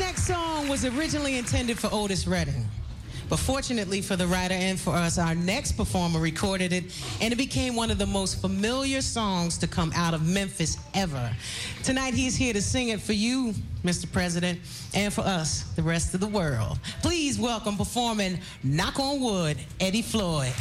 [0.00, 2.66] next song was originally intended for Otis Redding.
[3.28, 6.84] But fortunately for the writer and for us, our next performer recorded it,
[7.20, 11.30] and it became one of the most familiar songs to come out of Memphis ever.
[11.84, 13.52] Tonight, he's here to sing it for you,
[13.84, 14.10] Mr.
[14.10, 14.58] President,
[14.94, 16.78] and for us, the rest of the world.
[17.02, 20.52] Please welcome performing Knock on Wood, Eddie Floyd.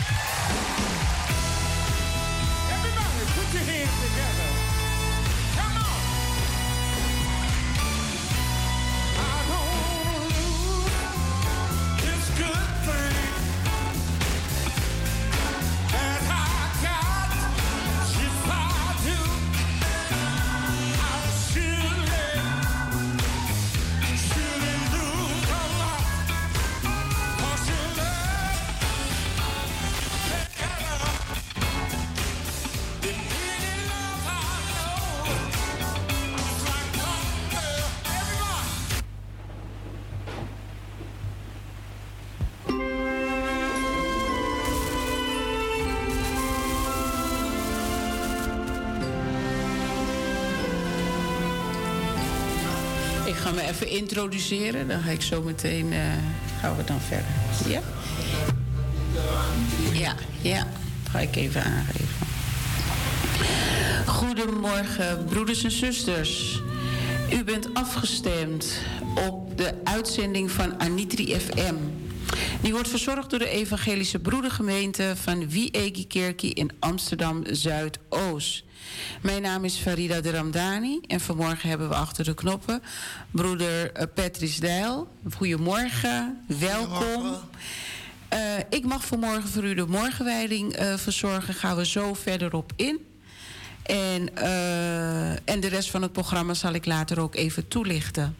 [54.10, 54.88] Introduceren.
[54.88, 55.94] Dan ga ik zo meteen.
[55.94, 56.00] eh,
[56.60, 57.32] gaan we dan verder.
[57.68, 57.82] Ja?
[59.94, 60.68] Ja, ja.
[61.12, 62.08] Ga ik even aangeven.
[64.06, 66.62] Goedemorgen, broeders en zusters.
[67.34, 68.74] U bent afgestemd
[69.30, 71.76] op de uitzending van Anitri FM.
[72.62, 78.64] Die wordt verzorgd door de Evangelische Broedergemeente van Wiegi Kerkie in Amsterdam Zuidoost.
[79.22, 82.82] Mijn naam is Farida de Ramdani en vanmorgen hebben we achter de knoppen
[83.32, 85.08] broeder eh, Patrice Dijl.
[85.36, 87.36] Goedemorgen, welkom.
[88.28, 88.40] Eh,
[88.70, 91.54] ik mag vanmorgen voor u de morgenwijding eh, verzorgen.
[91.54, 93.00] Gaan we zo verder op in.
[93.84, 94.36] En,
[95.46, 98.36] en de rest van het programma zal ik later ook even toelichten.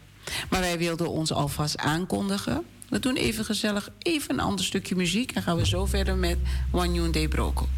[0.50, 2.64] Maar wij wilden ons alvast aankondigen.
[2.90, 5.32] We doen even gezellig even een ander stukje muziek.
[5.32, 6.38] En gaan we zo verder met
[6.70, 7.68] Wanyoon De Broko.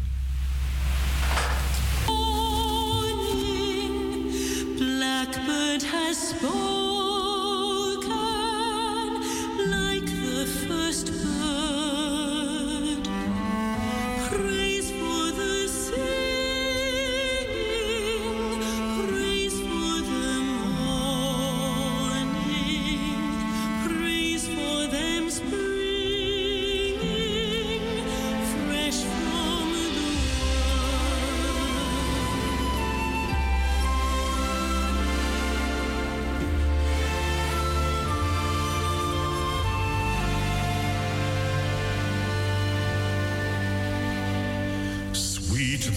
[4.77, 6.92] Blackbird has spoken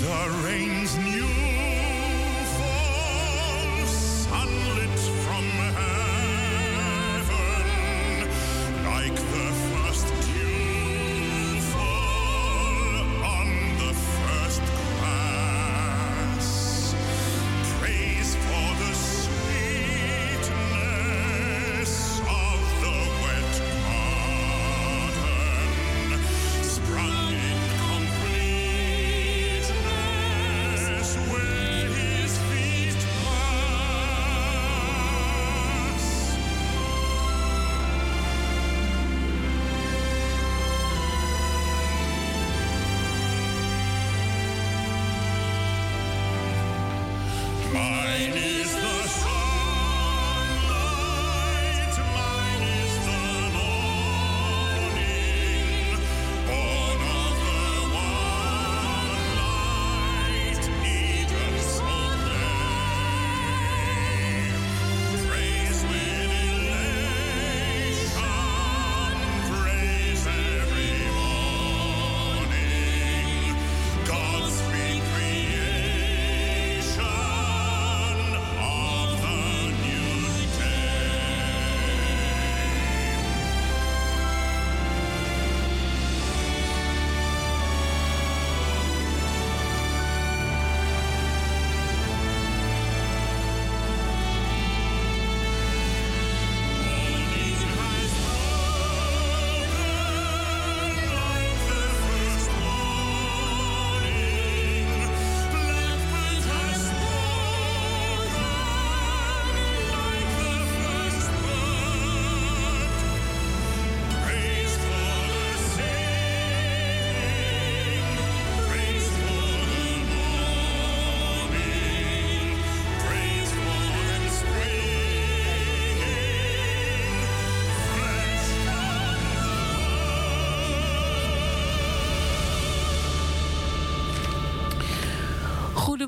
[0.06, 0.75] the rain's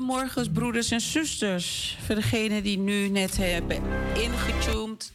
[0.09, 1.97] Goedemorgen, broeders en zusters.
[2.05, 3.81] Voor degenen die nu net hebben
[4.15, 5.13] ingetuned,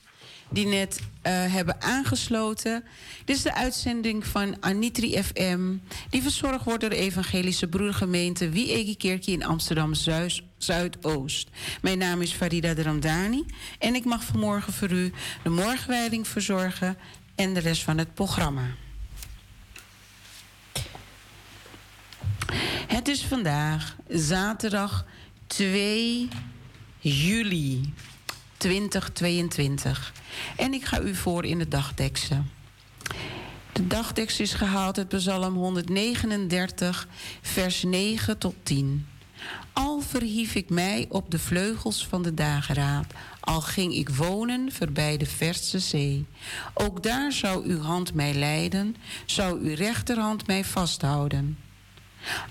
[0.50, 1.05] die net uh,
[1.52, 2.85] hebben aangesloten.
[3.25, 5.76] Dit is de uitzending van Anitri FM,
[6.11, 9.93] die verzorgd wordt door de Evangelische Broedergemeente Wie in Amsterdam
[10.58, 11.49] Zuidoost.
[11.82, 13.44] Mijn naam is Farida Dramdani
[13.79, 15.12] en ik mag vanmorgen voor u
[15.43, 16.97] de morgenwijding verzorgen
[17.35, 18.84] en de rest van het programma.
[22.87, 25.07] Het is vandaag zaterdag
[25.47, 26.29] 2
[26.99, 27.93] juli
[28.57, 30.13] 2022
[30.57, 32.51] en ik ga u voor in de dagteksten.
[33.73, 37.09] De dagtekst is gehaald uit Psalm 139,
[37.43, 39.07] vers 9 tot 10.
[39.73, 45.17] Al verhief ik mij op de vleugels van de dageraad, al ging ik wonen voorbij
[45.17, 46.27] de verse zee.
[46.75, 48.97] Ook daar zou uw hand mij leiden,
[49.27, 51.59] zou uw rechterhand mij vasthouden.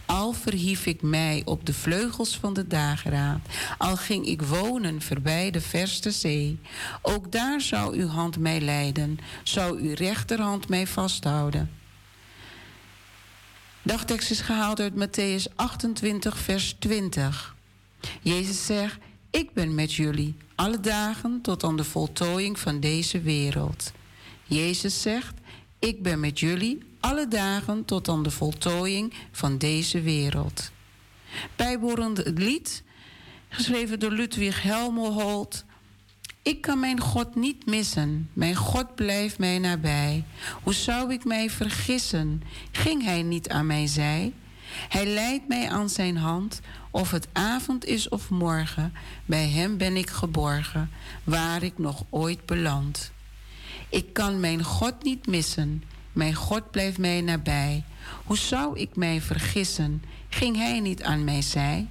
[0.06, 3.40] Al verhief ik mij op de vleugels van de dageraad,
[3.78, 6.60] al ging ik wonen voorbij de verste zee.
[7.02, 11.72] Ook daar zou uw hand mij leiden, zou uw rechterhand mij vasthouden.
[13.82, 17.56] Dagtekst is gehaald uit Matthäus 28, vers 20.
[18.22, 18.98] Jezus zegt:
[19.30, 23.92] Ik ben met jullie alle dagen tot aan de voltooiing van deze wereld.
[24.44, 25.34] Jezus zegt:
[25.80, 30.72] Ik ben met jullie alle dagen tot aan de voltooiing van deze wereld.
[31.56, 32.84] Bijbehorend het lied,
[33.50, 35.64] geschreven door Ludwig Helmelholt.
[36.42, 40.24] Ik kan mijn God niet missen, mijn God blijft mij nabij.
[40.64, 44.34] Hoe zou ik mij vergissen, ging Hij niet aan mij zij?
[44.90, 46.60] Hij leidt mij aan zijn hand,
[46.92, 48.94] of het avond is of morgen,
[49.26, 50.90] bij Hem ben ik geborgen,
[51.24, 53.12] waar ik nog ooit beland.
[53.90, 57.84] Ik kan mijn God niet missen, mijn God blijft mij nabij.
[58.24, 60.04] Hoe zou ik mij vergissen?
[60.30, 61.88] Ging Hij niet aan mij zij?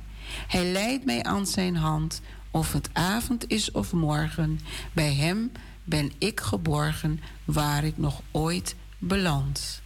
[0.48, 4.60] Hij leidt mij aan zijn hand, of het avond is of morgen.
[4.92, 5.52] Bij Hem
[5.84, 9.82] ben ik geborgen, waar ik nog ooit beland.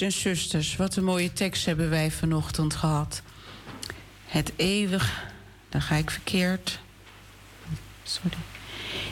[0.00, 3.22] En zusters, wat een mooie tekst hebben wij vanochtend gehad.
[4.24, 5.32] Het eeuwig,
[5.68, 6.80] dan ga ik verkeerd.
[8.02, 8.36] Sorry.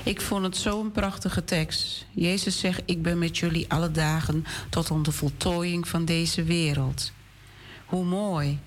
[0.05, 2.07] Ik vond het zo'n prachtige tekst.
[2.11, 7.13] Jezus zegt: Ik ben met jullie alle dagen tot aan de voltooiing van deze wereld.
[7.87, 8.59] Hoe mooi.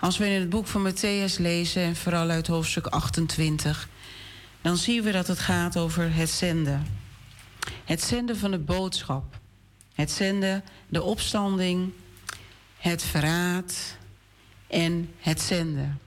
[0.00, 3.88] Als we in het boek van Matthäus lezen, en vooral uit hoofdstuk 28,
[4.60, 6.86] dan zien we dat het gaat over het zenden.
[7.84, 9.40] Het zenden van de boodschap.
[9.94, 11.92] Het zenden, de opstanding,
[12.76, 13.96] het verraad
[14.66, 16.00] en het zenden.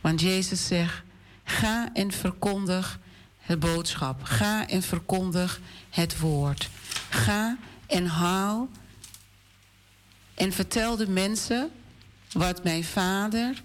[0.00, 1.02] Want Jezus zegt:
[1.44, 2.98] ga en verkondig
[3.38, 4.22] het boodschap.
[4.22, 5.60] Ga en verkondig
[5.90, 6.68] het woord.
[7.08, 8.68] Ga en haal
[10.34, 11.70] en vertel de mensen
[12.32, 13.62] wat mijn vader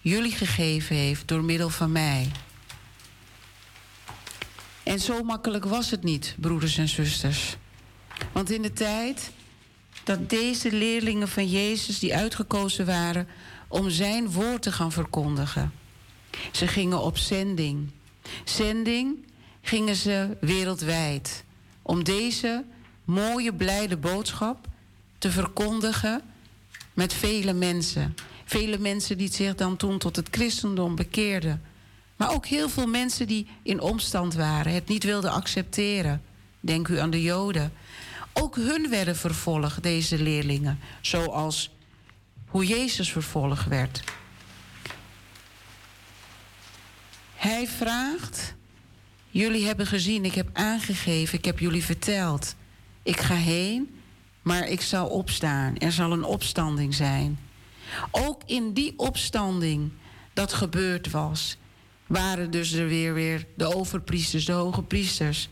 [0.00, 2.30] jullie gegeven heeft door middel van mij.
[4.82, 7.56] En zo makkelijk was het niet, broeders en zusters.
[8.32, 9.30] Want in de tijd
[10.04, 13.28] dat deze leerlingen van Jezus, die uitgekozen waren
[13.68, 15.72] om zijn woord te gaan verkondigen,
[16.52, 17.90] ze gingen op zending.
[18.44, 19.16] Zending
[19.62, 21.44] gingen ze wereldwijd
[21.82, 22.64] om deze
[23.04, 24.66] mooie, blijde boodschap
[25.18, 26.22] te verkondigen
[26.94, 28.14] met vele mensen.
[28.44, 31.62] Vele mensen die zich dan toen tot het christendom bekeerden.
[32.16, 36.22] Maar ook heel veel mensen die in omstand waren, het niet wilden accepteren.
[36.60, 37.72] Denk u aan de Joden.
[38.32, 40.78] Ook hun werden vervolgd, deze leerlingen.
[41.00, 41.70] Zoals
[42.46, 44.02] hoe Jezus vervolgd werd.
[47.34, 48.54] Hij vraagt:
[49.30, 52.54] Jullie hebben gezien, ik heb aangegeven, ik heb jullie verteld.
[53.02, 54.00] Ik ga heen,
[54.42, 55.76] maar ik zal opstaan.
[55.76, 57.38] Er zal een opstanding zijn.
[58.10, 59.90] Ook in die opstanding
[60.32, 61.56] dat gebeurd was,
[62.06, 65.48] waren dus er weer, weer de overpriesters, de hoge priesters,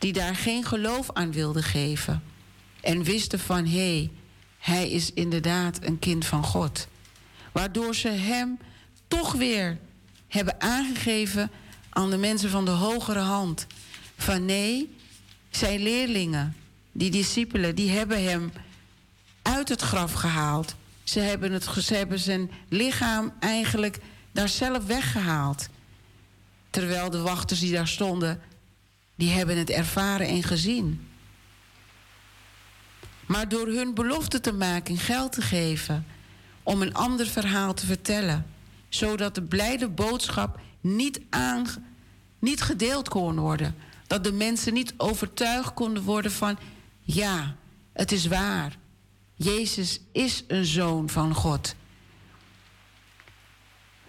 [0.00, 2.22] die daar geen geloof aan wilden geven.
[2.80, 4.10] En wisten van hé, hey,
[4.58, 6.86] hij is inderdaad een kind van God.
[7.52, 8.58] Waardoor ze hem
[9.08, 9.78] toch weer
[10.28, 11.50] hebben aangegeven
[11.90, 13.66] aan de mensen van de hogere hand.
[14.16, 14.96] Van nee,
[15.50, 16.56] zijn leerlingen,
[16.92, 18.52] die discipelen, die hebben hem
[19.42, 20.74] uit het graf gehaald.
[21.02, 23.98] Ze hebben, het, ze hebben zijn lichaam eigenlijk
[24.32, 25.68] daar zelf weggehaald.
[26.70, 28.40] Terwijl de wachters die daar stonden,
[29.20, 31.08] die hebben het ervaren en gezien.
[33.26, 36.06] Maar door hun belofte te maken, geld te geven,
[36.62, 38.46] om een ander verhaal te vertellen,
[38.88, 41.66] zodat de blijde boodschap niet, aan,
[42.38, 43.74] niet gedeeld kon worden.
[44.06, 46.58] Dat de mensen niet overtuigd konden worden van,
[47.00, 47.56] ja,
[47.92, 48.76] het is waar.
[49.34, 51.74] Jezus is een zoon van God.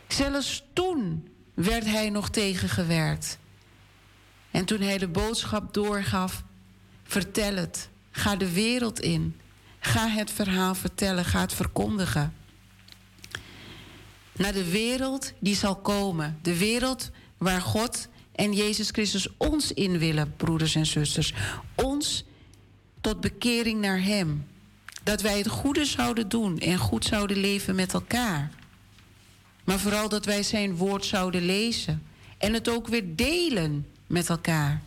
[0.08, 3.40] Zelfs toen werd hij nog tegengewerkt.
[4.52, 6.44] En toen hij de boodschap doorgaf,
[7.04, 7.90] vertel het.
[8.12, 9.36] Ga de wereld in.
[9.80, 12.34] Ga het verhaal vertellen, ga het verkondigen.
[14.32, 16.40] Naar de wereld die zal komen.
[16.42, 21.34] De wereld waar God en Jezus Christus ons in willen, broeders en zusters.
[21.76, 22.26] Ons
[23.02, 24.48] tot bekering naar Hem.
[25.04, 28.52] Dat wij het goede zouden doen en goed zouden leven met elkaar.
[29.64, 32.04] Maar vooral dat wij Zijn woord zouden lezen.
[32.38, 34.82] En het ook weer delen met elkaar.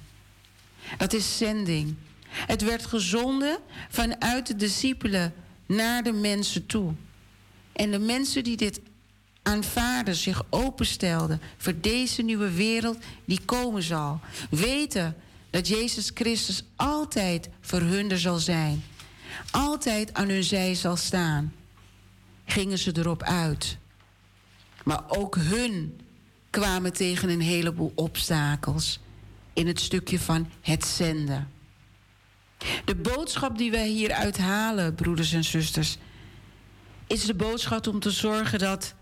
[0.98, 1.94] Dat is zending.
[2.28, 5.34] Het werd gezonden vanuit de discipelen
[5.66, 6.92] naar de mensen toe.
[7.72, 8.80] En de mensen die dit
[9.42, 15.16] aanvaarden, zich openstelden voor deze nieuwe wereld die komen zal, weten
[15.50, 18.84] dat Jezus Christus altijd voor hun er zal zijn,
[19.50, 21.52] altijd aan hun zij zal staan,
[22.44, 23.76] gingen ze erop uit.
[24.84, 26.00] Maar ook hun
[26.50, 29.00] kwamen tegen een heleboel obstakels
[29.54, 31.52] in het stukje van het zenden.
[32.84, 35.98] De boodschap die wij hier uithalen, broeders en zusters,
[37.06, 38.94] is de boodschap om te zorgen dat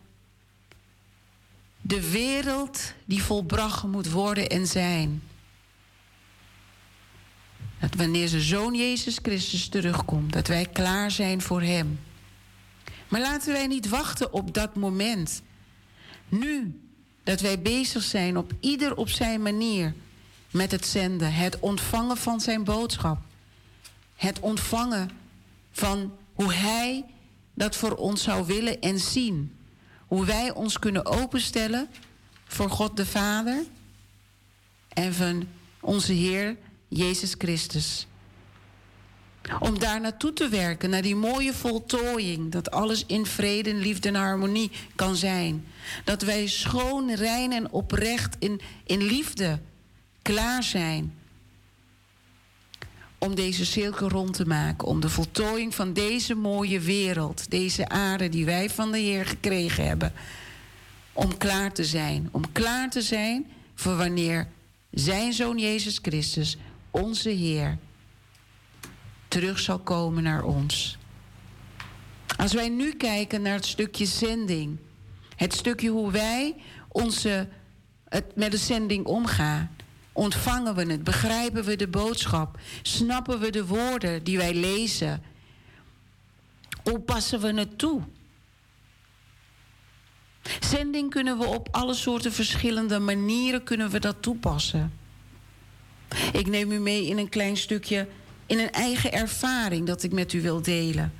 [1.80, 5.22] de wereld die volbracht moet worden en zijn.
[7.80, 12.00] Dat wanneer zijn zoon Jezus Christus terugkomt, dat wij klaar zijn voor Hem.
[13.08, 15.42] Maar laten wij niet wachten op dat moment.
[16.28, 16.80] Nu
[17.22, 19.94] dat wij bezig zijn op ieder op zijn manier
[20.52, 23.18] met het zenden, het ontvangen van zijn boodschap.
[24.14, 25.10] Het ontvangen
[25.70, 27.04] van hoe Hij
[27.54, 29.56] dat voor ons zou willen en zien.
[30.06, 31.88] Hoe wij ons kunnen openstellen
[32.44, 33.64] voor God de Vader
[34.88, 35.48] en van
[35.80, 36.56] onze Heer
[36.88, 38.06] Jezus Christus.
[39.58, 44.14] Om daar naartoe te werken, naar die mooie voltooiing, dat alles in vrede, liefde en
[44.14, 45.66] harmonie kan zijn.
[46.04, 49.58] Dat wij schoon, rein en oprecht in, in liefde
[50.22, 51.14] klaar zijn
[53.18, 58.28] om deze cirkel rond te maken, om de voltooiing van deze mooie wereld, deze aarde
[58.28, 60.12] die wij van de Heer gekregen hebben,
[61.12, 62.28] om klaar te zijn.
[62.30, 64.48] Om klaar te zijn voor wanneer
[64.90, 66.56] Zijn Zoon Jezus Christus,
[66.90, 67.78] onze Heer,
[69.28, 70.98] terug zal komen naar ons.
[72.36, 74.78] Als wij nu kijken naar het stukje zending,
[75.36, 76.54] het stukje hoe wij
[76.88, 77.48] onze,
[78.08, 79.70] het, met de zending omgaan,
[80.12, 81.04] Ontvangen we het?
[81.04, 82.58] Begrijpen we de boodschap?
[82.82, 85.22] Snappen we de woorden die wij lezen?
[86.82, 88.02] Hoe passen we het toe?
[90.60, 94.92] Zending kunnen we op alle soorten verschillende manieren kunnen we dat toepassen.
[96.32, 98.08] Ik neem u mee in een klein stukje,
[98.46, 101.12] in een eigen ervaring dat ik met u wil delen.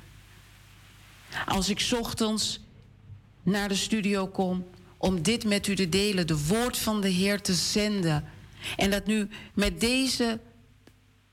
[1.45, 2.59] Als ik ochtends
[3.43, 4.65] naar de studio kom
[4.97, 8.23] om dit met u te delen, de woord van de Heer te zenden
[8.75, 10.39] en dat nu met deze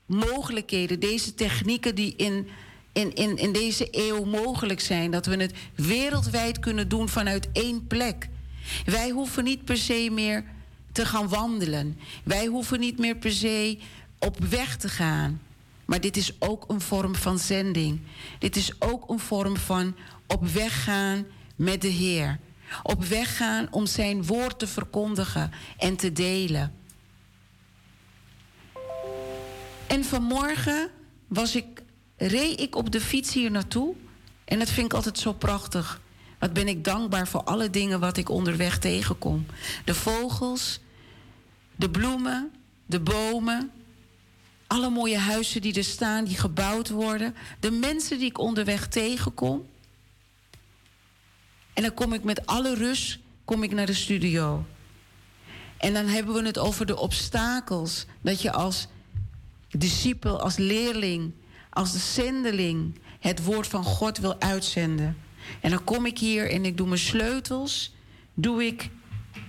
[0.05, 2.47] mogelijkheden, deze technieken die in,
[2.91, 7.87] in, in, in deze eeuw mogelijk zijn, dat we het wereldwijd kunnen doen vanuit één
[7.87, 8.29] plek.
[8.85, 10.43] Wij hoeven niet per se meer
[10.91, 11.99] te gaan wandelen.
[12.23, 13.77] Wij hoeven niet meer per se
[14.19, 15.41] op weg te gaan.
[15.85, 17.99] Maar dit is ook een vorm van zending.
[18.39, 19.95] Dit is ook een vorm van
[20.27, 22.39] op weg gaan met de Heer.
[22.83, 26.73] Op weg gaan om zijn woord te verkondigen en te delen.
[29.91, 30.89] En vanmorgen
[31.27, 31.83] was ik,
[32.17, 33.95] reed ik op de fiets hier naartoe.
[34.45, 36.01] En dat vind ik altijd zo prachtig.
[36.39, 39.45] Wat ben ik dankbaar voor alle dingen wat ik onderweg tegenkom.
[39.85, 40.79] De vogels,
[41.75, 42.51] de bloemen,
[42.85, 43.71] de bomen.
[44.67, 47.35] Alle mooie huizen die er staan, die gebouwd worden.
[47.59, 49.65] De mensen die ik onderweg tegenkom.
[51.73, 54.65] En dan kom ik met alle rust kom ik naar de studio.
[55.77, 58.05] En dan hebben we het over de obstakels.
[58.21, 58.87] Dat je als
[59.77, 61.31] discipel, als leerling,
[61.69, 65.17] als de zendeling het woord van God wil uitzenden.
[65.61, 67.93] En dan kom ik hier en ik doe mijn sleutels,
[68.33, 68.89] doe ik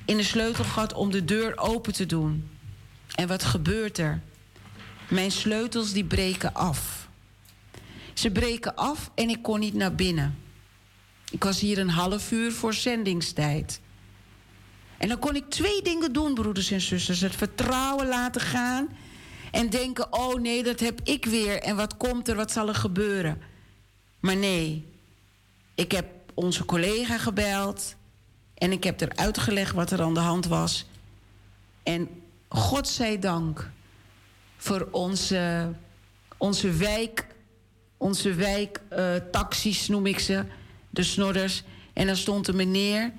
[0.04, 2.48] in de sleutelgat om de deur open te doen.
[3.14, 4.20] En wat gebeurt er?
[5.08, 7.08] Mijn sleutels die breken af.
[8.14, 10.38] Ze breken af en ik kon niet naar binnen.
[11.30, 13.80] Ik was hier een half uur voor zendingstijd.
[14.98, 17.20] En dan kon ik twee dingen doen, broeders en zusters.
[17.20, 18.88] Het vertrouwen laten gaan
[19.52, 21.62] en denken: oh nee, dat heb ik weer.
[21.62, 23.42] En wat komt er, wat zal er gebeuren?
[24.20, 24.86] Maar nee,
[25.74, 27.94] ik heb onze collega gebeld
[28.54, 30.86] en ik heb er uitgelegd wat er aan de hand was.
[31.82, 32.08] En
[32.48, 33.70] God zij dank
[34.56, 35.72] voor onze,
[36.36, 37.26] onze wijk,
[37.96, 40.44] onze wijktaxis uh, noem ik ze,
[40.90, 41.62] de snodders.
[41.92, 43.12] En dan stond een meneer,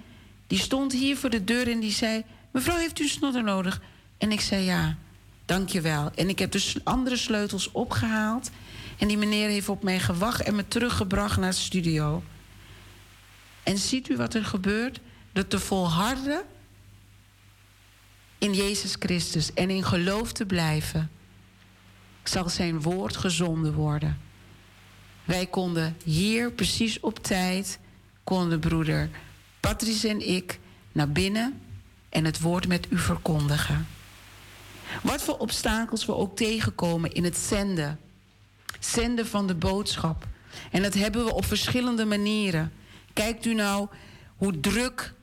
[0.47, 2.23] die stond hier voor de deur en die zei...
[2.51, 3.81] mevrouw, heeft u een snodder nodig?
[4.17, 4.97] En ik zei ja,
[5.45, 6.11] dankjewel.
[6.15, 8.51] En ik heb dus andere sleutels opgehaald...
[8.97, 12.23] En die meneer heeft op mij gewacht en me teruggebracht naar de studio.
[13.63, 14.99] En ziet u wat er gebeurt?
[15.31, 16.43] Dat te volharden
[18.37, 21.11] in Jezus Christus en in geloof te blijven,
[22.23, 24.19] zal zijn woord gezonden worden.
[25.23, 27.79] Wij konden hier precies op tijd,
[28.23, 29.09] konden broeder
[29.59, 30.59] Patrice en ik
[30.91, 31.61] naar binnen
[32.09, 33.87] en het woord met u verkondigen.
[35.01, 37.99] Wat voor obstakels we ook tegenkomen in het zenden
[38.85, 40.27] zenden van de boodschap.
[40.71, 42.73] En dat hebben we op verschillende manieren.
[43.13, 43.87] Kijkt u nou
[44.35, 45.13] hoe druk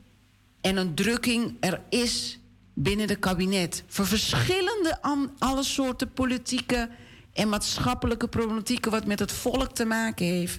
[0.61, 2.39] en een drukking er is
[2.75, 3.85] binnen het kabinet.
[3.87, 4.99] Voor verschillende
[5.39, 6.89] alle soorten politieke
[7.33, 10.59] en maatschappelijke problematieken wat met het volk te maken heeft.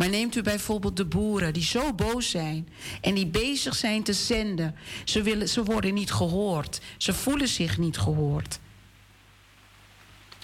[0.00, 2.68] Maar neemt u bijvoorbeeld de boeren die zo boos zijn
[3.00, 4.74] en die bezig zijn te zenden.
[5.04, 6.80] Ze, willen, ze worden niet gehoord.
[6.96, 8.58] Ze voelen zich niet gehoord.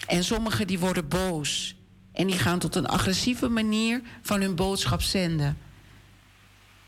[0.06, 1.76] En sommigen die worden boos.
[2.12, 5.58] En die gaan tot een agressieve manier van hun boodschap zenden.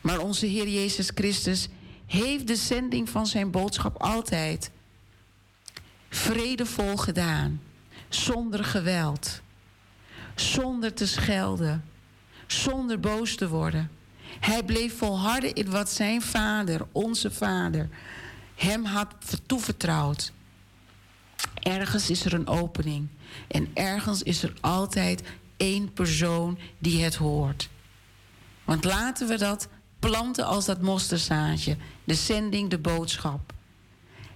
[0.01, 1.69] Maar onze Heer Jezus Christus
[2.07, 4.71] heeft de zending van zijn boodschap altijd
[6.09, 7.63] vredevol gedaan.
[8.09, 9.41] Zonder geweld.
[10.35, 11.85] Zonder te schelden.
[12.49, 13.91] Zonder boos te worden.
[14.41, 17.89] Hij bleef volharden in wat zijn vader, onze vader,
[18.55, 19.15] hem had
[19.47, 20.33] toevertrouwd.
[21.55, 23.09] Ergens is er een opening.
[23.49, 25.23] En ergens is er altijd
[25.57, 27.69] één persoon die het hoort.
[28.65, 31.77] Want laten we dat planten als dat mosterdzaadje.
[32.05, 33.53] De zending, de boodschap.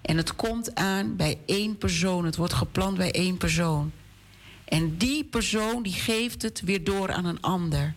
[0.02, 2.24] En het komt aan bij één persoon.
[2.24, 3.92] Het wordt geplant bij één persoon.
[4.64, 7.94] En die persoon die geeft het weer door aan een ander.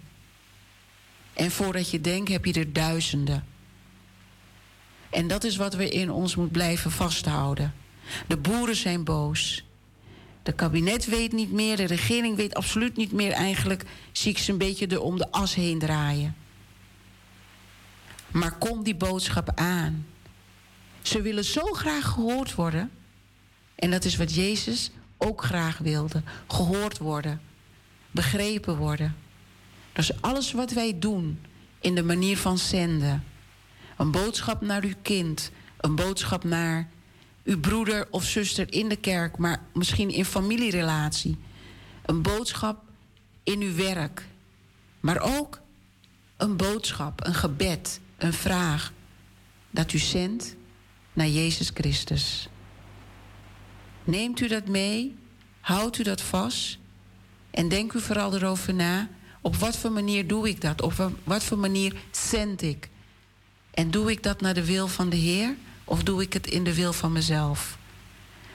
[1.34, 3.46] En voordat je denkt heb je er duizenden.
[5.10, 7.74] En dat is wat we in ons moeten blijven vasthouden.
[8.28, 9.66] De boeren zijn boos.
[10.44, 13.32] De kabinet weet niet meer, de regering weet absoluut niet meer.
[13.32, 16.36] Eigenlijk zie ik ze een beetje er om de as heen draaien.
[18.32, 20.06] Maar kom die boodschap aan.
[21.02, 22.92] Ze willen zo graag gehoord worden.
[23.76, 24.92] En dat is wat Jezus
[25.26, 26.24] ook graag wilde.
[26.48, 27.42] Gehoord worden.
[28.12, 29.16] Begrepen worden.
[29.94, 31.40] Dus alles wat wij doen
[31.80, 33.24] in de manier van zenden.
[33.98, 35.52] Een boodschap naar uw kind.
[35.78, 36.90] Een boodschap naar
[37.44, 41.38] uw broeder of zuster in de kerk, maar misschien in familierelatie.
[42.06, 42.84] Een boodschap
[43.44, 44.28] in uw werk.
[45.00, 45.62] Maar ook
[46.38, 48.94] een boodschap, een gebed, een vraag
[49.72, 50.56] dat u zendt
[51.14, 52.50] naar Jezus Christus.
[54.06, 55.16] Neemt u dat mee?
[55.60, 56.78] Houdt u dat vast?
[57.52, 59.10] En denk u vooral erover na.
[59.42, 60.82] Op wat voor manier doe ik dat?
[60.82, 62.90] Op wat voor manier zend ik?
[63.74, 65.56] En doe ik dat naar de wil van de Heer?
[65.84, 67.78] Of doe ik het in de wil van mezelf?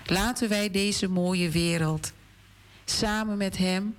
[0.04, 2.12] Laten wij deze mooie wereld
[2.84, 3.96] samen met Hem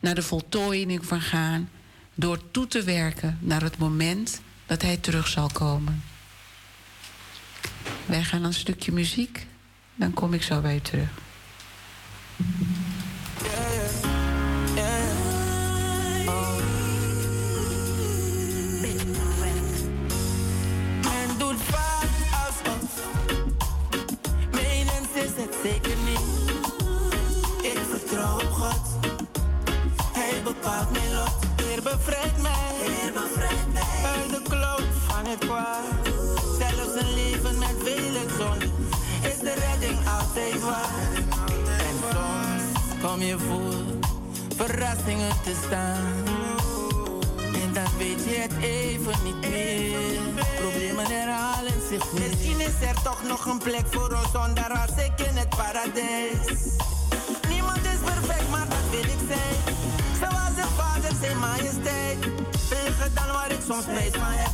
[0.00, 1.70] naar de voltooiing van gaan
[2.14, 6.02] door toe te werken naar het moment dat Hij terug zal komen.
[8.06, 9.46] Wij gaan een stukje muziek,
[9.98, 11.08] dan kom ik zo bij u terug.
[25.62, 26.20] zeker niet.
[27.62, 28.80] Ik vertrouw God.
[30.12, 31.36] Hij bepaalt mij lot.
[31.62, 32.52] Heer bevrijdt mij.
[32.80, 34.10] Heer bevrijdt mij.
[34.10, 35.97] Uit de kloof van het kwaad.
[40.68, 43.74] En soms kom je voor
[44.56, 46.24] verrassingen te staan.
[47.62, 49.98] En dan weet je het even niet meer.
[50.60, 52.28] Problemen herhalen zich weer.
[52.28, 56.76] Misschien is er toch nog een plek voor ons zonder als ik in het paradijs.
[57.48, 59.76] Niemand is perfect, maar dat wil ik zijn.
[60.20, 62.18] Zoals de vader zijn majesteit.
[62.68, 64.50] Tegen dan waar ik soms spijt van heb.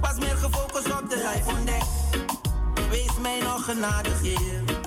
[0.00, 1.86] Was meer gefocust op de life ontdekt.
[2.90, 4.77] Wees mij nog genadig, Heer.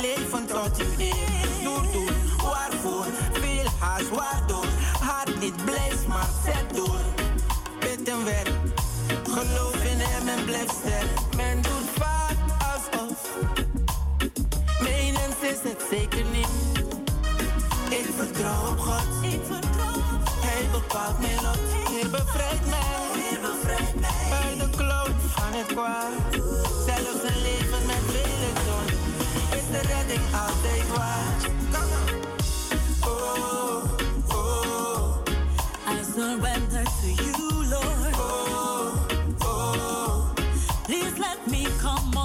[0.00, 1.14] Leven tot uw eer.
[1.62, 2.08] Doe, doe,
[2.42, 3.06] waarvoor?
[3.32, 4.66] Veel haast, waardoor?
[5.00, 7.00] Hart niet blijft, maar zet door.
[7.80, 8.52] Bid en werk.
[9.30, 11.36] Geloof in hem en blijf sterk.
[11.36, 12.36] Men doet vaak
[12.72, 13.18] alsof.
[14.80, 16.48] Menens is het zeker niet.
[17.88, 19.24] Ik vertrouw op God.
[19.32, 20.44] Ik vertrouw op God.
[20.44, 21.90] Hij bepaalt mijn lot.
[21.90, 22.96] Heer bevrijdt mij.
[23.22, 24.38] Heer bevrijdt mij.
[24.42, 26.12] Uit de kloot van het kwaad.
[26.86, 28.67] Zelfs een leven met vele
[29.70, 31.34] de redding altijd waar.
[33.00, 33.84] Oh,
[34.28, 35.22] oh.
[35.86, 38.14] I surrender to you, Lord.
[38.14, 39.06] Oh,
[39.40, 40.34] oh,
[40.84, 42.17] Please let me come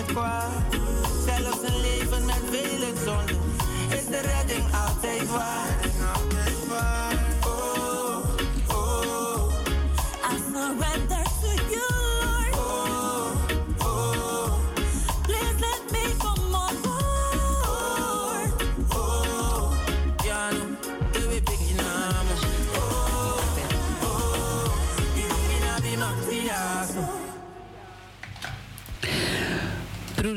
[0.00, 0.50] het kwaad.
[1.26, 3.38] Zelfs een leven met vele zonden.
[3.88, 5.89] Is de redding altijd waar.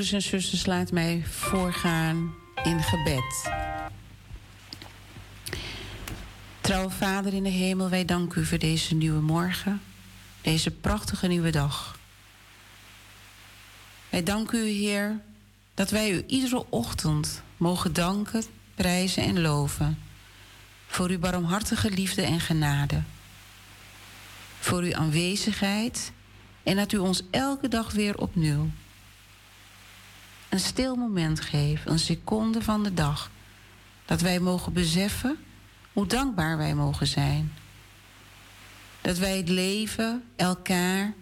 [0.04, 3.50] Broeders en zusters, laat mij voorgaan in gebed.
[6.62, 9.82] Trouwe Vader in de hemel, wij danken u voor deze nieuwe morgen,
[10.42, 12.00] deze prachtige nieuwe dag.
[14.10, 15.20] Wij danken u, Heer,
[15.74, 18.44] dat wij u iedere ochtend mogen danken,
[18.76, 20.00] prijzen en loven.
[20.88, 23.02] Voor uw barmhartige liefde en genade.
[24.60, 26.12] Voor uw aanwezigheid
[26.64, 28.70] en dat u ons elke dag weer opnieuw
[30.54, 33.32] een stil moment geeft, een seconde van de dag,
[34.06, 35.38] dat wij mogen beseffen
[35.94, 37.54] hoe dankbaar wij mogen zijn.
[39.02, 41.14] Dat wij het leven, elkaar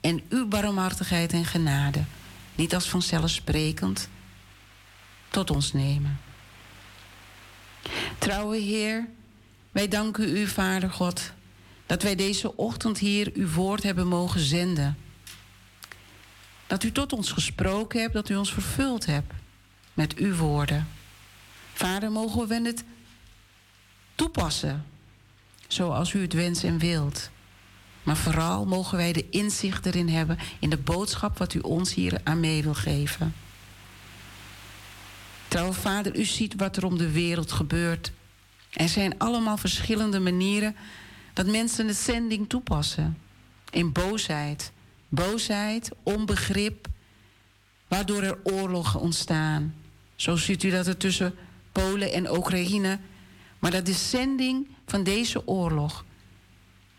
[0.00, 2.04] en uw barmhartigheid en genade
[2.54, 4.08] niet als vanzelfsprekend
[5.28, 6.20] tot ons nemen.
[8.18, 9.08] Trouwe Heer,
[9.72, 11.32] wij danken u, Vader God,
[11.86, 14.96] dat wij deze ochtend hier uw woord hebben mogen zenden.
[16.66, 19.32] Dat u tot ons gesproken hebt, dat u ons vervuld hebt
[19.94, 20.88] met uw woorden.
[21.72, 22.84] Vader, mogen we het
[24.14, 24.84] toepassen
[25.68, 27.30] zoals u het wenst en wilt.
[28.02, 32.20] Maar vooral mogen wij de inzicht erin hebben in de boodschap wat u ons hier
[32.24, 33.34] aan mee wil geven.
[35.48, 38.12] Trouwe Vader, u ziet wat er om de wereld gebeurt.
[38.70, 40.76] Er zijn allemaal verschillende manieren
[41.32, 43.18] dat mensen de zending toepassen.
[43.70, 44.72] In boosheid,
[45.14, 46.86] boosheid, onbegrip,
[47.88, 49.74] waardoor er oorlogen ontstaan.
[50.16, 51.34] Zo ziet u dat er tussen
[51.72, 52.98] Polen en Oekraïne.
[53.58, 56.04] Maar dat de zending van deze oorlog,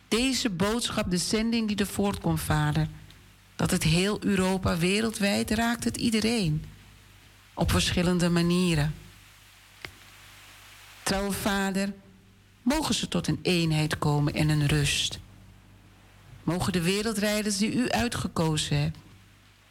[0.08, 2.88] deze boodschap, de zending die er voortkomt, vader,
[3.56, 6.65] dat het heel Europa, wereldwijd raakt het iedereen.
[7.54, 8.95] Op verschillende manieren.
[11.04, 11.93] Trouwe vader,
[12.62, 15.19] mogen ze tot een eenheid komen en een rust.
[16.45, 18.97] Mogen de wereldrijders die u uitgekozen hebt,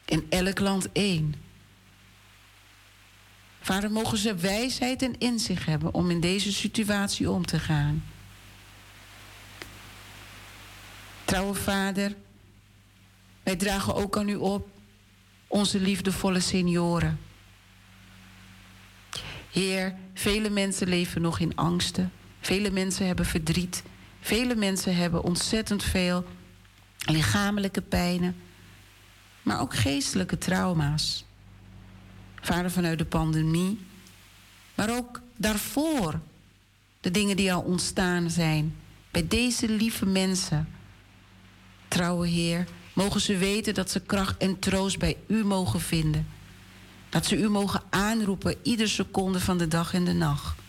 [0.04, 1.34] in elk land één.
[3.60, 8.04] Vader, mogen ze wijsheid en inzicht hebben om in deze situatie om te gaan.
[11.24, 12.14] Trouwe Vader,
[13.42, 14.68] wij dragen ook aan u op
[15.46, 17.20] onze liefdevolle senioren.
[19.50, 22.12] Heer, vele mensen leven nog in angsten.
[22.40, 23.82] Vele mensen hebben verdriet.
[24.20, 26.24] Vele mensen hebben ontzettend veel
[27.04, 28.36] lichamelijke pijnen,
[29.42, 31.24] maar ook geestelijke trauma's.
[32.40, 33.80] Vader, vanuit de pandemie,
[34.74, 36.20] maar ook daarvoor
[37.00, 38.76] de dingen die al ontstaan zijn
[39.10, 40.68] bij deze lieve mensen.
[41.88, 46.26] Trouwe Heer, mogen ze weten dat ze kracht en troost bij U mogen vinden.
[47.08, 50.63] Dat ze U mogen aanroepen iedere seconde van de dag en de nacht.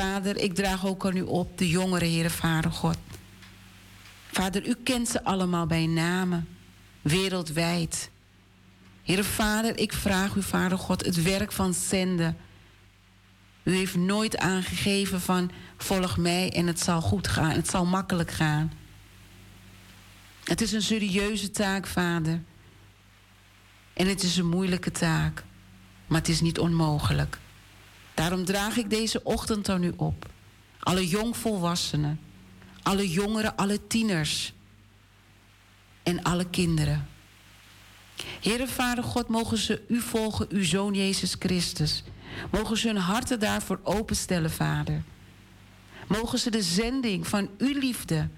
[0.00, 2.96] Vader, ik draag ook aan U op, de jongeren, Heere Vader God.
[4.32, 6.48] Vader, U kent ze allemaal bij namen,
[7.02, 8.10] wereldwijd.
[9.02, 12.36] Heere Vader, ik vraag U, Vader God, het werk van zenden.
[13.62, 18.30] U heeft nooit aangegeven van volg mij en het zal goed gaan, het zal makkelijk
[18.30, 18.72] gaan.
[20.44, 22.42] Het is een serieuze taak, Vader.
[23.92, 25.44] En het is een moeilijke taak,
[26.06, 27.38] maar het is niet onmogelijk.
[28.20, 30.28] Daarom draag ik deze ochtend aan u op.
[30.80, 32.20] Alle jongvolwassenen,
[32.82, 34.52] alle jongeren, alle tieners
[36.02, 37.08] en alle kinderen.
[38.40, 42.04] Heere Vader God, mogen ze u volgen, uw Zoon Jezus Christus.
[42.50, 45.02] Mogen ze hun harten daarvoor openstellen, Vader.
[46.08, 48.28] Mogen ze de zending van uw liefde,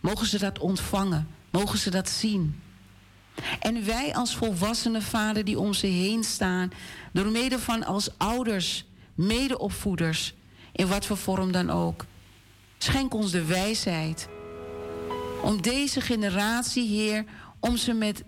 [0.00, 2.62] mogen ze dat ontvangen, mogen ze dat zien.
[3.60, 6.70] En wij als volwassenen, Vader, die om ze heen staan,
[7.12, 8.85] door middel van als ouders,
[9.16, 10.34] medeopvoeders,
[10.72, 12.04] in wat voor vorm dan ook.
[12.78, 14.28] Schenk ons de wijsheid
[15.42, 17.24] om deze generatie, Heer,
[17.60, 18.24] om ze met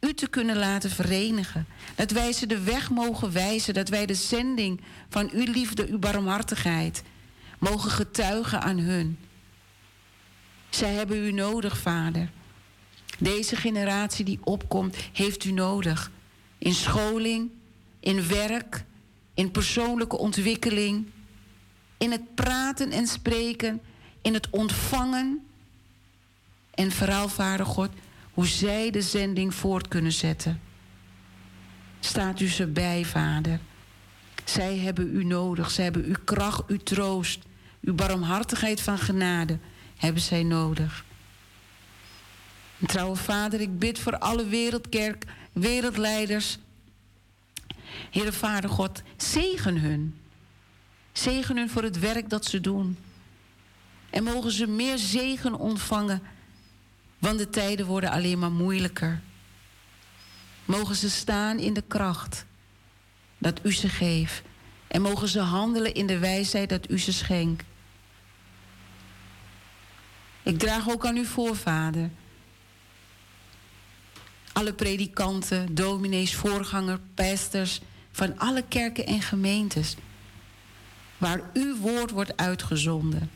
[0.00, 1.66] u te kunnen laten verenigen.
[1.94, 5.98] Dat wij ze de weg mogen wijzen, dat wij de zending van uw liefde, uw
[5.98, 7.02] barmhartigheid,
[7.58, 9.18] mogen getuigen aan hun.
[10.70, 12.30] Zij hebben u nodig, Vader.
[13.18, 16.10] Deze generatie die opkomt, heeft u nodig.
[16.58, 17.50] In scholing,
[18.00, 18.84] in werk,
[19.38, 21.06] in persoonlijke ontwikkeling,
[21.98, 23.80] in het praten en spreken,
[24.22, 25.46] in het ontvangen.
[26.74, 27.90] En vooral, Vader God,
[28.32, 30.60] hoe zij de zending voort kunnen zetten.
[32.00, 33.60] Staat u ze bij, Vader.
[34.44, 35.70] Zij hebben u nodig.
[35.70, 37.40] Zij hebben uw kracht, uw troost,
[37.80, 39.58] uw barmhartigheid van genade
[39.96, 41.04] hebben zij nodig.
[42.78, 46.58] En trouwe Vader, ik bid voor alle wereldkerk, wereldleiders.
[48.10, 50.18] Heere Vader God, zegen hun.
[51.12, 52.98] Zegen hun voor het werk dat ze doen.
[54.10, 56.22] En mogen ze meer zegen ontvangen,
[57.18, 59.20] want de tijden worden alleen maar moeilijker.
[60.64, 62.46] Mogen ze staan in de kracht
[63.38, 64.42] dat u ze geeft.
[64.86, 67.64] En mogen ze handelen in de wijsheid dat u ze schenkt.
[70.42, 72.10] Ik draag ook aan uw voorvader.
[74.58, 77.80] Alle predikanten, dominees, voorganger, pastors
[78.12, 79.96] van alle kerken en gemeentes.
[81.18, 83.30] Waar uw woord wordt uitgezonden.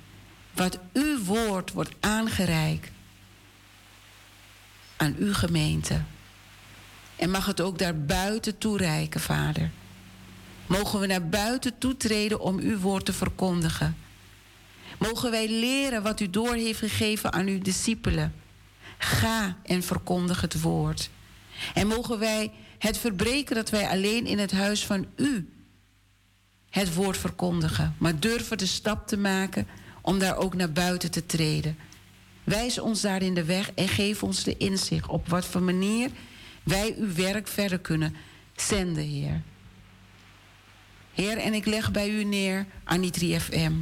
[0.54, 2.90] Wat uw woord wordt aangereikt
[4.96, 6.02] aan uw gemeente.
[7.16, 9.70] En mag het ook daar buiten toereiken, Vader.
[10.66, 13.96] Mogen we naar buiten toetreden om uw woord te verkondigen.
[14.98, 18.41] Mogen wij leren wat u door heeft gegeven aan uw discipelen.
[19.04, 21.10] Ga en verkondig het woord.
[21.74, 25.48] En mogen wij het verbreken dat wij alleen in het huis van u
[26.70, 27.94] het woord verkondigen.
[27.98, 29.66] Maar durven de stap te maken
[30.00, 31.78] om daar ook naar buiten te treden.
[32.44, 36.10] Wijs ons daarin de weg en geef ons de inzicht op wat voor manier
[36.62, 38.16] wij uw werk verder kunnen
[38.56, 39.42] zenden, Heer.
[41.14, 43.72] Heer, en ik leg bij u neer Anitri FM.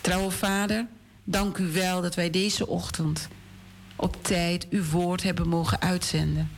[0.00, 0.86] Trouwe Vader,
[1.24, 3.28] dank u wel dat wij deze ochtend
[4.02, 6.50] op tijd uw woord hebben mogen uitzenden.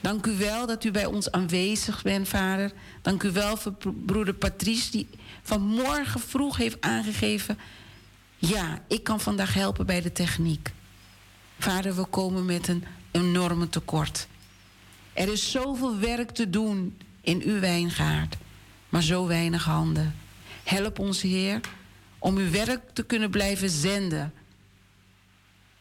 [0.00, 2.72] Dank u wel dat u bij ons aanwezig bent, Vader.
[3.02, 3.74] Dank u wel voor
[4.06, 5.08] broeder Patrice, die
[5.42, 7.58] vanmorgen vroeg heeft aangegeven:
[8.36, 10.72] ja, ik kan vandaag helpen bij de techniek.
[11.58, 14.26] Vader, we komen met een enorme tekort.
[15.12, 18.36] Er is zoveel werk te doen in uw wijngaard,
[18.88, 20.14] maar zo weinig handen.
[20.64, 21.60] Help ons, Heer,
[22.18, 24.32] om uw werk te kunnen blijven zenden.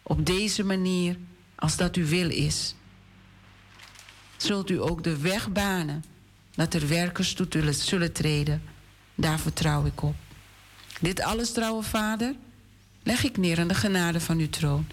[0.08, 1.18] Op deze manier,
[1.56, 2.76] als dat uw wil is.
[4.38, 6.04] Zult u ook de weg banen
[6.56, 8.62] dat er werkers toe zullen treden.
[9.16, 10.16] Daar vertrouw ik op.
[11.02, 12.36] Dit alles, trouwe Vader,
[13.04, 14.88] leg ik neer aan de genade van uw troon.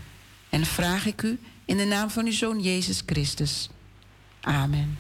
[0.49, 3.69] En vraag ik u in de naam van uw Zoon Jezus Christus.
[4.41, 4.99] Amen.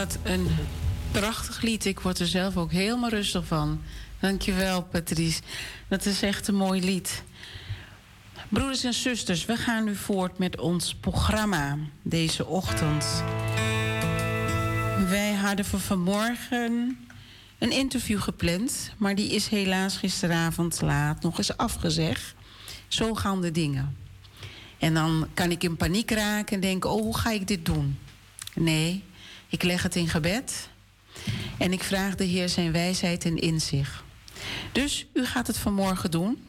[0.00, 0.48] Wat een
[1.10, 1.84] prachtig lied.
[1.84, 3.80] Ik word er zelf ook helemaal rustig van.
[4.20, 5.40] Dankjewel, Patrice.
[5.88, 7.22] Dat is echt een mooi lied.
[8.48, 13.24] Broeders en zusters, we gaan nu voort met ons programma deze ochtend.
[15.08, 16.98] Wij hadden voor vanmorgen
[17.58, 22.34] een interview gepland, maar die is helaas gisteravond laat nog eens afgezegd.
[22.88, 23.96] Zo gaan de dingen.
[24.78, 27.98] En dan kan ik in paniek raken en denken: oh, hoe ga ik dit doen?
[28.54, 29.04] Nee,
[29.50, 30.68] ik leg het in gebed
[31.58, 34.02] en ik vraag de Heer zijn wijsheid en inzicht.
[34.72, 36.46] Dus u gaat het vanmorgen doen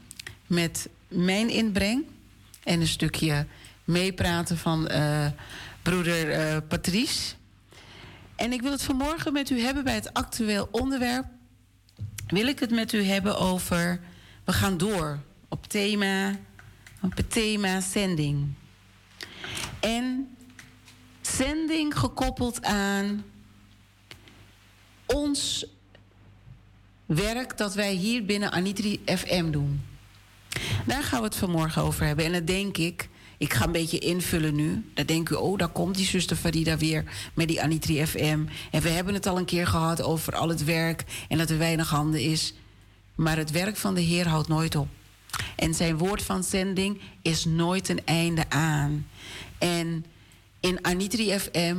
[0.47, 2.03] met mijn inbreng
[2.63, 3.45] en een stukje
[3.83, 5.27] meepraten van eh,
[5.81, 7.33] broeder eh, Patrice.
[8.35, 11.25] En ik wil het vanmorgen met u hebben bij het actueel onderwerp.
[12.27, 13.99] Wil ik het met u hebben over.
[14.43, 16.39] We gaan door op thema.
[17.01, 18.53] Op het thema zending.
[19.79, 20.35] En
[21.35, 23.23] zending gekoppeld aan
[25.05, 25.65] ons
[27.05, 29.81] werk dat wij hier binnen Anitri FM doen.
[30.85, 32.25] Daar gaan we het vanmorgen over hebben.
[32.25, 34.85] En dan denk ik, ik ga een beetje invullen nu.
[34.93, 37.03] Dan denk u, oh, daar komt die zuster Farida weer
[37.33, 38.45] met die Anitri FM.
[38.71, 41.57] En we hebben het al een keer gehad over al het werk en dat er
[41.57, 42.53] weinig handen is.
[43.15, 44.87] Maar het werk van de Heer houdt nooit op.
[45.55, 49.07] En zijn woord van zending is nooit een einde aan.
[49.57, 50.05] En
[50.61, 51.77] in Anitri FM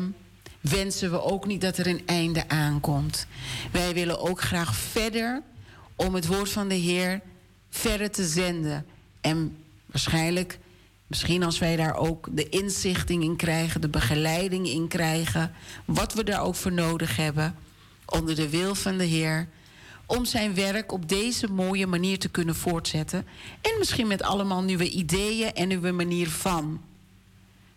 [0.60, 3.26] wensen we ook niet dat er een einde aankomt.
[3.72, 5.42] Wij willen ook graag verder
[5.94, 7.20] om het woord van de Heer
[7.70, 8.86] verder te zenden.
[9.20, 9.56] En
[9.86, 10.58] waarschijnlijk,
[11.06, 15.52] misschien als wij daar ook de inzichting in krijgen, de begeleiding in krijgen,
[15.84, 17.56] wat we daar ook voor nodig hebben,
[18.06, 19.48] onder de wil van de Heer,
[20.06, 23.26] om zijn werk op deze mooie manier te kunnen voortzetten.
[23.60, 26.80] En misschien met allemaal nieuwe ideeën en nieuwe manier van.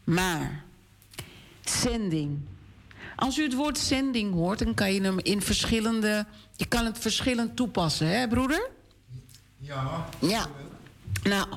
[0.04, 0.65] Maar,
[1.70, 2.40] zending.
[3.16, 6.26] Als u het woord zending hoort, dan kan je hem in verschillende.
[6.56, 8.70] Je kan het verschillend toepassen, hè, broeder?
[9.58, 10.06] Ja.
[10.22, 10.46] Ja.
[11.24, 11.48] Nou,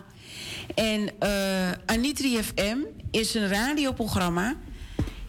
[0.75, 2.79] en eh Anitri FM
[3.11, 4.57] is een radioprogramma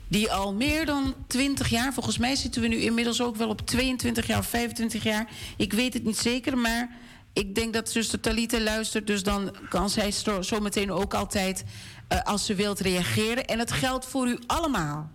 [0.08, 3.62] die al meer dan 20 jaar, volgens mij zitten we nu inmiddels ook wel op
[3.62, 5.30] 22 jaar of 25 jaar.
[5.58, 6.98] Ik weet het niet zeker, maar
[7.34, 10.12] ik denk dat zuster Talita luistert, dus dan kan zij
[10.42, 11.64] zo meteen ook altijd,
[12.10, 13.46] eh, als ze wilt, reageren.
[13.46, 15.12] En het geldt voor u allemaal.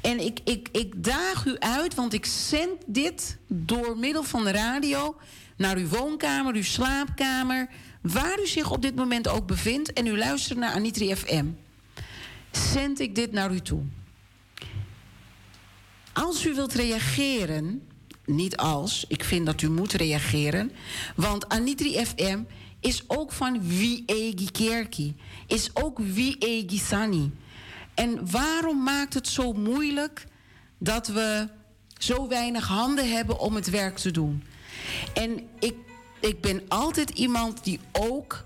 [0.00, 4.50] En ik, ik, ik daag u uit, want ik zend dit door middel van de
[4.50, 5.16] radio
[5.56, 7.68] naar uw woonkamer, uw slaapkamer,
[8.00, 11.46] waar u zich op dit moment ook bevindt en u luistert naar Anitri FM.
[12.50, 13.82] Zend ik dit naar u toe.
[16.12, 17.82] Als u wilt reageren,
[18.24, 20.72] niet als, ik vind dat u moet reageren,
[21.16, 22.38] want Anitri FM
[22.86, 25.16] is ook van wie egi kerki,
[25.46, 27.32] is ook wie egi sani.
[27.94, 30.26] En waarom maakt het zo moeilijk
[30.78, 31.48] dat we
[31.98, 34.44] zo weinig handen hebben om het werk te doen?
[35.14, 35.74] En ik,
[36.20, 38.44] ik ben altijd iemand die ook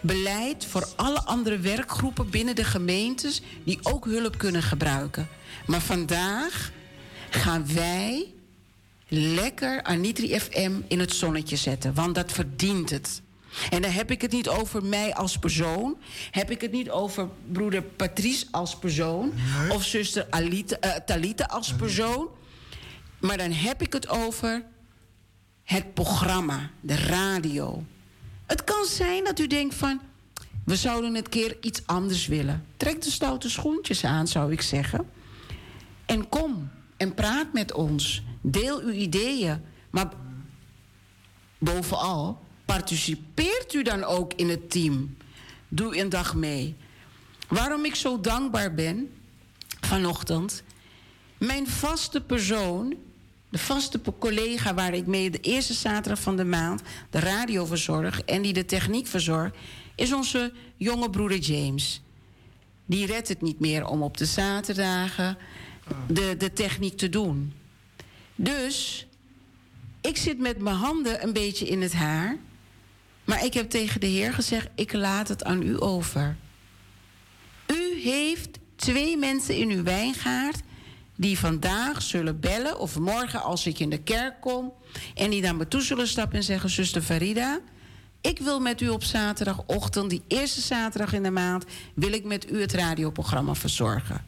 [0.00, 5.28] beleid voor alle andere werkgroepen binnen de gemeentes die ook hulp kunnen gebruiken.
[5.66, 6.72] Maar vandaag
[7.30, 8.32] gaan wij
[9.08, 13.22] lekker Anitri FM in het zonnetje zetten, want dat verdient het.
[13.70, 15.96] En dan heb ik het niet over mij als persoon.
[16.30, 19.32] Heb ik het niet over broeder Patrice als persoon.
[19.70, 22.28] Of zuster Alita, eh, Talita als persoon.
[23.20, 24.64] Maar dan heb ik het over
[25.64, 27.84] het programma, de radio.
[28.46, 30.00] Het kan zijn dat u denkt van...
[30.64, 32.64] we zouden het keer iets anders willen.
[32.76, 35.10] Trek de stoute schoentjes aan, zou ik zeggen.
[36.06, 38.22] En kom en praat met ons.
[38.40, 39.62] Deel uw ideeën.
[39.90, 40.08] Maar
[41.58, 45.16] bovenal, Participeert u dan ook in het team?
[45.68, 46.74] Doe een dag mee.
[47.48, 49.10] Waarom ik zo dankbaar ben
[49.80, 50.62] vanochtend.
[51.38, 52.94] Mijn vaste persoon,
[53.48, 58.20] de vaste collega waar ik mee de eerste zaterdag van de maand de radio verzorg
[58.20, 59.56] en die de techniek verzorgt,
[59.94, 62.02] is onze jonge broeder James.
[62.86, 65.38] Die redt het niet meer om op de zaterdagen
[66.06, 67.52] de, de techniek te doen.
[68.34, 69.06] Dus
[70.00, 72.38] ik zit met mijn handen een beetje in het haar.
[73.28, 76.36] Maar ik heb tegen de Heer gezegd: ik laat het aan u over.
[77.66, 80.60] U heeft twee mensen in uw wijngaard
[81.16, 84.72] die vandaag zullen bellen of morgen als ik in de kerk kom
[85.14, 87.60] en die naar me toe zullen stappen en zeggen: Zuster Farida,
[88.20, 91.64] ik wil met u op zaterdagochtend, die eerste zaterdag in de maand,
[91.94, 94.24] wil ik met u het radioprogramma verzorgen.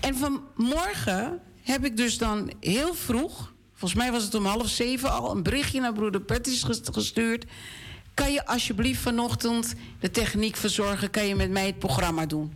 [0.00, 5.12] En vanmorgen heb ik dus dan heel vroeg, volgens mij was het om half zeven
[5.12, 7.44] al, een berichtje naar broeder Pettis ges- gestuurd.
[8.14, 11.10] Kan je alsjeblieft vanochtend de techniek verzorgen?
[11.10, 12.52] Kan je met mij het programma doen?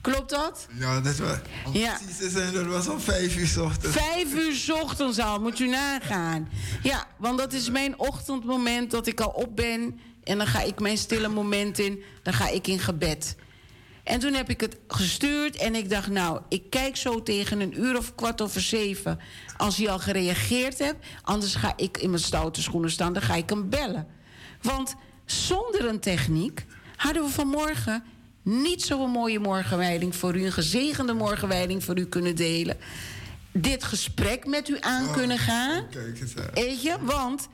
[0.00, 0.66] Klopt dat?
[0.78, 1.36] Ja, dat was.
[1.72, 1.98] Ja.
[2.04, 3.96] precies zijn, dat was om vijf uur ochtends.
[3.96, 6.48] Vijf uur 's ochtends al, moet u nagaan.
[6.82, 10.00] Ja, want dat is mijn ochtendmoment dat ik al op ben.
[10.24, 12.02] En dan ga ik mijn stille moment in.
[12.22, 13.36] Dan ga ik in gebed.
[14.04, 17.80] En toen heb ik het gestuurd en ik dacht, nou, ik kijk zo tegen een
[17.80, 19.18] uur of kwart over zeven.
[19.56, 23.34] Als hij al gereageerd hebt, anders ga ik in mijn stoute schoenen staan, dan ga
[23.34, 24.06] ik hem bellen.
[24.62, 24.94] Want
[25.24, 26.64] zonder een techniek
[26.96, 28.04] hadden we vanmorgen
[28.42, 32.76] niet zo'n mooie morgenwijding voor u, een gezegende morgenwijding voor u kunnen delen.
[33.52, 35.88] Dit gesprek met u aan kunnen gaan.
[35.90, 36.50] Kijk eens aan.
[36.54, 37.48] Weet je, want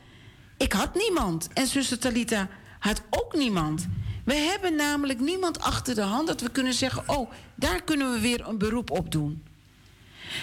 [0.56, 1.48] ik had niemand.
[1.52, 2.48] En zuster Talita
[2.78, 3.86] had ook niemand.
[4.24, 8.20] We hebben namelijk niemand achter de hand dat we kunnen zeggen: Oh, daar kunnen we
[8.20, 9.42] weer een beroep op doen.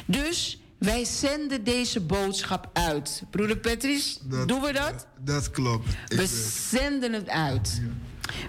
[0.05, 3.23] Dus wij zenden deze boodschap uit.
[3.29, 5.07] Broeder Patrice, doen we dat?
[5.17, 5.87] Dat klopt.
[6.07, 6.27] Ik We
[6.69, 7.81] zenden het uit.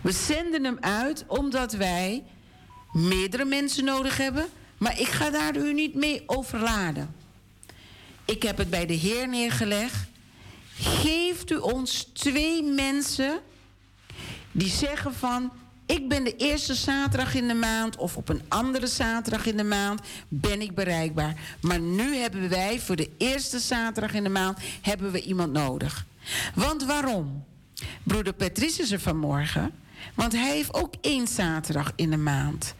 [0.02, 2.24] We zenden hem uit omdat wij
[2.92, 4.46] meerdere mensen nodig hebben.
[4.78, 7.14] Maar ik ga daar u niet mee overladen.
[8.24, 10.08] Ik heb het bij de Heer neergelegd.
[10.74, 13.40] Geeft u ons twee mensen
[14.52, 15.52] die zeggen van...
[15.90, 17.96] ik ben de eerste zaterdag in de maand...
[17.96, 21.56] of op een andere zaterdag in de maand ben ik bereikbaar.
[21.60, 24.58] Maar nu hebben wij voor de eerste zaterdag in de maand...
[24.80, 26.06] hebben we iemand nodig.
[26.54, 27.44] Want waarom?
[28.02, 29.70] Broeder Patrice is er vanmorgen...
[30.14, 32.74] want hij heeft ook één zaterdag in de maand.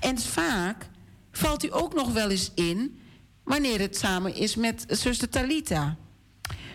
[0.00, 0.86] En vaak
[1.32, 3.00] valt u ook nog wel eens in...
[3.42, 5.96] wanneer het samen is met zuster Talita.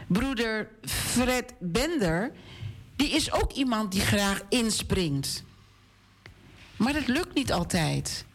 [0.07, 2.31] Broeder Fred Bender,
[2.95, 5.43] die is ook iemand die graag inspringt.
[6.81, 8.25] Maar dat lukt niet altijd.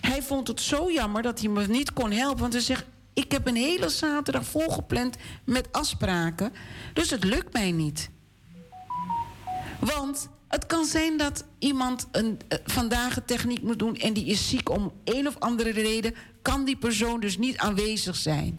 [0.00, 2.40] Hij vond het zo jammer dat hij me niet kon helpen.
[2.40, 6.52] Want hij zegt, ik heb een hele zaterdag volgepland met afspraken.
[6.92, 8.10] Dus het lukt mij niet.
[9.78, 13.96] Want het kan zijn dat iemand een, eh, vandaag een techniek moet doen...
[13.96, 16.14] en die is ziek om een of andere reden...
[16.42, 18.58] kan die persoon dus niet aanwezig zijn.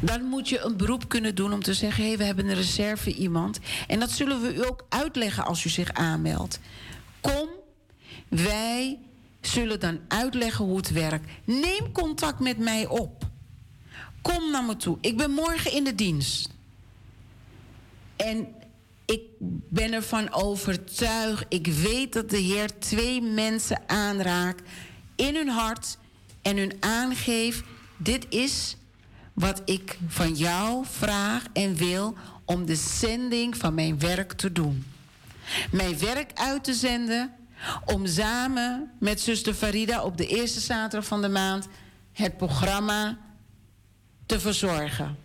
[0.00, 2.54] Dan moet je een beroep kunnen doen om te zeggen: hé, hey, we hebben een
[2.54, 3.58] reserve iemand.
[3.86, 6.60] En dat zullen we u ook uitleggen als u zich aanmeldt.
[7.20, 7.48] Kom,
[8.28, 8.98] wij
[9.40, 11.30] zullen dan uitleggen hoe het werkt.
[11.44, 13.28] Neem contact met mij op.
[14.22, 14.98] Kom naar me toe.
[15.00, 16.48] Ik ben morgen in de dienst.
[18.16, 18.48] En
[19.06, 19.22] ik
[19.68, 21.44] ben ervan overtuigd.
[21.48, 24.68] Ik weet dat de Heer twee mensen aanraakt
[25.16, 25.98] in hun hart
[26.42, 27.62] en hun aangeeft:
[27.96, 28.76] dit is
[29.32, 32.14] wat ik van jou vraag en wil
[32.44, 34.84] om de zending van mijn werk te doen.
[35.70, 37.34] Mijn werk uit te zenden
[37.84, 41.68] om samen met zuster Farida op de eerste zaterdag van de maand
[42.12, 43.18] het programma
[44.26, 45.16] te verzorgen.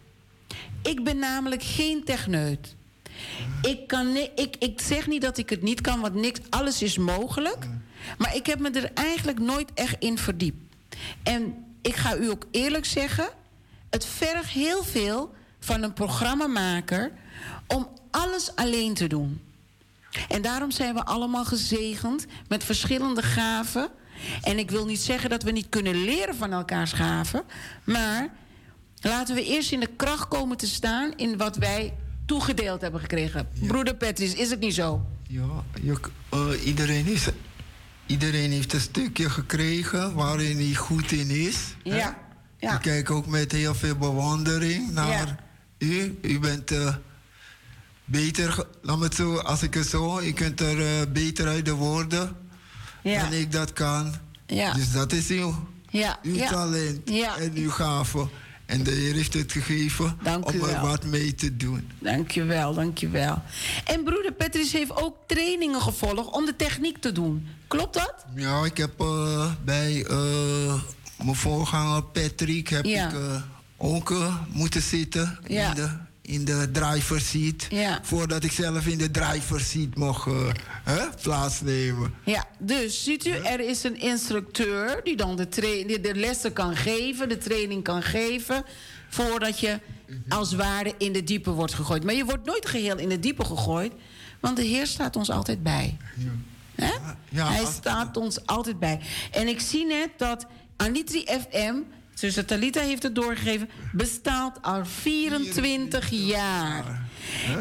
[0.81, 2.75] Ik ben namelijk geen techneut.
[3.61, 6.97] Ik, kan ik, ik zeg niet dat ik het niet kan, want niks, alles is
[6.97, 7.67] mogelijk.
[8.17, 10.75] Maar ik heb me er eigenlijk nooit echt in verdiept.
[11.23, 13.29] En ik ga u ook eerlijk zeggen,
[13.89, 17.11] het vergt heel veel van een programmamaker
[17.67, 19.41] om alles alleen te doen.
[20.29, 23.89] En daarom zijn we allemaal gezegend met verschillende gaven.
[24.41, 27.43] En ik wil niet zeggen dat we niet kunnen leren van elkaars gaven,
[27.83, 28.29] maar
[29.01, 31.93] laten we eerst in de kracht komen te staan in wat wij
[32.25, 33.47] toegedeeld hebben gekregen.
[33.67, 35.05] Broeder Patrice, is het niet zo?
[35.27, 35.99] Ja, je,
[36.29, 37.27] eh, iedereen, is,
[38.05, 41.57] iedereen heeft een stukje gekregen waarin hij goed in is.
[41.83, 42.17] Ja.
[42.57, 42.73] ja.
[42.75, 45.35] Ik kijk ook met heel veel bewondering naar Ja.
[45.77, 46.17] u.
[46.21, 46.95] U bent eh,
[48.05, 51.65] beter, laat me het zo, als ik het zo, u kunt er eh, beter uit
[51.65, 52.35] de woorden
[53.03, 53.21] Ja.
[53.21, 54.13] dan ik dat kan.
[54.47, 54.73] Ja.
[54.73, 56.19] Dus dat is uw, Ja.
[56.23, 56.49] uw ja.
[56.49, 58.27] talent en uw gave.
[58.65, 61.89] En de Heer heeft het gegeven Dank om er wat mee te doen.
[61.99, 63.41] Dankjewel, dankjewel.
[63.85, 67.47] En broeder Patrice heeft ook trainingen gevolgd om de techniek te doen.
[67.67, 68.13] Klopt dat?
[68.35, 70.73] Ja, ik heb eh, bij eh,
[71.23, 73.11] mijn voorganger Patrick heb ik
[73.77, 74.13] ook
[74.51, 75.69] moeten zitten Ja.
[75.69, 75.89] in, de,
[76.25, 77.65] in de driver seat.
[77.69, 77.99] Ja.
[78.03, 80.25] Voordat ik zelf in de driver seat mocht
[80.83, 82.13] hè, plaatsnemen.
[82.23, 85.47] Ja, dus ziet u, er is een instructeur die dan de,
[86.01, 88.63] de lessen kan geven, de training kan geven,
[89.09, 89.79] voordat je
[90.29, 92.03] als ware in de diepe wordt gegooid.
[92.03, 93.93] Maar je wordt nooit geheel in de diepe gegooid,
[94.39, 95.97] want de Heer staat ons altijd bij.
[96.75, 96.91] Hè?
[97.29, 98.99] ja, Hij staat ons altijd bij.
[99.31, 100.45] En ik zie net dat
[100.77, 101.75] Anitri FM,
[102.19, 107.03] zuster Talita heeft het doorgegeven, bestaat al 24 jaar.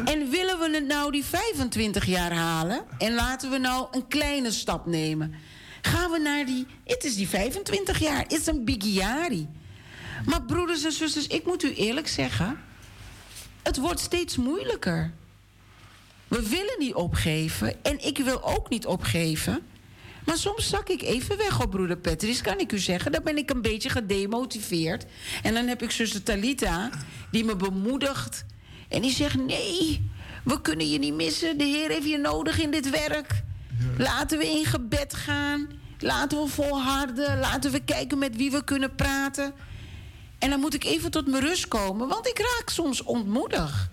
[0.05, 2.85] En willen we het nou die 25 jaar halen?
[2.97, 5.33] En laten we nou een kleine stap nemen.
[5.81, 6.67] Gaan we naar die.
[6.83, 8.17] Het is die 25 jaar.
[8.21, 9.47] Het is een bigiari.
[10.25, 12.57] Maar broeders en zusters, ik moet u eerlijk zeggen.
[13.63, 15.11] Het wordt steeds moeilijker.
[16.27, 17.83] We willen niet opgeven.
[17.83, 19.63] En ik wil ook niet opgeven.
[20.25, 23.11] Maar soms zak ik even weg op broeder Patrice, kan ik u zeggen.
[23.11, 25.05] Dan ben ik een beetje gedemotiveerd.
[25.43, 26.89] En dan heb ik zuster Talita,
[27.31, 28.45] die me bemoedigt.
[28.89, 30.09] En die zegt, nee,
[30.43, 31.57] we kunnen je niet missen.
[31.57, 33.43] De Heer heeft je nodig in dit werk.
[33.97, 35.67] Laten we in gebed gaan.
[35.99, 37.39] Laten we volharden.
[37.39, 39.53] Laten we kijken met wie we kunnen praten.
[40.39, 43.89] En dan moet ik even tot mijn rust komen, want ik raak soms ontmoedigd.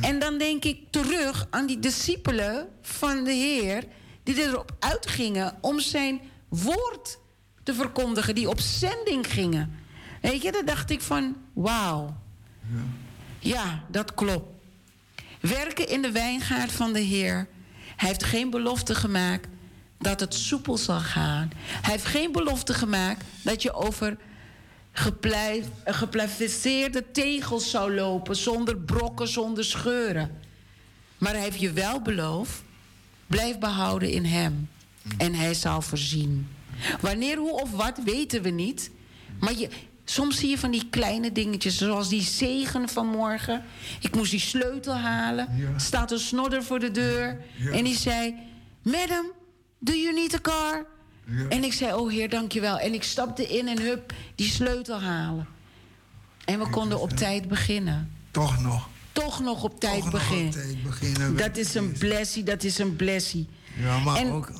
[0.00, 3.84] En dan denk ik terug aan die discipelen van de Heer...
[4.22, 7.18] die erop uitgingen om zijn woord
[7.62, 8.34] te verkondigen...
[8.34, 9.78] die op zending gingen.
[10.20, 12.16] Weet je, dan dacht ik van, wauw.
[13.38, 14.50] Ja, dat klopt.
[15.40, 17.48] Werken in de wijngaard van de Heer.
[17.96, 19.48] Hij heeft geen belofte gemaakt
[19.98, 21.50] dat het soepel zal gaan.
[21.54, 24.16] Hij heeft geen belofte gemaakt dat je over
[25.84, 28.36] geplaveseerde tegels zou lopen...
[28.36, 30.40] zonder brokken, zonder scheuren.
[31.18, 32.62] Maar hij heeft je wel beloofd...
[33.32, 34.68] blijf behouden in hem.
[35.18, 36.48] En hij zal voorzien.
[37.00, 38.90] Wanneer, hoe of wat, weten we niet.
[39.40, 39.68] Maar je,
[40.04, 41.76] soms zie je van die kleine dingetjes...
[41.76, 43.64] zoals die zegen van morgen.
[44.00, 45.48] Ik moest die sleutel halen.
[45.76, 47.44] Staat een snodder voor de deur.
[47.72, 48.34] En die zei...
[48.82, 49.26] Madam,
[49.78, 50.86] do you need a car?
[51.48, 52.78] En ik zei, oh heer, dankjewel.
[52.78, 55.46] En ik stapte in en hup, die sleutel halen.
[56.44, 58.12] En we konden op tijd beginnen.
[58.30, 58.88] Toch nog.
[59.12, 61.36] Toch nog op tijd op beginnen.
[61.36, 63.48] Dat is een blessie, dat is een blessie.
[63.80, 64.52] Ja, maar, En- ook,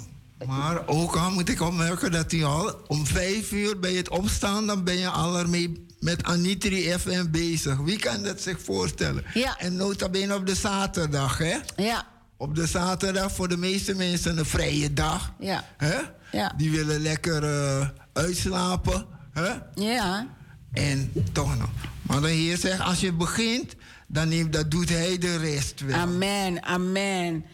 [0.47, 4.67] maar ook al moet ik opmerken dat hij al om vijf uur bij het opstaan...
[4.67, 7.77] dan ben je al ermee met Anitri FM bezig.
[7.77, 9.25] Wie kan dat zich voorstellen?
[9.35, 9.59] Ja.
[9.59, 11.57] En nota bene op de zaterdag, hè?
[11.77, 15.33] Ja, Op de zaterdag voor de meeste mensen een vrije dag.
[15.39, 15.97] ja, Hè?
[16.33, 16.53] Ja.
[16.57, 19.07] Die willen lekker eh, uitslapen.
[19.33, 19.51] Hè?
[19.75, 20.27] ja.
[20.73, 21.69] En toch nog.
[22.03, 23.75] Maar de Heer zegt, als je begint,
[24.13, 25.97] dan dat doet hij de rest wel.
[25.97, 27.45] Amen, amen.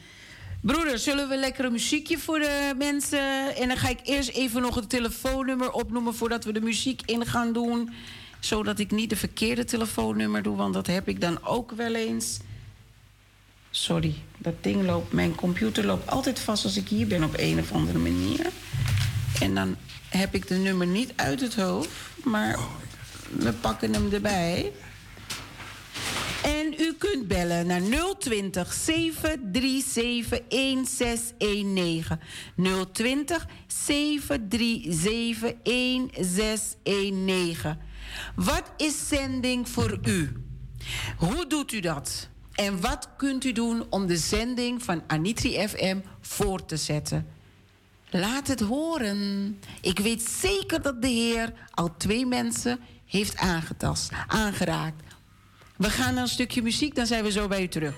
[0.60, 3.56] Broeder, zullen we lekker een muziekje voor de mensen?
[3.56, 7.26] En dan ga ik eerst even nog het telefoonnummer opnoemen voordat we de muziek in
[7.26, 7.92] gaan doen.
[8.40, 12.38] Zodat ik niet de verkeerde telefoonnummer doe, want dat heb ik dan ook wel eens.
[13.70, 17.58] Sorry, dat ding loopt, mijn computer loopt altijd vast als ik hier ben op een
[17.58, 18.46] of andere manier.
[19.40, 19.76] En dan
[20.08, 21.90] heb ik de nummer niet uit het hoofd,
[22.24, 22.58] maar
[23.38, 24.72] we pakken hem erbij.
[26.68, 27.80] En u kunt bellen naar
[28.18, 32.18] 020 737 1619.
[32.92, 37.78] 020 737 1619.
[38.34, 40.32] Wat is zending voor u?
[41.16, 42.28] Hoe doet u dat?
[42.54, 47.26] En wat kunt u doen om de zending van Anitri FM voor te zetten?
[48.10, 49.58] Laat het horen.
[49.80, 55.07] Ik weet zeker dat de Heer al twee mensen heeft aangetast, aangeraakt.
[55.78, 57.94] We gaan naar een stukje muziek, dan zijn we zo bij u terug.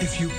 [0.00, 0.30] If you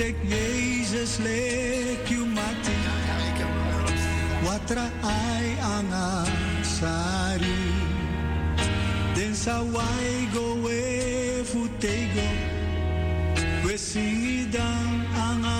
[0.00, 2.76] take Jesus lek you mati
[4.46, 6.08] watra ai anga
[6.64, 7.60] sari.
[9.16, 10.80] Then sa wai go we
[11.50, 12.28] futego.
[13.64, 15.56] We singi dan anga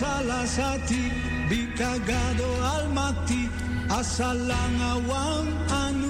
[0.00, 1.02] salasati,
[1.48, 3.42] bikagado almati
[3.98, 5.52] al mati,
[5.84, 6.09] anu.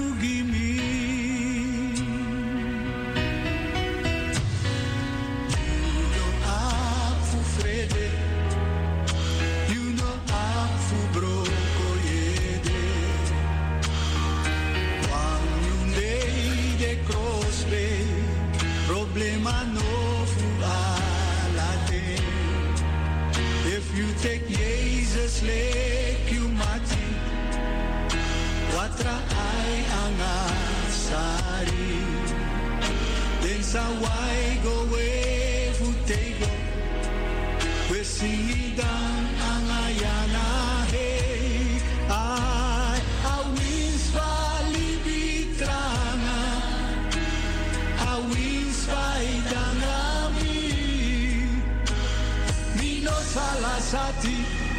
[25.40, 27.06] Jesus lek you mati
[28.76, 29.16] Watra
[29.48, 30.36] ai anga
[30.88, 31.96] sari
[33.42, 36.50] Den sa wai go we futego
[37.90, 40.46] We singidan anga yana
[40.92, 46.40] hey Ai a wins vali bitranga
[48.08, 50.58] A wins vai danami
[52.76, 53.16] Mino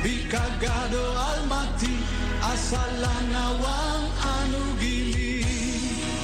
[0.01, 1.93] Di kagado almati
[2.41, 5.45] asalanawang wang anugili.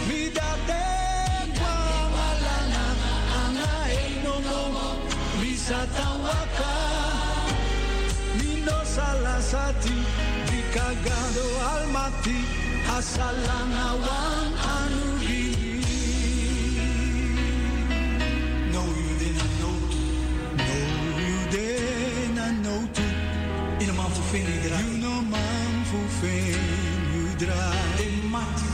[0.09, 0.85] Midate
[1.53, 2.85] pamalana
[3.37, 4.97] ana enomo
[5.37, 6.73] bisa tawaka
[8.41, 9.97] Nino salasati
[10.49, 11.47] di kagado
[11.77, 12.39] almati
[12.97, 15.06] asalanawang anu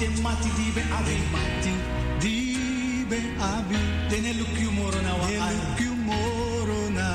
[0.10, 1.12] mati, de mati di ben abi.
[1.12, 1.74] De mati
[2.20, 3.80] di ben abi.
[4.10, 5.56] De ne lukyu moro na wang ai.
[5.56, 7.10] De lukyu moro na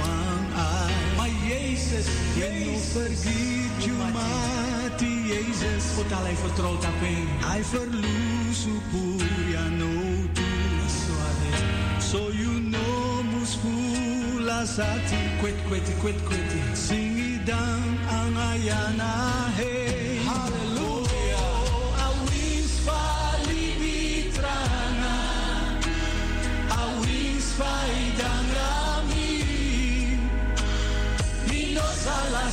[0.00, 0.92] wang ai.
[1.16, 2.92] Maar Jezus, Jezus.
[2.92, 5.84] vergiet you mati Jezus.
[5.94, 7.28] Vooral hij vertrouwt op hem.
[7.50, 9.92] Hij verloos upur no
[10.32, 10.42] tu.
[12.12, 19.12] So you know muskula sati kwet kweti kwet kweti singi dan angayana
[19.56, 19.71] hey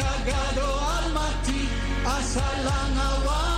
[0.00, 1.68] Kagado almati
[2.08, 3.49] asa lang awan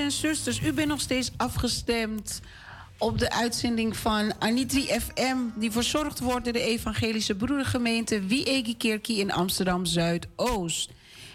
[0.00, 2.40] en zusters, u bent nog steeds afgestemd
[2.98, 5.36] op de uitzending van Anitri FM...
[5.54, 8.20] die verzorgd wordt door de Evangelische Broedergemeente...
[8.20, 10.90] Wiegi Kerkie in Amsterdam Zuidoost.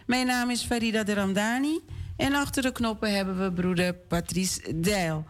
[0.06, 1.80] Mijn naam is Farida de Ramdani...
[2.18, 5.26] en achter de knoppen hebben we broeder Patrice Dijl.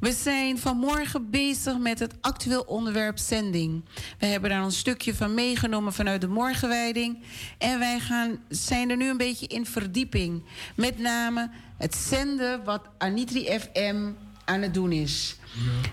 [0.00, 3.84] We zijn vanmorgen bezig met het actueel onderwerp zending.
[4.18, 7.18] We hebben daar een stukje van meegenomen vanuit de morgenwijding.
[7.58, 10.42] En wij gaan, zijn er nu een beetje in verdieping.
[10.76, 14.10] Met name het zenden wat Anitri FM
[14.48, 15.36] aan het doen is.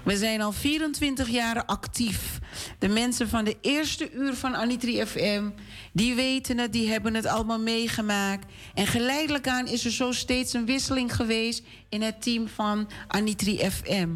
[0.04, 2.40] We zijn al 24 jaar actief.
[2.80, 5.50] De mensen van de eerste uur van Anitri FM,
[5.94, 8.52] die weten het, die hebben het allemaal meegemaakt.
[8.74, 13.70] En geleidelijk aan is er zo steeds een wisseling geweest in het team van Anitri
[13.70, 14.10] FM.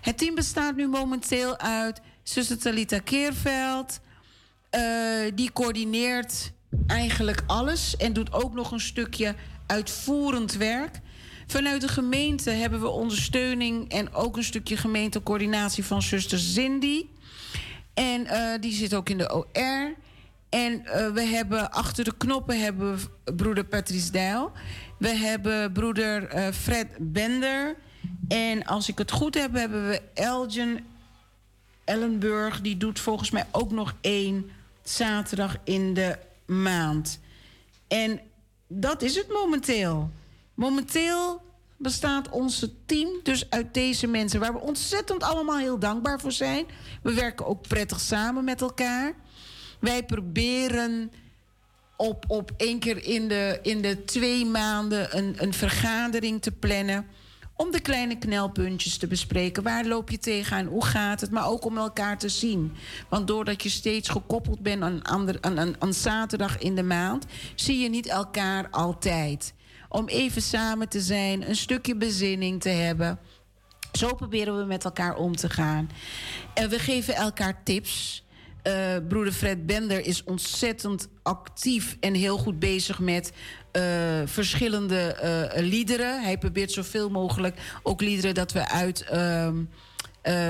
[0.00, 4.00] Het team bestaat nu momenteel uit zuster Talita Keerveld.
[4.70, 4.82] eh,
[5.34, 6.52] die coördineert
[6.86, 9.34] eigenlijk alles en doet ook nog een stukje
[9.66, 11.00] uitvoerend werk.
[11.46, 17.06] Vanuit de gemeente hebben we ondersteuning en ook een stukje gemeentecoördinatie van zuster Cindy.
[17.94, 19.94] En eh, die zit ook in de OR.
[20.48, 22.98] En eh, we hebben achter de knoppen hebben
[23.36, 24.52] broeder Patrice Dijl.
[24.98, 27.76] We hebben broeder eh, Fred Bender.
[28.28, 30.84] En als ik het goed heb, hebben we Elgin
[31.84, 32.60] Ellenburg.
[32.60, 34.50] Die doet volgens mij ook nog één
[34.82, 37.20] zaterdag in de maand.
[37.88, 38.20] En
[38.68, 40.10] dat is het momenteel.
[40.54, 41.42] Momenteel
[41.76, 44.40] bestaat onze team dus uit deze mensen...
[44.40, 46.66] waar we ontzettend allemaal heel dankbaar voor zijn.
[47.02, 49.14] We werken ook prettig samen met elkaar.
[49.80, 51.12] Wij proberen
[51.96, 57.06] op, op één keer in de, in de twee maanden een, een vergadering te plannen.
[57.56, 59.62] Om de kleine knelpuntjes te bespreken.
[59.62, 60.66] Waar loop je tegenaan?
[60.66, 61.30] Hoe gaat het?
[61.30, 62.72] Maar ook om elkaar te zien.
[63.08, 67.26] Want doordat je steeds gekoppeld bent aan, ander, aan, aan, aan zaterdag in de maand,
[67.54, 69.54] zie je niet elkaar altijd.
[69.94, 73.18] Om even samen te zijn, een stukje bezinning te hebben.
[73.92, 75.90] Zo proberen we met elkaar om te gaan.
[76.54, 78.24] En we geven elkaar tips.
[78.62, 78.74] Uh,
[79.08, 83.32] broeder Fred Bender is ontzettend actief en heel goed bezig met
[83.72, 83.82] uh,
[84.24, 85.16] verschillende
[85.56, 86.22] uh, liederen.
[86.22, 89.04] Hij probeert zoveel mogelijk ook liederen dat we uit.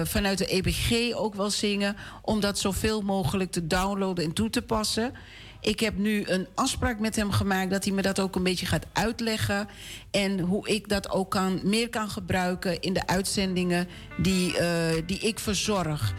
[0.05, 4.63] vanuit de EBG ook wel zingen, om dat zoveel mogelijk te downloaden en toe te
[4.63, 5.13] passen.
[5.65, 8.67] Ik heb nu een afspraak met hem gemaakt dat hij me dat ook een beetje
[8.67, 9.69] gaat uitleggen.
[10.11, 14.57] En hoe ik dat ook kan, meer kan gebruiken in de uitzendingen die,
[15.07, 16.15] die ik verzorg.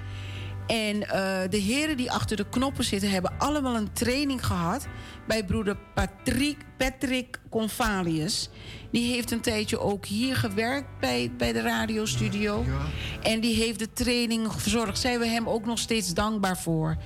[0.67, 1.07] En uh,
[1.49, 4.87] de heren die achter de knoppen zitten, hebben allemaal een training gehad
[5.27, 8.49] bij broeder Patrick, Patrick Convalius.
[8.91, 12.63] Die heeft een tijdje ook hier gewerkt bij, bij de radiostudio.
[12.67, 13.29] Ja.
[13.29, 14.99] En die heeft de training verzorgd.
[14.99, 16.97] Zijn we hem ook nog steeds dankbaar voor.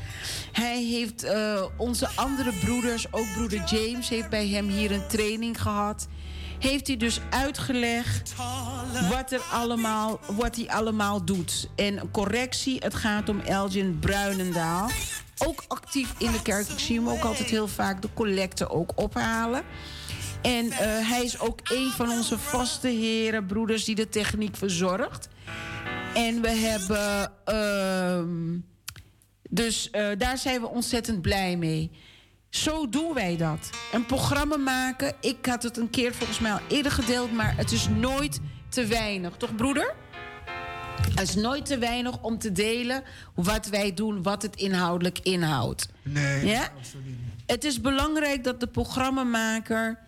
[0.51, 5.61] Hij heeft uh, onze andere broeders, ook broeder James, heeft bij hem hier een training
[5.61, 6.07] gehad
[6.59, 8.33] heeft hij dus uitgelegd
[9.09, 11.69] wat, er allemaal, wat hij allemaal doet.
[11.75, 14.89] En correctie, het gaat om Elgin Bruinendaal.
[15.45, 16.67] Ook actief in de kerk.
[16.67, 19.63] Ik zie hem ook altijd heel vaak de collecten ook ophalen.
[20.41, 25.29] En uh, hij is ook een van onze vaste heren, broeders, die de techniek verzorgt.
[26.13, 27.31] En we hebben.
[27.45, 28.23] Uh,
[29.49, 31.91] dus uh, daar zijn we ontzettend blij mee.
[32.49, 33.69] Zo doen wij dat.
[33.91, 35.13] Een programma maken.
[35.21, 38.39] Ik had het een keer volgens mij al eerder gedeeld, maar het is nooit
[38.69, 39.33] te weinig.
[39.37, 39.95] Toch, broeder?
[41.15, 43.03] Het is nooit te weinig om te delen
[43.35, 45.89] wat wij doen, wat het inhoudelijk inhoudt.
[46.03, 46.71] Nee, ja?
[46.77, 47.17] absoluut niet.
[47.45, 49.99] Het is belangrijk dat de programmamaker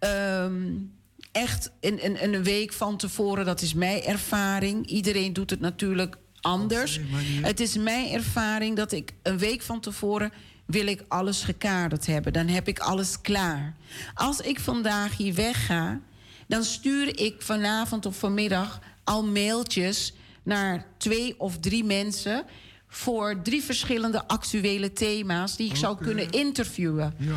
[0.00, 0.92] um,
[1.32, 4.86] echt een, een, een week van tevoren, dat is mijn ervaring.
[4.86, 7.00] Iedereen doet het natuurlijk anders.
[7.42, 10.32] Het is mijn ervaring dat ik een week van tevoren
[10.66, 12.32] wil ik alles gekaderd hebben.
[12.32, 13.76] Dan heb ik alles klaar.
[14.14, 16.00] Als ik vandaag hier wegga,
[16.46, 22.44] dan stuur ik vanavond of vanmiddag al mailtjes naar twee of drie mensen
[22.88, 27.14] voor drie verschillende actuele thema's die ik zou kunnen interviewen.
[27.18, 27.34] Ja.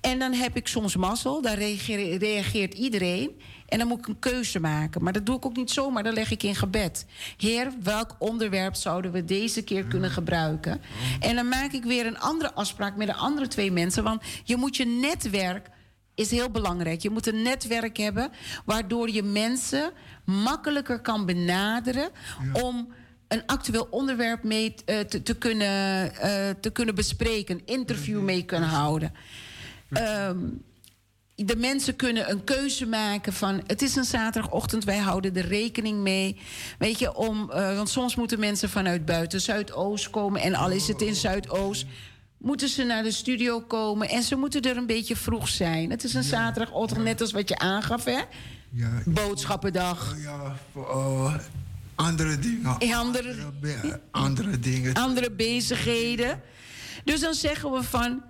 [0.00, 3.30] En dan heb ik soms mazzel, daar reageert, reageert iedereen.
[3.70, 5.02] En dan moet ik een keuze maken.
[5.02, 7.06] Maar dat doe ik ook niet zomaar, dan leg ik in gebed.
[7.36, 10.72] Heer, welk onderwerp zouden we deze keer kunnen gebruiken?
[10.72, 11.28] Oh.
[11.28, 14.02] En dan maak ik weer een andere afspraak met de andere twee mensen.
[14.02, 15.68] Want je moet je netwerk
[16.14, 17.00] is heel belangrijk.
[17.00, 18.30] Je moet een netwerk hebben
[18.64, 19.92] waardoor je mensen
[20.24, 22.10] makkelijker kan benaderen
[22.52, 22.92] om
[23.28, 28.44] een actueel onderwerp mee uh, te, te, kunnen, uh, te kunnen bespreken, een interview mee
[28.44, 29.12] kunnen houden.
[30.28, 30.62] Um,
[31.44, 33.62] de mensen kunnen een keuze maken van...
[33.66, 36.40] het is een zaterdagochtend, wij houden er rekening mee.
[36.78, 40.40] Weet je, om, uh, want soms moeten mensen vanuit buiten Zuidoost komen...
[40.40, 41.86] en al is het in Zuidoost,
[42.38, 44.08] moeten ze naar de studio komen...
[44.08, 45.90] en ze moeten er een beetje vroeg zijn.
[45.90, 46.28] Het is een ja.
[46.28, 48.20] zaterdagochtend, net als wat je aangaf, hè?
[48.70, 49.02] Ja.
[49.04, 50.16] Boodschappendag.
[50.22, 51.34] Ja, uh,
[51.94, 52.64] andere dingen.
[52.64, 54.94] Andere, andere, andere dingen.
[54.94, 56.40] Andere bezigheden.
[57.04, 58.22] Dus dan zeggen we van...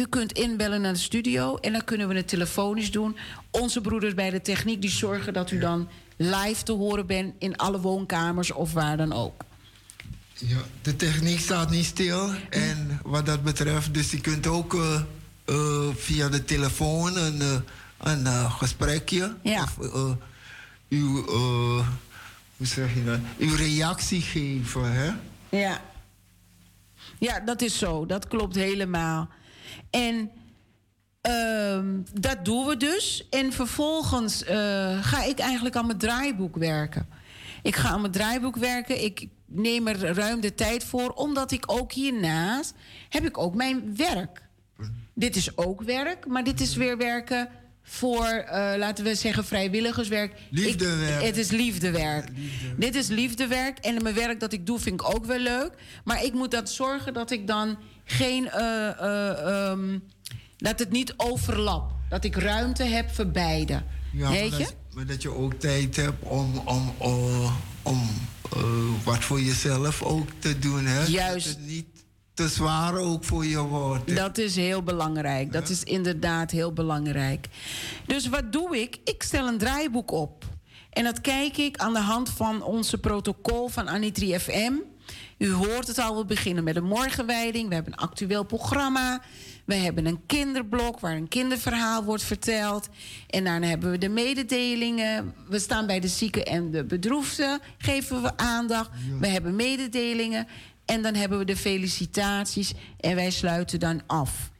[0.00, 3.16] U kunt inbellen naar de studio en dan kunnen we het telefonisch doen.
[3.50, 7.56] Onze broeders bij de techniek die zorgen dat u dan live te horen bent in
[7.56, 9.44] alle woonkamers of waar dan ook.
[10.34, 12.30] Ja, de techniek staat niet stil.
[12.50, 15.00] En wat dat betreft, dus je kunt ook uh,
[15.46, 17.56] uh, via de telefoon een, uh,
[17.98, 19.36] een gesprekje.
[19.42, 19.62] Ja.
[19.62, 19.78] Of
[20.88, 21.24] uw,
[22.56, 23.18] hoe zeg je dat?
[23.38, 25.10] Uw reactie geven, hè?
[25.48, 25.80] Ja.
[27.18, 28.06] Ja, dat is zo.
[28.06, 29.28] Dat klopt helemaal.
[29.90, 30.30] En
[31.28, 31.78] uh,
[32.20, 33.26] dat doen we dus.
[33.30, 34.48] En vervolgens uh,
[35.04, 37.08] ga ik eigenlijk aan mijn draaiboek werken.
[37.62, 39.04] Ik ga aan mijn draaiboek werken.
[39.04, 42.74] Ik neem er ruim de tijd voor, omdat ik ook hiernaast
[43.08, 44.48] heb ik ook mijn werk.
[45.14, 47.48] Dit is ook werk, maar dit is weer werken
[47.82, 50.32] voor, eh, laten we zeggen, vrijwilligerswerk.
[50.50, 51.20] Liefdewerk.
[51.20, 52.28] Ik- het is liefdewerk.
[52.76, 53.78] Dit is liefdewerk.
[53.78, 55.70] En mijn werk dat ik doe vind ik ook wel leuk.
[56.04, 57.78] Maar ik moet dat zorgen dat ik dan
[58.10, 58.50] geen...
[58.50, 59.98] eh, eh, ehm,
[60.56, 61.90] dat het niet overlap.
[62.08, 63.82] Dat ik ruimte heb voor beide.
[64.12, 64.58] Ja, Weet je?
[64.58, 67.52] dat, maar dat je ook tijd hebt om, om, oh,
[67.82, 68.08] om
[68.52, 68.62] eh,
[69.04, 70.86] wat voor jezelf ook te doen.
[70.86, 71.04] Hè?
[71.04, 71.46] Juist.
[71.46, 71.86] Dat het niet
[72.34, 74.08] te zwaar ook voor je wordt.
[74.08, 74.14] hè?
[74.14, 75.52] Dat is heel belangrijk.
[75.52, 77.46] Dat is inderdaad heel belangrijk.
[78.06, 78.98] Dus wat doe ik?
[79.04, 80.44] Ik stel een draaiboek op.
[80.90, 84.72] En dat kijk ik aan de hand van onze protocol van Anitri FM.
[85.40, 87.68] U hoort het al, we beginnen met een morgenwijding.
[87.68, 89.22] We hebben een actueel programma.
[89.64, 92.88] We hebben een kinderblok waar een kinderverhaal wordt verteld.
[93.28, 95.34] En daarna hebben we de mededelingen.
[95.48, 98.90] We staan bij de zieken en de bedroefden, geven we aandacht.
[99.20, 100.46] We hebben mededelingen.
[100.84, 104.50] En dan hebben we de felicitaties en wij sluiten dan af.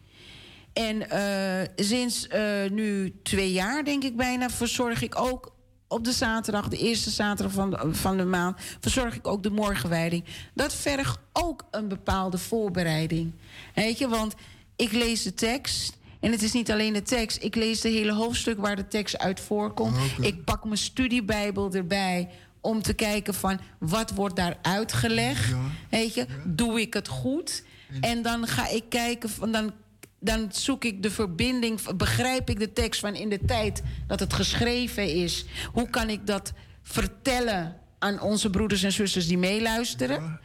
[0.72, 5.52] En eh, sinds eh, nu twee jaar, denk ik bijna, verzorg ik ook
[5.90, 9.50] op de zaterdag, de eerste zaterdag van de, van de maand, verzorg ik ook de
[9.50, 10.24] morgenwijding.
[10.54, 13.32] Dat vergt ook een bepaalde voorbereiding.
[13.74, 14.34] Weet je, want
[14.76, 15.98] ik lees de tekst.
[16.20, 17.42] En het is niet alleen de tekst.
[17.42, 19.96] Ik lees de hele hoofdstuk waar de tekst uit voorkomt.
[20.20, 22.28] Ik pak mijn studiebijbel erbij
[22.60, 25.54] om te kijken van wat wordt daar uitgelegd.
[25.90, 27.64] Weet je, doe ik het goed?
[28.00, 29.72] En dan ga ik kijken van dan
[30.20, 34.32] dan zoek ik de verbinding, begrijp ik de tekst van in de tijd dat het
[34.32, 35.44] geschreven is.
[35.72, 36.52] Hoe kan ik dat
[36.82, 40.40] vertellen aan onze broeders en zusters die meeluisteren?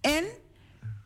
[0.00, 0.24] En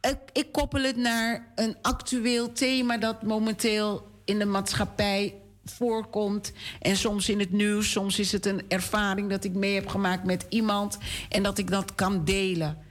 [0.01, 6.53] ik, ik koppel het naar een actueel thema dat momenteel in de maatschappij voorkomt.
[6.81, 10.25] En soms in het nieuws, soms is het een ervaring dat ik mee heb gemaakt
[10.25, 10.99] met iemand
[11.29, 12.87] en dat ik dat kan delen.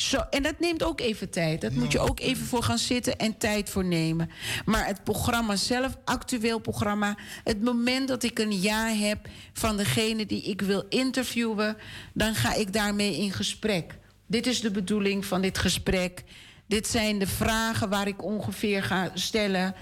[0.00, 1.60] Zo, en dat neemt ook even tijd.
[1.60, 4.30] Dat moet je ook even voor gaan zitten en tijd voor nemen.
[4.64, 10.26] Maar het programma zelf, actueel programma, het moment dat ik een ja heb van degene
[10.26, 11.76] die ik wil interviewen,
[12.14, 13.98] dan ga ik daarmee in gesprek.
[14.26, 16.24] Dit is de bedoeling van dit gesprek.
[16.66, 19.74] Dit zijn de vragen waar ik ongeveer ga stellen.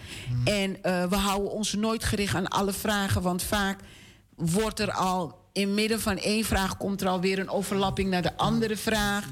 [0.44, 3.80] En eh, we houden ons nooit gericht aan alle vragen, want vaak
[4.34, 8.36] wordt er al in midden van één vraag komt er alweer een overlapping naar de
[8.36, 9.24] andere vraag.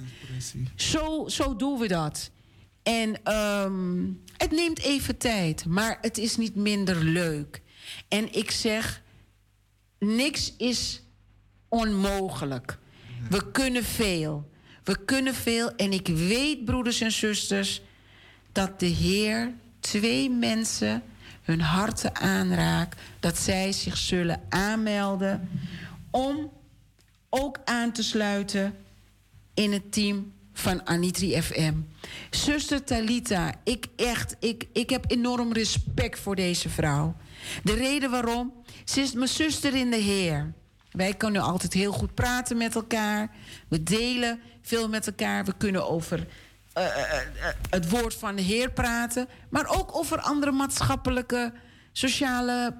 [0.74, 2.30] Zo, zo doen we dat.
[2.82, 4.04] En ehm,
[4.36, 7.62] het neemt even tijd, maar het is niet minder leuk.
[8.08, 9.02] En ik zeg,
[9.98, 11.02] niks is
[11.68, 12.78] onmogelijk.
[13.30, 14.50] We kunnen veel.
[14.84, 15.74] We kunnen veel.
[15.74, 17.82] En ik weet, broeders en zusters,
[18.52, 21.02] dat de Heer twee mensen
[21.42, 23.00] hun harten aanraakt.
[23.20, 25.48] Dat zij zich zullen aanmelden
[26.10, 26.52] om
[27.30, 28.76] ook aan te sluiten
[29.54, 31.74] in het team van Anitri FM.
[32.30, 37.16] Zuster Talita, ik echt, ik, ik heb enorm respect voor deze vrouw.
[37.62, 38.52] De reden waarom,
[38.84, 40.52] ze is mijn zuster in de Heer.
[40.90, 43.30] Wij kunnen altijd heel goed praten met elkaar.
[43.68, 45.44] We delen veel met elkaar.
[45.44, 46.26] We kunnen over
[46.72, 49.28] eh, eh, eh, het woord van de Heer praten.
[49.48, 51.52] Maar ook over andere maatschappelijke,
[51.92, 52.76] sociale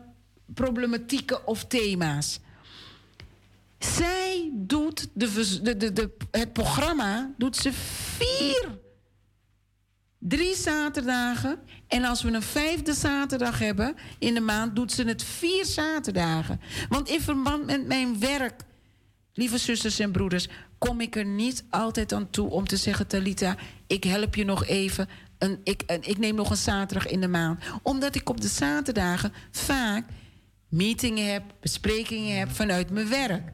[0.47, 2.41] problematieken of thema's.
[3.79, 8.79] Zij doet de, de, de, het programma doet ze vier.
[10.19, 11.59] Drie zaterdagen.
[11.89, 16.61] En als we een vijfde zaterdag hebben in de maand, doet ze het vier zaterdagen.
[16.89, 18.63] Want in verband met mijn werk,
[19.33, 20.49] lieve zusters en broeders,
[20.79, 23.57] kom ik er niet altijd aan toe om te zeggen: Talita,
[23.87, 25.09] ik help je nog even.
[25.39, 27.63] Een, ik, ik neem nog een zaterdag in de maand.
[27.83, 30.09] Omdat ik op de zaterdagen vaak
[30.69, 33.53] meetingen heb, besprekingen heb vanuit mijn werk.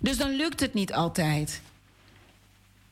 [0.00, 1.60] Dus dan lukt het niet altijd.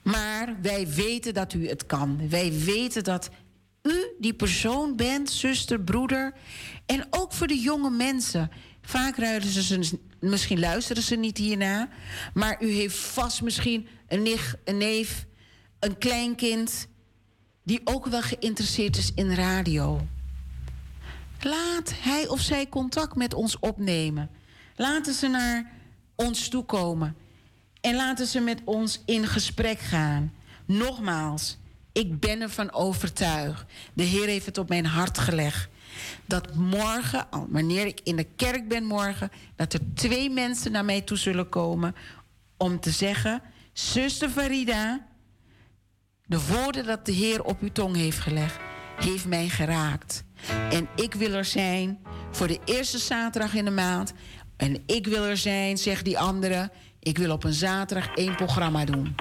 [0.02, 2.28] Maar wij weten dat u het kan.
[2.28, 3.30] Wij weten dat
[3.82, 6.34] u die persoon bent, zuster, broeder.
[6.86, 8.50] En ook voor de jonge mensen.
[8.82, 11.88] Vaak ruilen ze, misschien luisteren ze niet hierna.
[12.34, 15.26] Maar u heeft vast misschien een nicht, een neef,
[15.80, 16.86] een kleinkind.
[17.62, 20.06] die ook wel geïnteresseerd is in radio.
[21.40, 24.30] Laat hij of zij contact met ons opnemen.
[24.76, 25.72] Laten ze naar
[26.16, 27.16] ons toe komen.
[27.80, 30.32] En laten ze met ons in gesprek gaan.
[30.64, 31.58] Nogmaals,
[31.92, 33.64] ik ben ervan overtuigd.
[33.92, 35.68] De Heer heeft het op mijn hart gelegd.
[36.24, 41.00] Dat morgen, wanneer ik in de kerk ben morgen, dat er twee mensen naar mij
[41.00, 41.94] toe zullen komen
[42.56, 43.42] om te zeggen:
[43.72, 45.06] Zuster Farida,
[46.26, 48.56] de woorden dat de Heer op uw tong heeft gelegd,
[48.96, 50.24] heeft mij geraakt.
[50.70, 51.98] En ik wil er zijn
[52.30, 54.12] voor de eerste zaterdag in de maand.
[54.56, 56.70] En ik wil er zijn, zegt die andere.
[56.98, 59.14] Ik wil op een zaterdag één programma doen.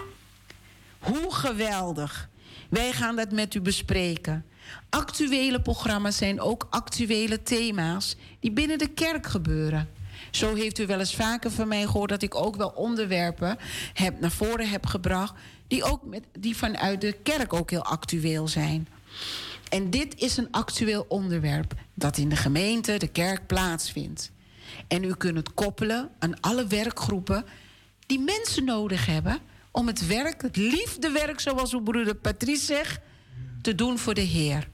[0.99, 2.29] Hoe geweldig.
[2.69, 4.45] Wij gaan dat met u bespreken.
[4.89, 9.89] Actuele programma's zijn ook actuele thema's die binnen de kerk gebeuren.
[10.31, 13.57] Zo heeft u wel eens vaker van mij gehoord dat ik ook wel onderwerpen
[13.93, 15.33] heb naar voren heb gebracht
[15.67, 18.87] die ook met, die vanuit de kerk ook heel actueel zijn.
[19.69, 24.31] En dit is een actueel onderwerp dat in de gemeente, de kerk plaatsvindt.
[24.87, 27.45] En u kunt het koppelen aan alle werkgroepen
[28.05, 29.39] die mensen nodig hebben
[29.71, 32.99] om het werk, het liefdewerk, zoals uw broeder Patrice zegt,
[33.61, 34.69] te doen voor de Heer.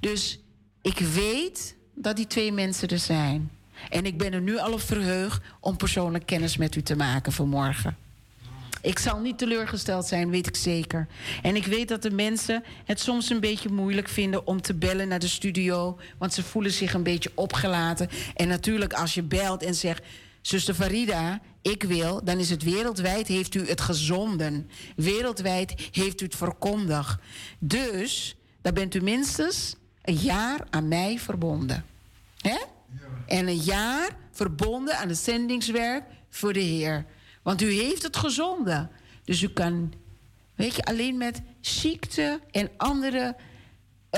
[0.00, 0.40] Dus
[0.82, 3.50] ik weet dat die twee mensen er zijn.
[3.90, 7.32] En ik ben er nu al op verheugd om persoonlijk kennis met u te maken
[7.32, 7.96] vanmorgen.
[8.82, 11.06] Ik zal niet teleurgesteld zijn, weet ik zeker.
[11.42, 15.08] En ik weet dat de mensen het soms een beetje moeilijk vinden om te bellen
[15.08, 15.98] naar de studio.
[16.18, 18.08] Want ze voelen zich een beetje opgelaten.
[18.34, 20.04] En natuurlijk, als je belt en zegt.
[20.40, 24.70] Zuster Farida, ik wil, dan is het wereldwijd heeft u het gezonden.
[24.96, 27.20] Wereldwijd heeft u het verkondigd.
[27.58, 31.84] Dus, dan bent u minstens een jaar aan mij verbonden.
[32.40, 32.58] Hè?
[33.26, 37.04] En een jaar verbonden aan het zendingswerk voor de Heer.
[37.42, 38.90] Want u heeft het gezonden.
[39.24, 39.92] Dus u kan,
[40.54, 43.36] weet je, alleen met ziekte en andere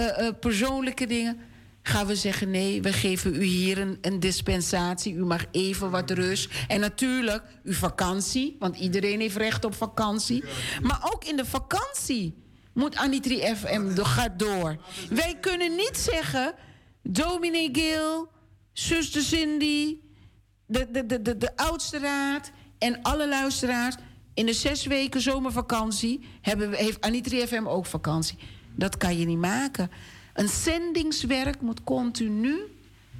[0.00, 1.40] uh, uh, persoonlijke dingen.
[1.82, 5.14] Gaan we zeggen: nee, we geven u hier een, een, dispensatie.
[5.14, 6.50] U mag even wat rust.
[6.68, 10.44] En natuurlijk uw vakantie, want iedereen heeft recht op vakantie.
[10.82, 14.76] Maar ook in de vakantie moet Anitri FM gaat door.
[15.10, 16.54] Wij kunnen niet zeggen:
[17.02, 18.28] dominee Gil,
[18.72, 19.96] zuster Cindy,
[20.66, 23.94] de, de, de, de, de oudste raad en alle luisteraars.
[24.34, 28.38] In de zes weken zomervakantie hebben we, heeft Anitri FM ook vakantie.
[28.76, 29.90] Dat kan je niet maken.
[30.34, 32.56] Een zendingswerk moet continu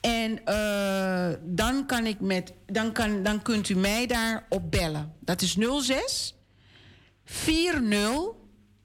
[0.02, 5.14] En uh, dan, kan ik met, dan, kan, dan kunt u mij daarop bellen.
[5.20, 6.36] Dat is 06
[7.26, 8.42] 40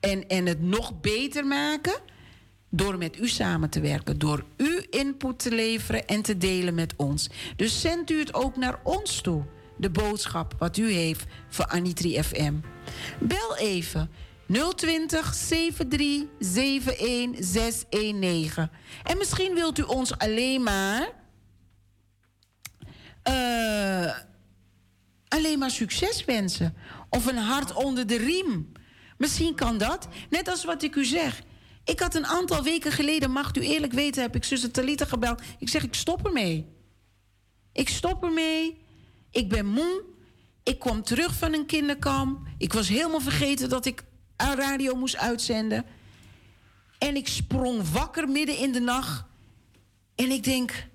[0.00, 2.00] en, en het nog beter maken
[2.70, 6.94] door met u samen te werken, door u input te leveren en te delen met
[6.96, 7.30] ons.
[7.56, 9.44] Dus zendt u het ook naar ons toe,
[9.76, 12.54] de boodschap wat u heeft voor Anitri FM.
[13.20, 14.10] Bel even
[14.50, 18.70] 020 73 71 619.
[19.02, 21.12] En misschien wilt u ons alleen maar.
[23.28, 24.16] Uh,
[25.28, 26.74] alleen maar succes wensen.
[27.10, 28.72] Of een hart onder de riem.
[29.16, 30.08] Misschien kan dat.
[30.30, 31.42] Net als wat ik u zeg.
[31.84, 35.42] Ik had een aantal weken geleden, mag u eerlijk weten, heb ik zuster Talita gebeld.
[35.58, 36.66] Ik zeg, ik stop ermee.
[37.72, 38.80] Ik stop ermee.
[39.30, 40.04] Ik ben moe.
[40.62, 42.46] Ik kwam terug van een kinderkamp.
[42.58, 44.04] Ik was helemaal vergeten dat ik
[44.40, 45.84] radio moest uitzenden.
[46.98, 49.24] En ik sprong wakker midden in de nacht.
[50.14, 50.86] En ik denk,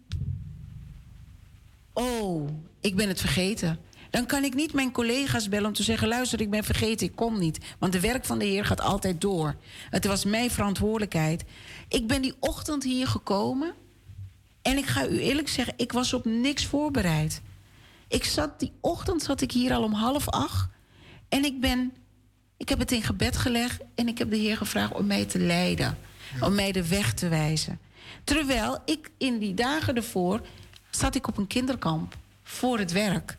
[1.94, 2.50] oh,
[2.82, 3.80] ik ben het vergeten.
[4.10, 7.16] Dan kan ik niet mijn collega's bellen om te zeggen: luister, ik ben vergeten, ik
[7.16, 7.58] kom niet.
[7.80, 9.56] Want de werk van de Heer gaat altijd door.
[9.90, 11.44] Het was mijn verantwoordelijkheid.
[11.88, 13.74] Ik ben die ochtend hier gekomen.
[14.62, 17.42] En ik ga u eerlijk zeggen, ik was op niks voorbereid.
[18.08, 20.70] Ik zat die ochtend zat ik hier al om half acht.
[21.30, 21.94] En ik ben,
[22.58, 25.40] ik heb het in gebed gelegd en ik heb de Heer gevraagd om mij te
[25.40, 25.98] leiden,
[26.40, 27.80] om mij de weg te wijzen.
[28.24, 30.42] Terwijl ik in die dagen ervoor
[30.90, 33.38] zat ik op een kinderkamp voor het werk.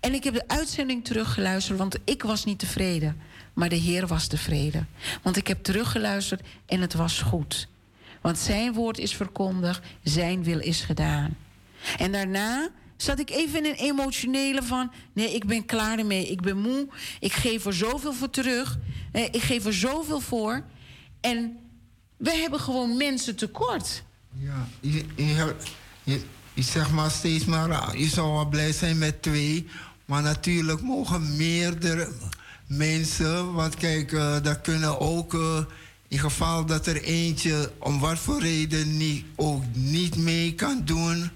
[0.00, 3.20] En ik heb de uitzending teruggeluisterd, want ik was niet tevreden.
[3.52, 4.88] Maar de Heer was tevreden.
[5.22, 7.68] Want ik heb teruggeluisterd en het was goed.
[8.20, 11.36] Want zijn woord is verkondigd, zijn wil is gedaan.
[11.98, 14.92] En daarna zat ik even in een emotionele van...
[15.12, 16.88] nee, ik ben klaar ermee, ik ben moe,
[17.20, 18.78] ik geef er zoveel voor terug...
[19.30, 20.64] Ik geef er zoveel voor.
[21.20, 21.56] En
[22.16, 24.02] we hebben gewoon mensen tekort.
[24.38, 25.54] Ja, je, je,
[26.02, 26.20] je,
[26.54, 29.66] je zegt maar steeds maar, ah, je zou wel blij zijn met twee.
[30.04, 32.12] Maar natuurlijk mogen meerdere
[32.66, 35.64] mensen, want kijk, eh dat kunnen ook, eh,
[36.08, 41.30] in geval dat er eentje om wat voor reden niet, ook niet mee kan doen.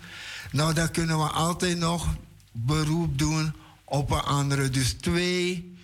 [0.52, 2.14] Nou, dan kunnen we altijd nog
[2.52, 3.52] beroep doen
[3.84, 4.68] op een andere.
[4.68, 5.76] Dus twee.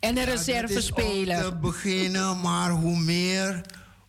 [0.00, 1.44] En een reserve speler.
[1.44, 3.60] te beginnen, maar hoe meer,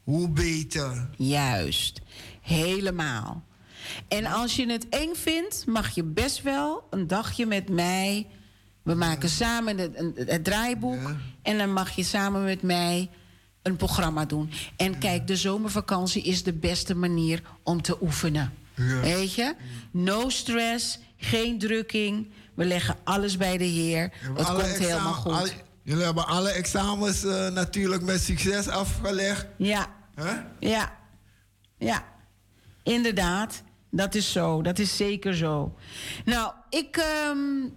[0.04, 1.10] hoe beter.
[1.18, 2.02] Juist,
[2.42, 3.44] helemaal.
[4.08, 8.28] En als je het eng vindt, mag je best wel een dagje met mij.
[8.84, 11.16] We maken samen het, het draaiboek.
[11.42, 13.10] En dan mag je samen met mij
[13.62, 14.52] een programma doen.
[14.78, 18.54] En kijk, de zomervakantie is de beste manier om te oefenen.
[18.76, 19.00] Ja.
[19.00, 19.56] Weet je?
[19.92, 22.32] No stress, geen drukking.
[22.54, 24.12] We leggen alles bij de Heer.
[24.36, 25.56] Het komt helemaal goed.
[25.84, 29.48] jullie hebben alle examens eh, natuurlijk met succes afgelegd.
[29.58, 29.88] Ja.
[30.60, 30.98] Ja.
[31.78, 32.04] Ja.
[32.84, 33.64] Inderdaad.
[33.92, 34.62] Dat is zo.
[34.62, 35.76] Dat is zeker zo.
[36.26, 36.98] Nou, ik...
[36.98, 37.70] ehm,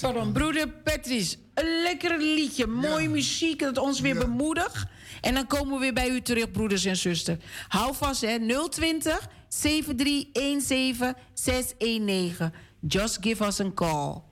[0.00, 1.36] pardon, broeder Patrice.
[1.54, 2.66] Een lekker liedje.
[2.66, 4.84] Mooie muziek dat ons weer bemoedigt.
[5.20, 7.38] En dan komen we weer bij u terug, broeders en zusters.
[7.68, 8.38] Hou vast, hè.
[8.68, 12.52] 020 7317 619.
[12.86, 14.26] Just give us a call.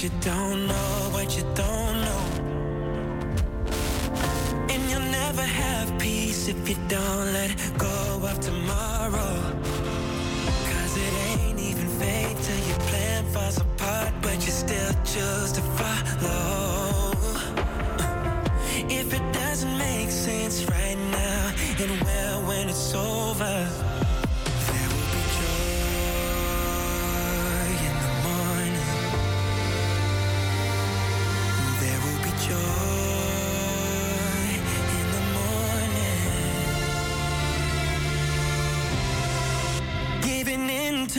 [0.00, 1.87] You don't know what you don't
[5.28, 7.96] never have peace if you don't let go
[8.30, 9.34] of tomorrow.
[10.70, 15.60] Cause it ain't even fate till your plan falls apart, but you still choose to
[15.78, 17.12] follow.
[19.00, 21.52] If it doesn't make sense right now,
[21.82, 23.87] it will when it's over.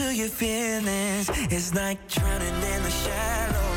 [0.00, 3.69] To your feelings It's like drowning in the shallows.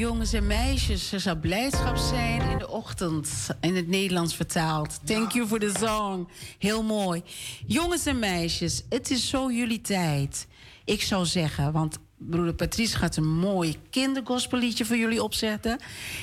[0.00, 3.48] Jongens en meisjes, er zal blijdschap zijn in de ochtend.
[3.60, 5.00] In het Nederlands vertaald.
[5.04, 6.28] Thank you for the song.
[6.58, 7.22] Heel mooi.
[7.66, 10.46] Jongens en meisjes, het is zo jullie tijd.
[10.84, 15.78] Ik zou zeggen, want broeder Patrice gaat een mooi kindergospelliedje voor jullie opzetten.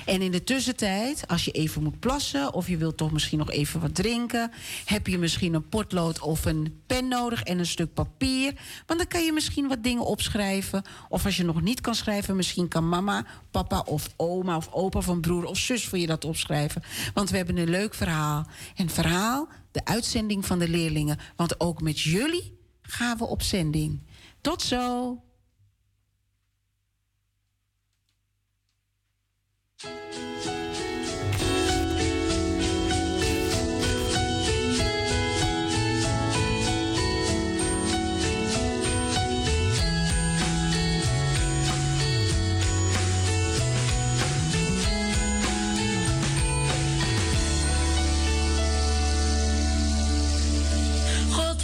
[0.05, 2.53] En in de tussentijd, als je even moet plassen...
[2.53, 4.51] of je wilt toch misschien nog even wat drinken...
[4.85, 8.53] heb je misschien een potlood of een pen nodig en een stuk papier.
[8.85, 10.83] Want dan kan je misschien wat dingen opschrijven.
[11.09, 12.35] Of als je nog niet kan schrijven...
[12.35, 16.25] misschien kan mama, papa of oma of opa van broer of zus voor je dat
[16.25, 16.83] opschrijven.
[17.13, 18.47] Want we hebben een leuk verhaal.
[18.75, 21.17] En verhaal, de uitzending van de leerlingen.
[21.35, 24.01] Want ook met jullie gaan we op zending.
[24.41, 25.17] Tot zo!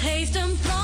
[0.03, 0.82] Heeft een plan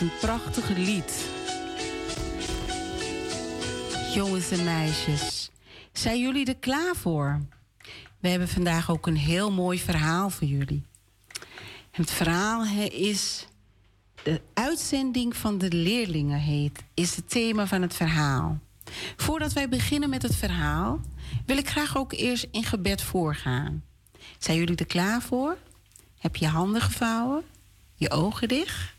[0.00, 1.28] Een prachtig lied.
[4.14, 5.50] Jongens en meisjes,
[5.92, 7.40] zijn jullie er klaar voor?
[8.18, 10.82] We hebben vandaag ook een heel mooi verhaal voor jullie.
[11.90, 13.46] Het verhaal is
[14.22, 18.58] de uitzending van de leerlingen heet, is het thema van het verhaal.
[19.16, 21.00] Voordat wij beginnen met het verhaal,
[21.46, 23.84] wil ik graag ook eerst in gebed voorgaan.
[24.38, 25.56] Zijn jullie er klaar voor?
[26.18, 27.42] Heb je handen gevouwen?
[27.94, 28.98] Je ogen dicht?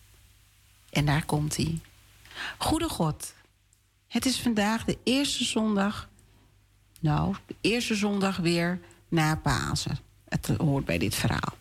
[0.92, 1.80] En daar komt hij.
[2.58, 3.34] Goede God,
[4.08, 6.10] het is vandaag de eerste zondag.
[7.00, 9.98] Nou, de eerste zondag weer na Pasen.
[10.30, 11.54] Het hoort bij dit verhaal.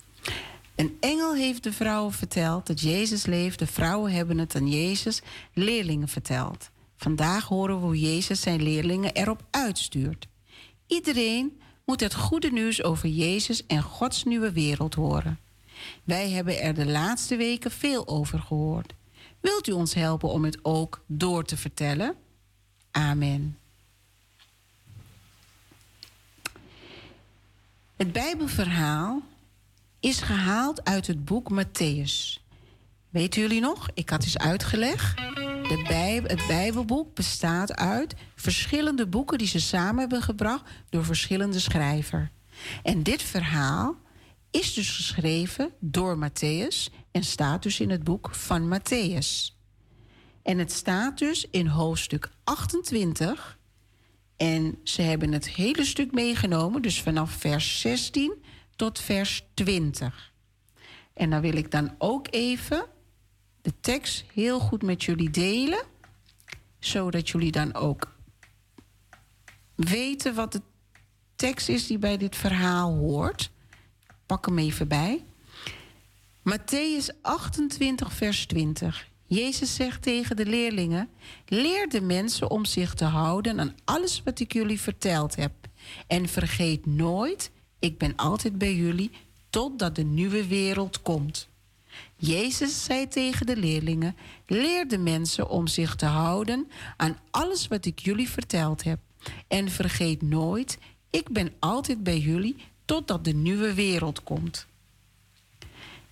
[0.74, 3.58] Een engel heeft de vrouwen verteld dat Jezus leeft.
[3.58, 6.70] De vrouwen hebben het aan Jezus, leerlingen, verteld.
[6.96, 10.28] Vandaag horen we hoe Jezus zijn leerlingen erop uitstuurt.
[10.86, 15.38] Iedereen moet het goede nieuws over Jezus en Gods nieuwe wereld horen.
[16.04, 18.92] Wij hebben er de laatste weken veel over gehoord.
[19.40, 22.14] Wilt u ons helpen om het ook door te vertellen?
[22.90, 23.58] Amen.
[27.96, 29.22] Het Bijbelverhaal
[30.00, 32.40] is gehaald uit het boek Matthäus.
[33.08, 33.88] Weten jullie nog?
[33.94, 35.16] Ik had eens uitgelegd.
[35.16, 41.60] De Bijbel, het Bijbelboek bestaat uit verschillende boeken die ze samen hebben gebracht door verschillende
[41.60, 42.28] schrijvers.
[42.82, 43.96] En dit verhaal
[44.50, 49.58] is dus geschreven door Matthäus en staat dus in het boek van Matthäus.
[50.42, 53.58] En het staat dus in hoofdstuk 28.
[54.36, 58.42] En ze hebben het hele stuk meegenomen, dus vanaf vers 16
[58.76, 60.32] tot vers 20.
[61.14, 62.86] En dan wil ik dan ook even
[63.62, 65.82] de tekst heel goed met jullie delen,
[66.78, 68.16] zodat jullie dan ook
[69.74, 70.62] weten wat de
[71.36, 73.50] tekst is die bij dit verhaal hoort.
[74.26, 75.24] Pak hem even bij.
[76.42, 79.08] Matthäus 28, vers 20.
[79.26, 81.08] Jezus zegt tegen de leerlingen:
[81.46, 85.52] Leer de mensen om zich te houden aan alles wat ik jullie verteld heb.
[86.06, 89.10] En vergeet nooit, ik ben altijd bij jullie
[89.50, 91.48] totdat de nieuwe wereld komt.
[92.16, 97.86] Jezus zei tegen de leerlingen: Leer de mensen om zich te houden aan alles wat
[97.86, 98.98] ik jullie verteld heb.
[99.48, 100.78] En vergeet nooit,
[101.10, 104.68] ik ben altijd bij jullie totdat de nieuwe wereld komt.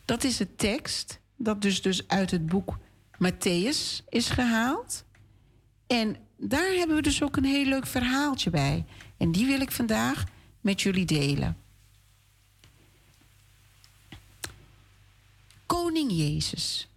[0.09, 2.79] Dat is de tekst dat dus, dus uit het boek
[3.13, 5.05] Matthäus is gehaald.
[5.87, 8.85] En daar hebben we dus ook een heel leuk verhaaltje bij.
[9.17, 10.25] En die wil ik vandaag
[10.61, 11.57] met jullie delen.
[15.67, 16.89] Koning Jezus.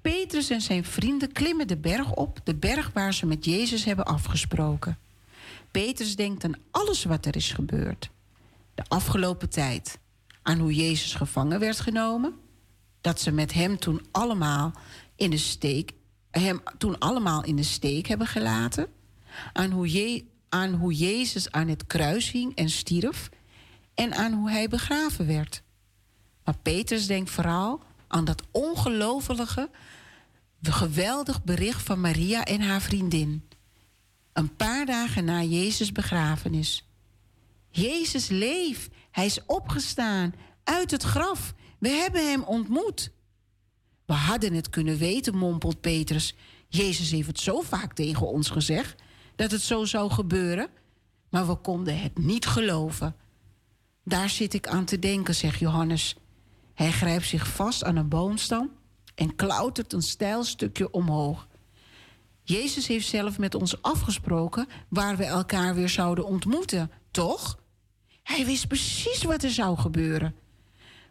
[0.00, 4.04] Petrus en zijn vrienden klimmen de berg op, de berg waar ze met Jezus hebben
[4.04, 4.98] afgesproken.
[5.70, 8.10] Petrus denkt aan alles wat er is gebeurd.
[8.74, 9.99] De afgelopen tijd.
[10.42, 12.34] Aan hoe Jezus gevangen werd genomen.
[13.00, 14.72] Dat ze met hem toen allemaal
[15.16, 15.92] in de steek,
[16.30, 18.86] hem toen allemaal in de steek hebben gelaten.
[19.52, 23.28] Aan hoe, Je, aan hoe Jezus aan het kruis hing en stierf.
[23.94, 25.62] En aan hoe hij begraven werd.
[26.44, 29.70] Maar Petrus denkt vooral aan dat ongelofelijke,
[30.62, 33.48] geweldig bericht van Maria en haar vriendin.
[34.32, 36.88] Een paar dagen na Jezus' begrafenis.
[37.70, 38.94] Jezus leeft.
[39.10, 40.34] Hij is opgestaan
[40.64, 41.54] uit het graf.
[41.78, 43.12] We hebben hem ontmoet.
[44.06, 46.34] We hadden het kunnen weten, mompelt Petrus.
[46.68, 49.02] Jezus heeft het zo vaak tegen ons gezegd
[49.36, 50.68] dat het zo zou gebeuren.
[51.30, 53.16] Maar we konden het niet geloven.
[54.04, 56.16] Daar zit ik aan te denken, zegt Johannes.
[56.74, 58.70] Hij grijpt zich vast aan een boomstam
[59.14, 61.48] en klautert een steil stukje omhoog.
[62.42, 67.58] Jezus heeft zelf met ons afgesproken waar we elkaar weer zouden ontmoeten, toch?
[68.30, 70.34] Hij wist precies wat er zou gebeuren.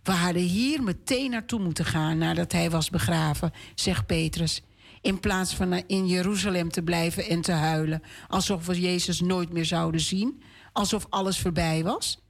[0.04, 4.62] We hadden hier meteen naartoe moeten gaan nadat hij was begraven, zegt Petrus.
[5.02, 9.66] In plaats van in Jeruzalem te blijven en te huilen, alsof we Jezus nooit meer
[9.66, 10.42] zouden zien,
[10.74, 12.22] alsof alles voorbij was.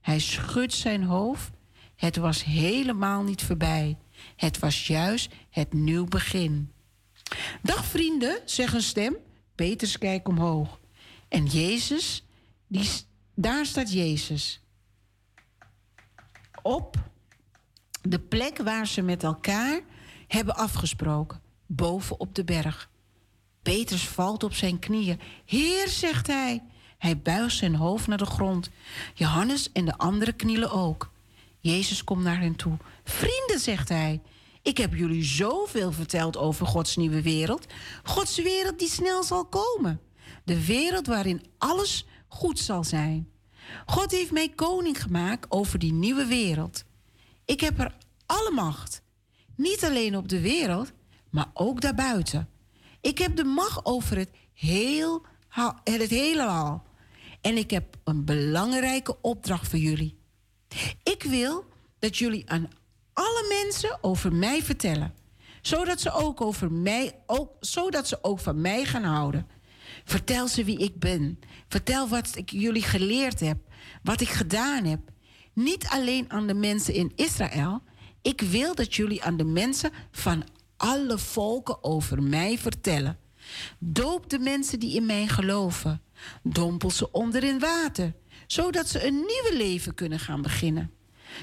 [0.00, 1.50] Hij schudt zijn hoofd.
[1.94, 3.98] Het was helemaal niet voorbij.
[4.36, 6.72] Het was juist het nieuw begin.
[7.62, 9.16] Dag vrienden, zegt een stem.
[9.54, 10.80] Petrus kijkt omhoog.
[11.28, 12.24] En Jezus,
[12.66, 12.88] die,
[13.36, 14.60] daar staat Jezus.
[16.62, 16.96] Op
[18.02, 19.80] de plek waar ze met elkaar
[20.26, 22.90] hebben afgesproken, boven op de berg.
[23.62, 25.20] Petrus valt op zijn knieën.
[25.44, 26.62] Heer, zegt hij.
[26.98, 28.70] Hij buigt zijn hoofd naar de grond.
[29.14, 31.10] Johannes en de anderen knielen ook.
[31.60, 32.76] Jezus komt naar hen toe.
[33.04, 34.20] Vrienden, zegt hij.
[34.62, 37.66] Ik heb jullie zoveel verteld over Gods nieuwe wereld.
[38.02, 40.00] Gods wereld die snel zal komen.
[40.44, 43.30] De wereld waarin alles goed zal zijn.
[43.86, 46.84] God heeft mij koning gemaakt over die nieuwe wereld.
[47.44, 47.94] Ik heb er
[48.26, 49.02] alle macht.
[49.56, 50.92] Niet alleen op de wereld,
[51.30, 52.48] maar ook daarbuiten.
[53.00, 56.80] Ik heb de macht over het, heel, het.
[57.40, 60.18] En ik heb een belangrijke opdracht voor jullie.
[61.02, 61.64] Ik wil
[61.98, 62.68] dat jullie aan
[63.12, 65.14] alle mensen over mij vertellen.
[65.62, 69.46] Zodat ze ook over mij, ook, zodat ze ook van mij gaan houden.
[70.06, 71.38] Vertel ze wie ik ben.
[71.68, 73.58] Vertel wat ik jullie geleerd heb.
[74.02, 75.00] Wat ik gedaan heb.
[75.52, 77.82] Niet alleen aan de mensen in Israël.
[78.22, 80.44] Ik wil dat jullie aan de mensen van
[80.76, 83.18] alle volken over mij vertellen.
[83.78, 86.02] Doop de mensen die in mij geloven.
[86.42, 88.14] Dompel ze onder in water,
[88.46, 90.90] zodat ze een nieuwe leven kunnen gaan beginnen.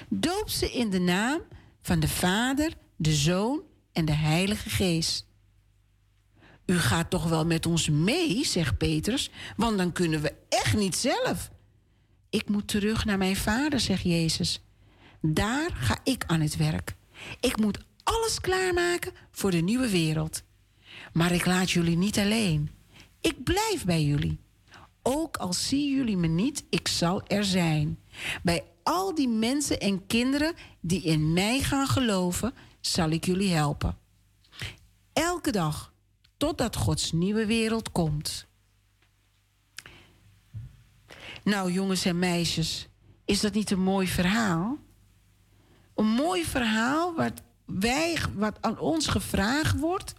[0.10, 1.42] Doop ze in de naam
[1.82, 3.62] van de Vader, de Zoon
[3.92, 5.28] en de Heilige Geest.
[6.74, 10.96] U gaat toch wel met ons mee, zegt Petrus, want dan kunnen we echt niet
[10.96, 11.52] zelf.
[12.30, 14.62] Ik moet terug naar mijn vader, zegt Jezus.
[15.22, 16.96] Daar ga ik aan het werk.
[17.40, 20.44] Ik moet alles klaarmaken voor de nieuwe wereld.
[21.12, 22.72] Maar ik laat jullie niet alleen.
[23.22, 24.40] Ik blijf bij jullie.
[25.02, 28.00] Ook al zien jullie me niet, ik zal er zijn.
[28.44, 33.98] Bij al die mensen en kinderen die in mij gaan geloven, zal ik jullie helpen.
[35.14, 35.93] Elke dag,
[36.44, 38.48] totdat Gods nieuwe wereld komt.
[41.44, 42.88] Nou, jongens en meisjes,
[43.26, 44.78] is dat niet een mooi verhaal?
[45.96, 50.14] Een mooi verhaal wat, wij, wat aan ons gevraagd wordt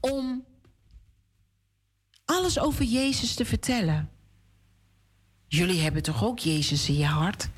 [0.00, 0.44] om
[2.24, 4.10] alles over Jezus te vertellen.
[5.46, 7.48] Jullie hebben toch ook Jezus in je hart?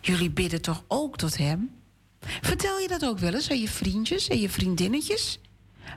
[0.00, 1.70] Jullie bidden toch ook tot Hem?
[2.20, 5.38] Vertel je dat ook wel eens aan je vriendjes en je vriendinnetjes?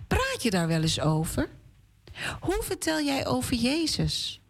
[0.08, 1.50] Praat je daar wel eens over?
[2.40, 4.42] Hoe vertel jij over Jezus?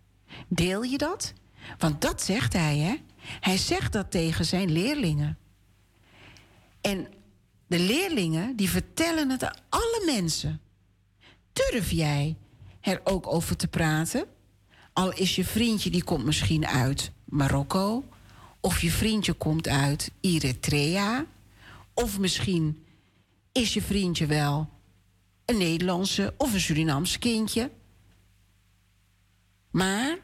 [0.47, 1.33] Deel je dat?
[1.77, 2.95] Want dat zegt hij, hè?
[3.39, 5.37] Hij zegt dat tegen zijn leerlingen.
[6.81, 7.07] En
[7.67, 10.61] de leerlingen, die vertellen het aan alle mensen.
[11.53, 12.35] Durf jij
[12.81, 14.25] er ook over te praten?
[14.93, 18.03] Al is je vriendje, die komt misschien uit Marokko...
[18.59, 21.25] of je vriendje komt uit Eritrea...
[21.93, 22.85] of misschien
[23.51, 24.69] is je vriendje wel
[25.47, 27.71] een Nederlandse of een Surinaams kindje...
[29.77, 30.17] Maar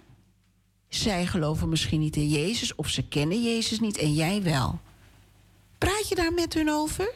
[0.89, 4.79] zij geloven misschien niet in Jezus of ze kennen Jezus niet en jij wel.
[5.77, 7.11] Praat je daar met hun over?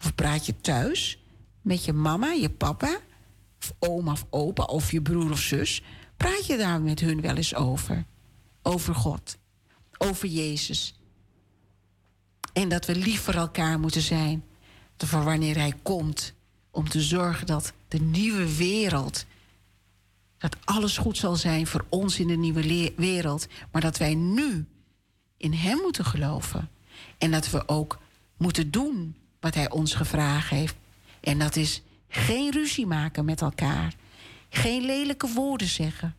[0.00, 1.22] Of praat je thuis
[1.62, 3.00] met je mama, je papa,
[3.60, 5.82] of oma of opa of je broer of zus?
[6.16, 8.04] Praat je daar met hun wel eens over?
[8.62, 9.38] Over God,
[9.98, 11.00] over Jezus.
[12.52, 14.44] En dat we lief voor elkaar moeten zijn.
[14.96, 16.34] Voor wanneer Hij komt,
[16.70, 19.26] om te zorgen dat de nieuwe wereld
[20.38, 23.46] dat alles goed zal zijn voor ons in de nieuwe wereld.
[23.72, 24.66] Maar dat wij nu
[25.36, 26.70] in Hem moeten geloven.
[27.18, 27.98] En dat we ook
[28.36, 30.76] moeten doen wat Hij ons gevraagd heeft.
[31.20, 33.94] En dat is geen ruzie maken met elkaar.
[34.48, 36.16] Geen lelijke woorden zeggen.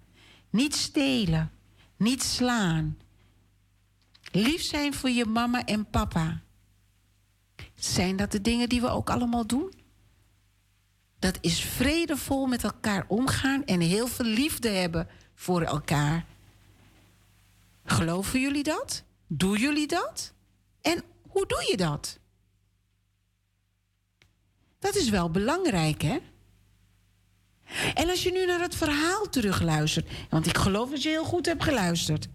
[0.50, 1.52] Niet stelen.
[1.98, 2.98] Niet slaan.
[4.32, 6.42] Lief zijn voor je mama en papa.
[7.76, 9.74] Zijn dat de dingen die we ook allemaal doen?
[11.20, 16.26] Dat is vredevol met elkaar omgaan en heel veel liefde hebben voor elkaar.
[17.86, 19.04] Geloven jullie dat?
[19.28, 20.34] Doen jullie dat?
[20.82, 22.20] En hoe doe je dat?
[24.80, 26.20] Dat is wel belangrijk, hè?
[27.94, 31.46] En als je nu naar het verhaal terugluistert, want ik geloof dat je heel goed
[31.46, 32.28] hebt geluisterd.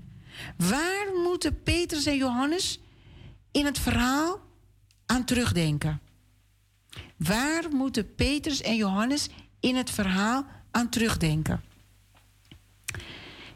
[0.57, 2.81] Waar moeten Petrus en Johannes
[3.51, 4.41] in het verhaal
[5.07, 6.01] aan terugdenken?
[7.27, 9.29] Waar moeten Petrus en Johannes
[9.61, 11.63] in het verhaal aan terugdenken?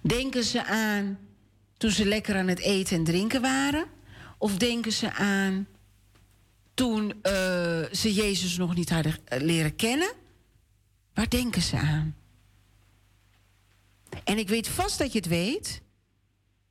[0.00, 1.18] Denken ze aan
[1.76, 3.86] toen ze lekker aan het eten en drinken waren?
[4.38, 5.66] Of denken ze aan
[6.74, 7.12] toen uh,
[7.92, 10.12] ze Jezus nog niet hadden eh, leren kennen?
[11.14, 12.16] Waar denken ze aan?
[14.24, 15.82] En ik weet vast dat je het weet.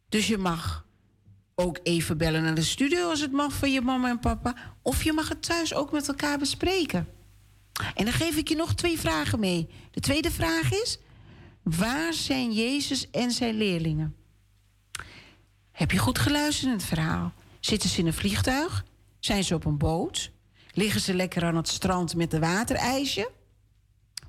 [0.09, 0.86] Dus je mag
[1.59, 4.55] ook even bellen naar de studio als het mag van je mama en papa.
[4.81, 7.07] Of je mag het thuis ook met elkaar bespreken.
[7.95, 9.69] En dan geef ik je nog twee vragen mee.
[9.91, 10.99] De tweede vraag is:
[11.63, 14.15] waar zijn Jezus en zijn leerlingen?
[15.71, 17.33] Heb je goed geluisterd in het verhaal?
[17.59, 18.85] Zitten ze in een vliegtuig?
[19.19, 20.31] Zijn ze op een boot?
[20.71, 23.31] Liggen ze lekker aan het strand met een waterijsje?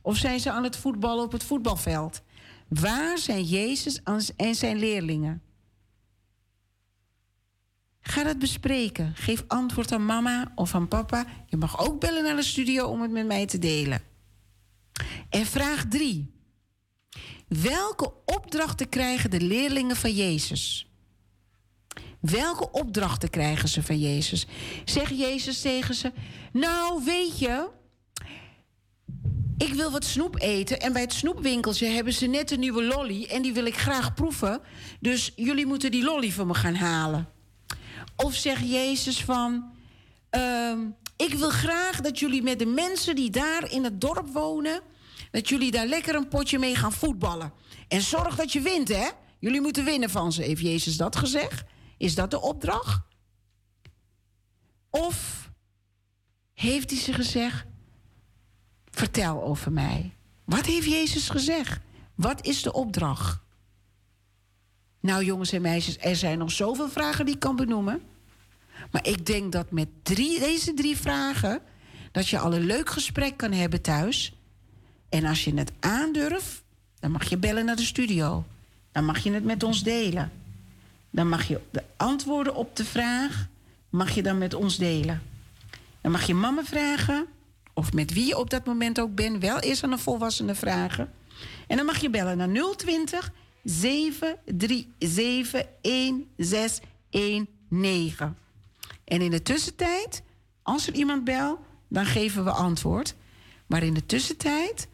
[0.02, 2.22] Of zijn ze aan het voetballen op het voetbalveld?
[2.68, 4.02] Waar zijn Jezus
[4.36, 5.42] en zijn leerlingen?
[8.00, 9.12] Ga dat bespreken.
[9.14, 11.26] Geef antwoord aan mama of aan papa.
[11.46, 14.02] Je mag ook bellen naar de studio om het met mij te delen.
[15.30, 16.30] En vraag 3.
[17.48, 20.92] Welke opdrachten krijgen de leerlingen van Jezus?
[22.20, 24.46] Welke opdrachten krijgen ze van Jezus?
[24.84, 26.12] Zegt Jezus tegen ze:
[26.52, 27.68] Nou, weet je,
[29.58, 30.80] ik wil wat snoep eten.
[30.80, 33.24] En bij het snoepwinkeltje hebben ze net een nieuwe lolly.
[33.24, 34.60] En die wil ik graag proeven.
[35.00, 37.28] Dus jullie moeten die lolly voor me gaan halen.
[38.24, 39.70] Of zegt Jezus van...
[40.30, 40.78] Uh,
[41.16, 44.80] ik wil graag dat jullie met de mensen die daar in het dorp wonen...
[45.30, 47.52] dat jullie daar lekker een potje mee gaan voetballen.
[47.88, 49.08] En zorg dat je wint, hè?
[49.38, 50.42] Jullie moeten winnen van ze.
[50.42, 51.64] Heeft Jezus dat gezegd?
[51.98, 53.00] Is dat de opdracht?
[54.90, 55.50] Of
[56.54, 57.66] heeft hij ze gezegd...
[58.90, 60.16] vertel over mij.
[60.44, 61.80] Wat heeft Jezus gezegd?
[62.14, 63.38] Wat is de opdracht?
[65.00, 68.00] Nou, jongens en meisjes, er zijn nog zoveel vragen die ik kan benoemen.
[68.90, 71.60] Maar ik denk dat met drie, deze drie vragen...
[72.12, 74.32] dat je al een leuk gesprek kan hebben thuis...
[75.08, 76.62] En als je het aandurft,
[77.00, 78.44] dan mag je bellen naar de studio.
[78.92, 80.32] Dan mag je het met ons delen.
[81.10, 83.48] Dan mag je de antwoorden op de vraag
[83.90, 85.22] mag je dan met ons delen.
[86.00, 87.26] Dan mag je mama vragen,
[87.72, 91.12] of met wie je op dat moment ook bent, wel eerst aan een volwassene vragen.
[91.66, 93.32] En dan mag je bellen naar 020
[93.64, 98.36] 737 1619.
[99.04, 100.22] En in de tussentijd,
[100.62, 101.58] als er iemand belt,
[101.88, 103.14] dan geven we antwoord.
[103.66, 104.88] Maar in de tussentijd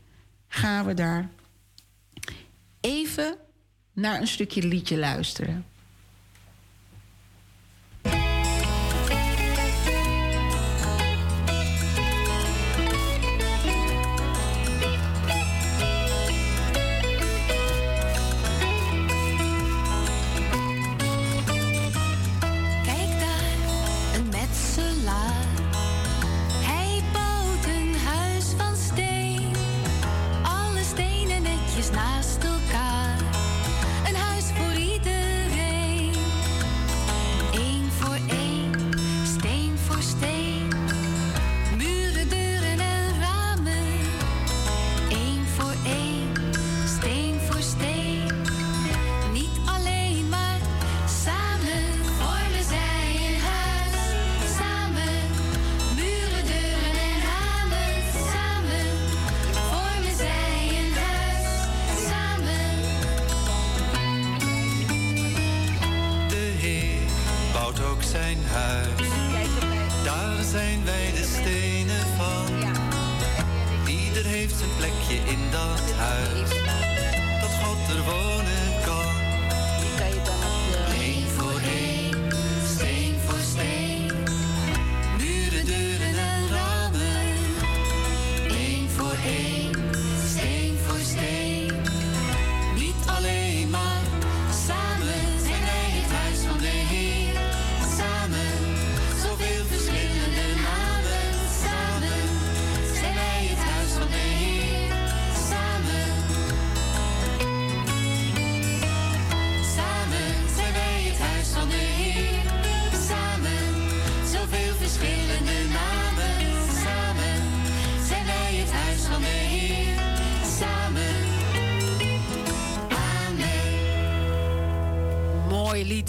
[0.49, 1.31] gaan we daar
[2.81, 3.36] even
[3.93, 5.66] naar een stukje liedje luisteren.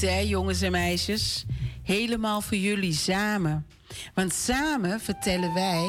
[0.06, 1.46] Jongens en meisjes?
[1.84, 3.66] Helemaal voor jullie samen.
[4.14, 5.88] Want samen vertellen wij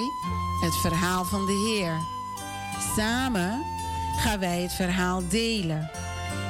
[0.61, 1.97] het verhaal van de Heer.
[2.97, 3.63] Samen
[4.17, 5.91] gaan wij het verhaal delen.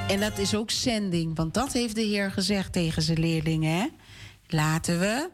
[0.09, 3.79] En dat is ook zending, want dat heeft de Heer gezegd tegen zijn leerlingen.
[3.79, 3.87] Hè?
[4.47, 5.31] Laten we.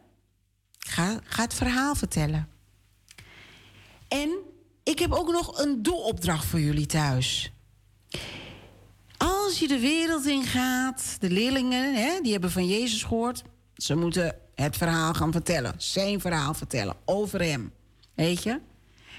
[0.78, 2.48] Ga het verhaal vertellen.
[4.09, 4.30] En
[4.82, 7.52] ik heb ook nog een doelopdracht voor jullie thuis.
[9.52, 13.42] Als je de wereld in gaat, de leerlingen, hè, die hebben van Jezus gehoord.
[13.74, 15.74] Ze moeten het verhaal gaan vertellen.
[15.76, 17.72] Zijn verhaal vertellen over hem.
[18.14, 18.60] Weet je?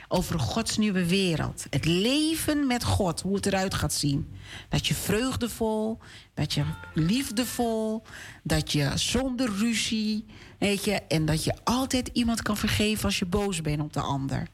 [0.08, 1.66] Over Gods nieuwe wereld.
[1.70, 4.32] Het leven met God, hoe het eruit gaat zien.
[4.70, 6.00] Dat je vreugdevol,
[6.34, 8.04] dat je liefdevol,
[8.44, 10.26] dat je zonder ruzie,
[10.58, 14.02] weet je, en dat je altijd iemand kan vergeven als je boos bent op de
[14.02, 14.48] ander.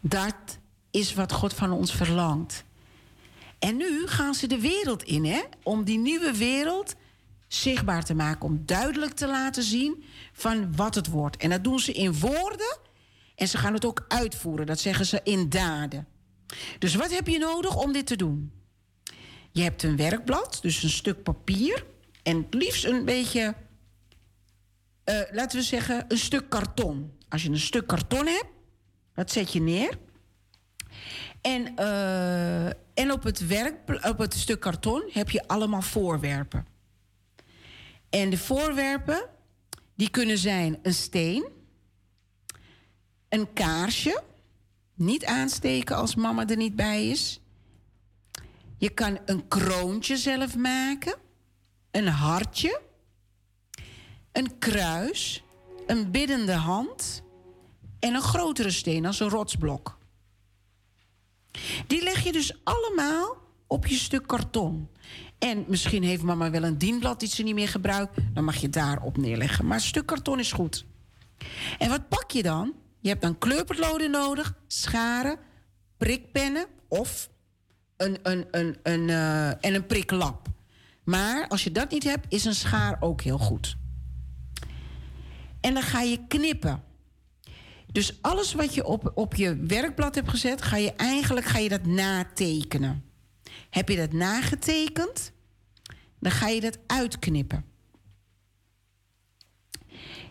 [0.00, 0.58] Dat
[0.90, 2.64] is wat God van ons verlangt.
[3.62, 5.40] En nu gaan ze de wereld in, hè?
[5.62, 6.94] Om die nieuwe wereld
[7.48, 8.48] zichtbaar te maken.
[8.48, 11.36] Om duidelijk te laten zien van wat het wordt.
[11.36, 12.78] En dat doen ze in woorden.
[13.34, 14.66] En ze gaan het ook uitvoeren.
[14.66, 16.06] Dat zeggen ze in daden.
[16.78, 18.52] Dus wat heb je nodig om dit te doen?
[19.50, 21.84] Je hebt een werkblad, dus een stuk papier.
[22.22, 23.54] En het liefst een beetje,
[25.04, 27.12] eh, laten we zeggen, een stuk karton.
[27.28, 28.50] Als je een stuk karton hebt,
[29.14, 29.98] dat zet je neer.
[31.40, 32.66] En, eh,
[33.02, 36.66] en op, het werk, op het stuk karton heb je allemaal voorwerpen.
[38.10, 39.28] En de voorwerpen,
[39.94, 41.48] die kunnen zijn een steen,
[43.28, 44.22] een kaarsje,
[44.94, 47.40] niet aansteken als mama er niet bij is.
[48.78, 51.14] Je kan een kroontje zelf maken,
[51.90, 52.80] een hartje,
[54.32, 55.44] een kruis,
[55.86, 57.22] een biddende hand
[57.98, 60.00] en een grotere steen als een rotsblok.
[61.86, 64.88] Die leg je dus allemaal op je stuk karton.
[65.38, 68.18] En misschien heeft mama wel een dienblad die ze niet meer gebruikt.
[68.34, 69.66] Dan mag je daarop neerleggen.
[69.66, 70.84] Maar een stuk karton is goed.
[71.78, 72.72] En wat pak je dan?
[73.00, 75.38] Je hebt dan kleurpotloden nodig, scharen,
[75.96, 77.30] prikpennen of
[77.96, 80.48] een, een, een, een, eh, en een priklap.
[81.04, 83.76] Maar als je dat niet hebt, is een schaar ook heel goed.
[85.60, 86.82] En dan ga je knippen.
[87.92, 91.68] Dus alles wat je op, op je werkblad hebt gezet, ga je eigenlijk ga je
[91.68, 93.04] dat natekenen.
[93.70, 95.32] Heb je dat nagetekend,
[96.20, 97.64] dan ga je dat uitknippen.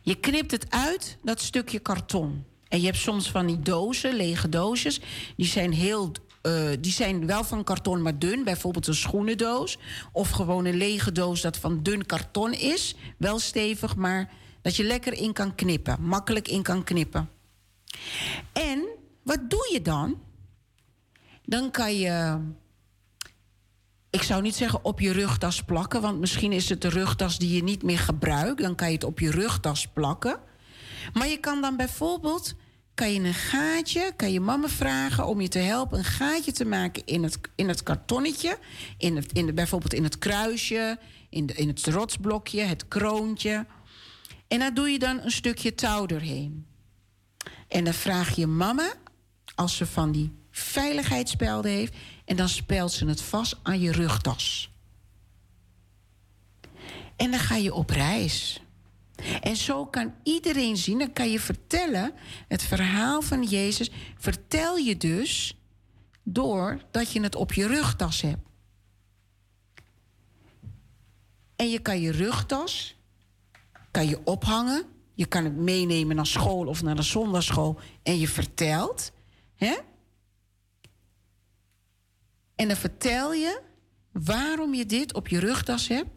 [0.02, 2.44] Je knipt het uit, dat stukje karton.
[2.68, 5.02] En je hebt soms van die dozen, lege doosjes,
[5.36, 6.12] die zijn heel.
[6.42, 8.44] eh, die zijn wel van karton, maar dun.
[8.44, 9.78] Bijvoorbeeld een schoenendoos.
[10.12, 12.96] Of gewoon een lege doos dat van dun karton is.
[13.18, 14.32] Wel stevig, maar
[14.62, 16.02] dat je lekker in kan knippen.
[16.02, 17.30] Makkelijk in kan knippen.
[18.54, 18.88] En
[19.24, 20.20] wat doe je dan?
[21.46, 22.40] Dan kan je.
[24.10, 27.56] Ik zou niet zeggen op je rugtas plakken, want misschien is het de rugtas die
[27.56, 28.62] je niet meer gebruikt.
[28.62, 30.40] Dan kan je het op je rugtas plakken.
[31.14, 32.56] Maar je kan dan bijvoorbeeld
[32.94, 36.66] kan je een gaatje, kan je mama vragen om je te helpen een gaatje te
[36.66, 38.58] maken in het, in het kartonnetje,
[38.98, 41.00] in het, in de, bijvoorbeeld in het kruisje,
[41.30, 43.66] in, de, in het rotsblokje, het kroontje.
[44.48, 46.66] En daar doe je dan een stukje touw doorheen.
[47.72, 48.94] En dan vraag je mama,
[49.56, 51.94] als ze van die veiligheidsspelden heeft,
[52.26, 54.72] en dan spelt ze het vast aan je rugtas.
[57.16, 58.62] En dan ga je op reis.
[59.42, 62.14] En zo kan iedereen zien, dan kan je vertellen,
[62.48, 65.58] het verhaal van Jezus, vertel je dus
[66.24, 68.48] doordat je het op je rugtas hebt.
[71.56, 72.96] En je kan je rugtas
[73.92, 74.86] kan je ophangen.
[75.14, 79.12] Je kan het meenemen naar school of naar de zondagschool en je vertelt.
[79.56, 79.76] Hè?
[82.56, 83.62] En dan vertel je
[84.12, 86.10] waarom je dit op je rugtas hebt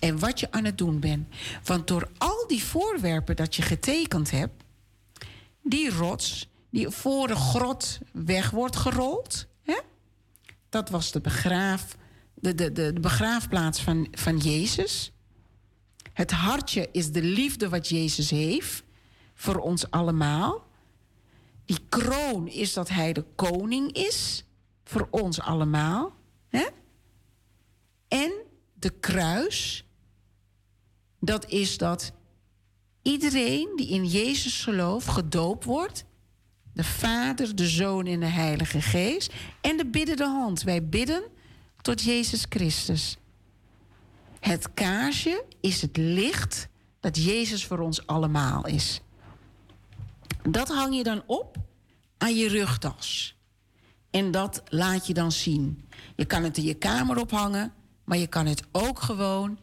[0.00, 1.28] en wat je aan het doen bent.
[1.64, 4.64] Want door al die voorwerpen dat je getekend hebt,
[5.62, 9.80] die rots die voor de grot weg wordt gerold, hè?
[10.68, 11.96] dat was de, begraaf,
[12.34, 15.12] de, de, de, de begraafplaats van, van Jezus.
[16.16, 18.82] Het hartje is de liefde wat Jezus heeft
[19.34, 20.66] voor ons allemaal.
[21.64, 24.44] Die kroon is dat hij de koning is
[24.84, 26.14] voor ons allemaal.
[28.08, 28.32] En
[28.74, 29.84] de kruis,
[31.20, 32.12] dat is dat
[33.02, 36.04] iedereen die in Jezus gelooft gedoopt wordt.
[36.72, 39.32] De Vader, de Zoon en de Heilige Geest.
[39.60, 40.62] En de biddende hand.
[40.62, 41.22] Wij bidden
[41.82, 43.16] tot Jezus Christus.
[44.46, 46.68] Het kaarsje is het licht
[47.00, 49.00] dat Jezus voor ons allemaal is.
[50.42, 51.56] Dat hang je dan op
[52.18, 53.36] aan je rugtas.
[54.10, 55.88] En dat laat je dan zien.
[56.16, 57.72] Je kan het in je kamer ophangen,
[58.04, 59.58] maar je kan het ook gewoon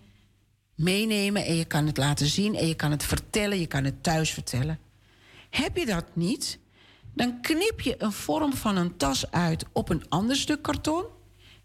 [0.76, 4.04] meenemen en je kan het laten zien en je kan het vertellen, je kan het
[4.04, 4.80] thuis vertellen.
[5.50, 6.60] Heb je dat niet,
[7.14, 11.06] dan knip je een vorm van een tas uit op een ander stuk karton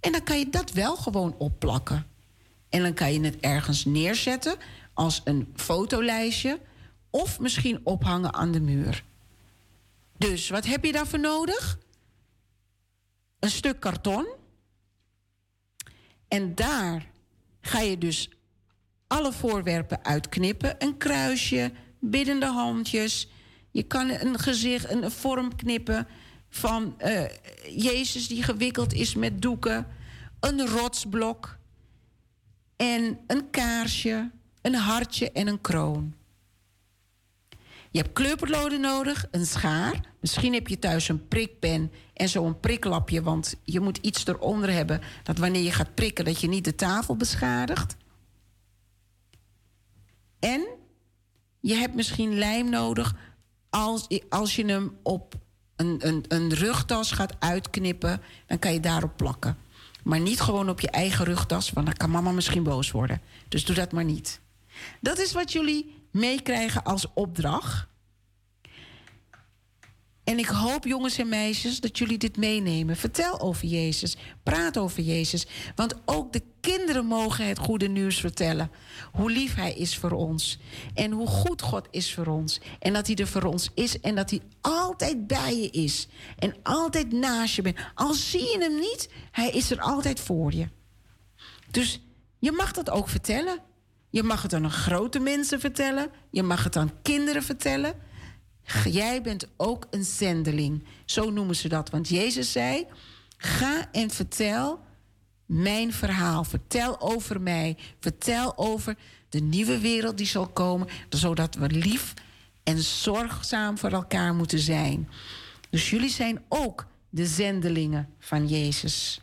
[0.01, 2.16] en dan kan je dat wel gewoon opplakken.
[2.69, 4.57] En dan kan je het ergens neerzetten
[4.95, 6.61] als een fotolijstje
[7.11, 9.05] of misschien ophangen aan de muur.
[10.19, 11.78] Dus wat heb je daarvoor nodig?
[13.39, 14.27] Een stuk karton.
[16.28, 17.11] En daar
[17.61, 18.31] ga je dus
[19.07, 20.74] alle voorwerpen uitknippen.
[20.78, 23.28] Een kruisje, biddende handjes.
[23.70, 26.07] Je kan een gezicht, een vorm knippen
[26.49, 27.24] van eh,
[27.77, 29.86] Jezus die gewikkeld is met doeken.
[30.40, 31.57] Een rotsblok.
[32.79, 34.31] En een kaarsje,
[34.63, 36.15] een hartje en een kroon.
[37.91, 40.01] Je hebt kleurpotloden nodig, een schaar.
[40.21, 45.01] Misschien heb je thuis een prikpen en zo'n priklapje, want je moet iets eronder hebben
[45.23, 47.97] dat wanneer je gaat prikken, dat je niet de tafel beschadigt.
[50.39, 50.69] En
[51.61, 53.15] je hebt misschien lijm nodig
[53.71, 55.35] als, als je hem op
[55.77, 59.57] een, een, een rugtas gaat uitknippen, dan kan je daarop plakken.
[60.09, 63.20] Maar niet gewoon op je eigen rugtas, want dan kan mama misschien boos worden.
[63.48, 64.40] Dus doe dat maar niet.
[65.01, 67.86] Dat is wat jullie meekrijgen als opdracht.
[70.29, 72.97] En ik hoop, jongens en meisjes, dat jullie dit meenemen.
[72.97, 74.17] Vertel over Jezus.
[74.43, 75.47] Praat over Jezus.
[75.75, 78.71] Want ook de kinderen mogen het goede nieuws vertellen.
[79.13, 80.59] Hoe lief Hij is voor ons.
[80.95, 82.61] En hoe goed God is voor ons.
[82.79, 84.01] En dat Hij er voor ons is.
[84.01, 86.09] En dat Hij altijd bij je is.
[86.39, 87.79] En altijd naast je bent.
[87.95, 90.69] Al zie je Hem niet, Hij is er altijd voor je.
[91.71, 92.01] Dus
[92.39, 93.59] je mag dat ook vertellen.
[94.11, 96.11] Je mag het aan grote mensen vertellen.
[96.31, 98.07] Je mag het aan kinderen vertellen.
[98.85, 100.85] Jij bent ook een zendeling.
[101.05, 101.90] Zo noemen ze dat.
[101.90, 102.86] Want Jezus zei:
[103.36, 104.81] Ga en vertel
[105.47, 106.45] mijn verhaal.
[106.45, 107.77] Vertel over mij.
[108.01, 108.97] Vertel over
[109.28, 110.89] de nieuwe wereld die zal komen.
[111.09, 112.15] Zodat we lief
[112.62, 115.09] en zorgzaam voor elkaar moeten zijn.
[115.70, 119.20] Dus jullie zijn ook de zendelingen van Jezus.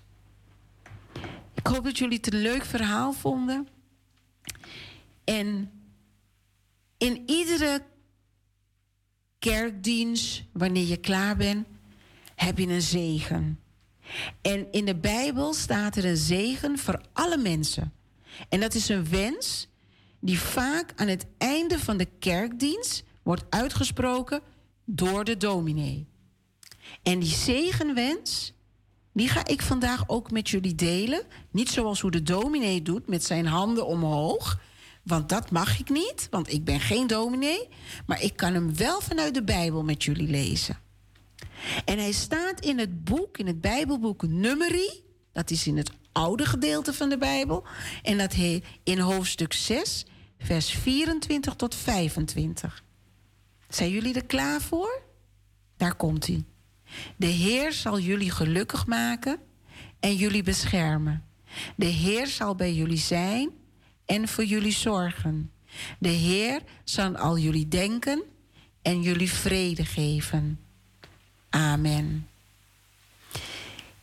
[1.54, 3.68] Ik hoop dat jullie het een leuk verhaal vonden.
[5.24, 5.72] En
[6.98, 7.82] in iedere
[9.46, 11.68] kerkdienst, wanneer je klaar bent,
[12.36, 13.60] heb je een zegen.
[14.42, 17.94] En in de Bijbel staat er een zegen voor alle mensen.
[18.50, 19.68] En dat is een wens
[20.20, 24.42] die vaak aan het einde van de kerkdienst wordt uitgesproken
[24.86, 26.06] door de dominee.
[27.04, 28.54] En die zegenwens,
[29.14, 31.24] die ga ik vandaag ook met jullie delen.
[31.52, 34.60] Niet zoals hoe de dominee doet met zijn handen omhoog.
[35.06, 37.68] Want dat mag ik niet, want ik ben geen dominee.
[38.06, 40.78] Maar ik kan hem wel vanuit de Bijbel met jullie lezen.
[41.86, 45.04] En hij staat in het boek, in het Bijbelboek Numeri.
[45.32, 47.64] Dat is in het oude gedeelte van de Bijbel.
[48.04, 50.06] En dat heet in hoofdstuk 6,
[50.40, 52.84] vers 24 tot 25.
[53.70, 55.02] Zijn jullie er klaar voor?
[55.78, 56.44] Daar komt hij.
[57.18, 59.40] De Heer zal jullie gelukkig maken
[60.00, 61.24] en jullie beschermen.
[61.76, 63.50] De Heer zal bij jullie zijn
[64.06, 65.52] en voor jullie zorgen.
[66.00, 68.24] De Heer zal al jullie denken
[68.82, 70.60] en jullie vrede geven.
[71.50, 72.28] Amen.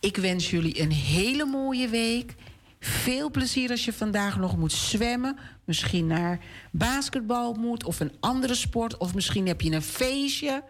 [0.01, 2.35] Ik wens jullie een hele mooie week.
[2.81, 5.39] Veel plezier als je vandaag nog moet zwemmen.
[5.65, 8.97] Misschien naar basketbal moet of een andere sport.
[8.97, 10.65] Of misschien heb je een feestje.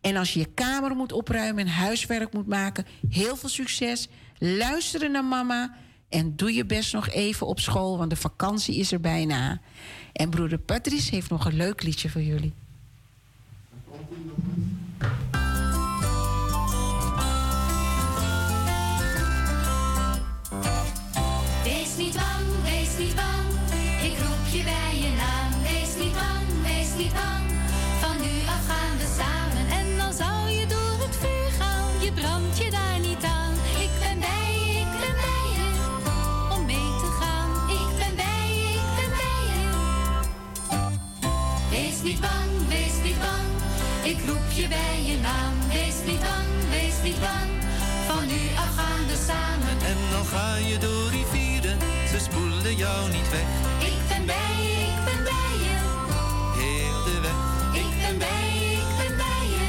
[0.00, 4.08] En als je je kamer moet opruimen en huiswerk moet maken, heel veel succes.
[4.38, 5.76] Luisteren naar mama
[6.14, 9.60] en doe je best nog even op school, want de vakantie is er bijna.
[10.12, 12.52] En broeder Patrice heeft nog een leuk liedje voor jullie.
[50.30, 51.78] Ga je door rivieren,
[52.08, 53.48] ze spoelen jou niet weg.
[53.78, 55.76] Ik ben bij je, ik ben bij je.
[56.60, 57.82] Heel de weg.
[57.82, 59.66] Ik ben bij je, ik ben bij je.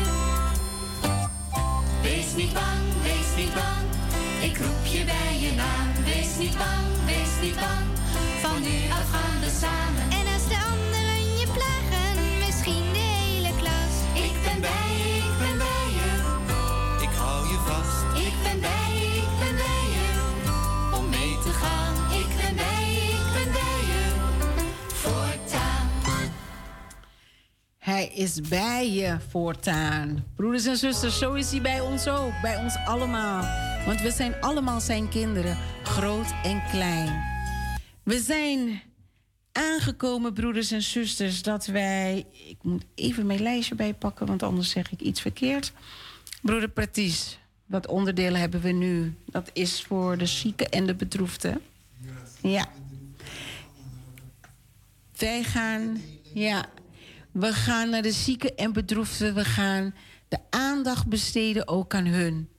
[2.02, 3.86] Wees niet bang, wees niet bang.
[4.42, 6.04] Ik roep je bij je naam.
[6.06, 7.95] Wees niet bang, wees niet bang.
[27.86, 30.26] Hij is bij je voortaan.
[30.36, 32.32] Broeders en zusters, zo is hij bij ons ook.
[32.42, 33.44] Bij ons allemaal.
[33.86, 37.24] Want we zijn allemaal zijn kinderen, groot en klein.
[38.04, 38.82] We zijn
[39.52, 42.26] aangekomen, broeders en zusters, dat wij.
[42.48, 45.74] Ik moet even mijn lijstje bijpakken, want anders zeg ik iets verkeerd.
[46.42, 49.16] Broeder Praties, wat onderdelen hebben we nu?
[49.26, 51.62] Dat is voor de zieken en de bedroefden.
[52.42, 52.68] Ja.
[55.18, 56.02] Wij gaan,
[56.34, 56.66] ja,
[57.36, 59.36] we gaan naar de zieken en bedroefden.
[59.36, 59.96] We gaan
[60.28, 62.50] de aandacht besteden ook aan hun.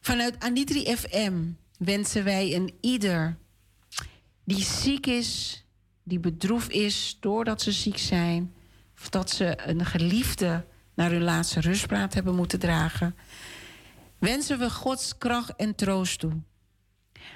[0.00, 1.34] Vanuit Anitri FM
[1.78, 3.36] wensen wij een ieder
[4.44, 5.64] die ziek is,
[6.02, 8.54] die bedroefd is doordat ze ziek zijn,
[8.98, 10.64] of dat ze een geliefde
[10.94, 13.16] naar hun laatste rustpraat hebben moeten dragen,
[14.18, 16.32] wensen we Gods kracht en troost toe.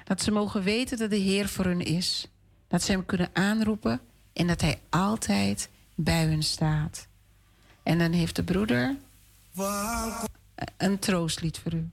[0.03, 2.27] Dat ze mogen weten dat de Heer voor hun is,
[2.67, 4.01] dat ze Hem kunnen aanroepen
[4.33, 5.69] en dat Hij altijd
[6.03, 7.07] bij hun staat.
[7.83, 8.97] En dan heeft de broeder
[10.77, 11.89] een troostlied voor u.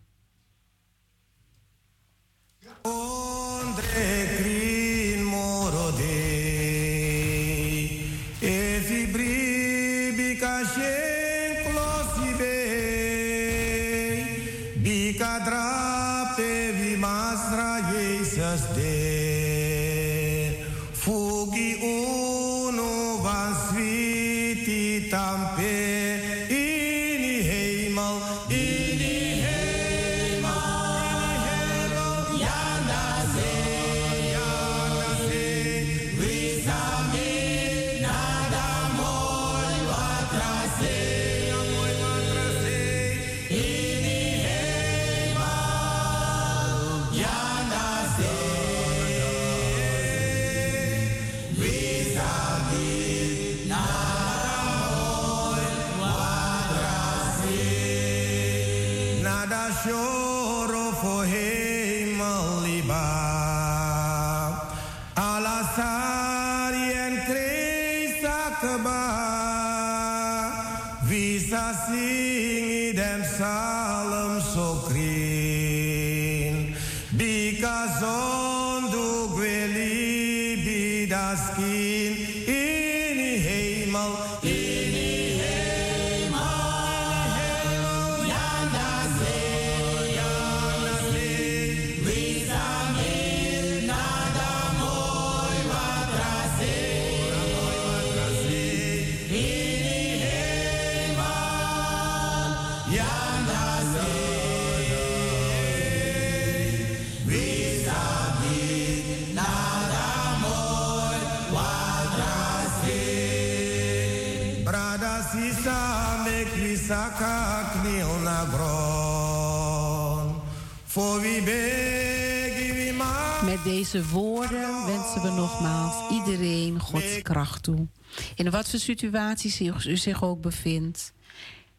[123.93, 127.87] deze woorden wensen we nogmaals iedereen Gods kracht toe.
[128.35, 131.13] In wat voor situaties u zich ook bevindt,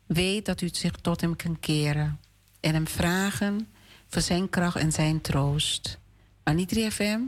[0.05, 2.19] weet dat u zich tot Hem kan keren
[2.59, 3.67] en Hem vragen
[4.07, 5.99] voor Zijn kracht en Zijn troost.
[6.43, 7.19] Anitri FM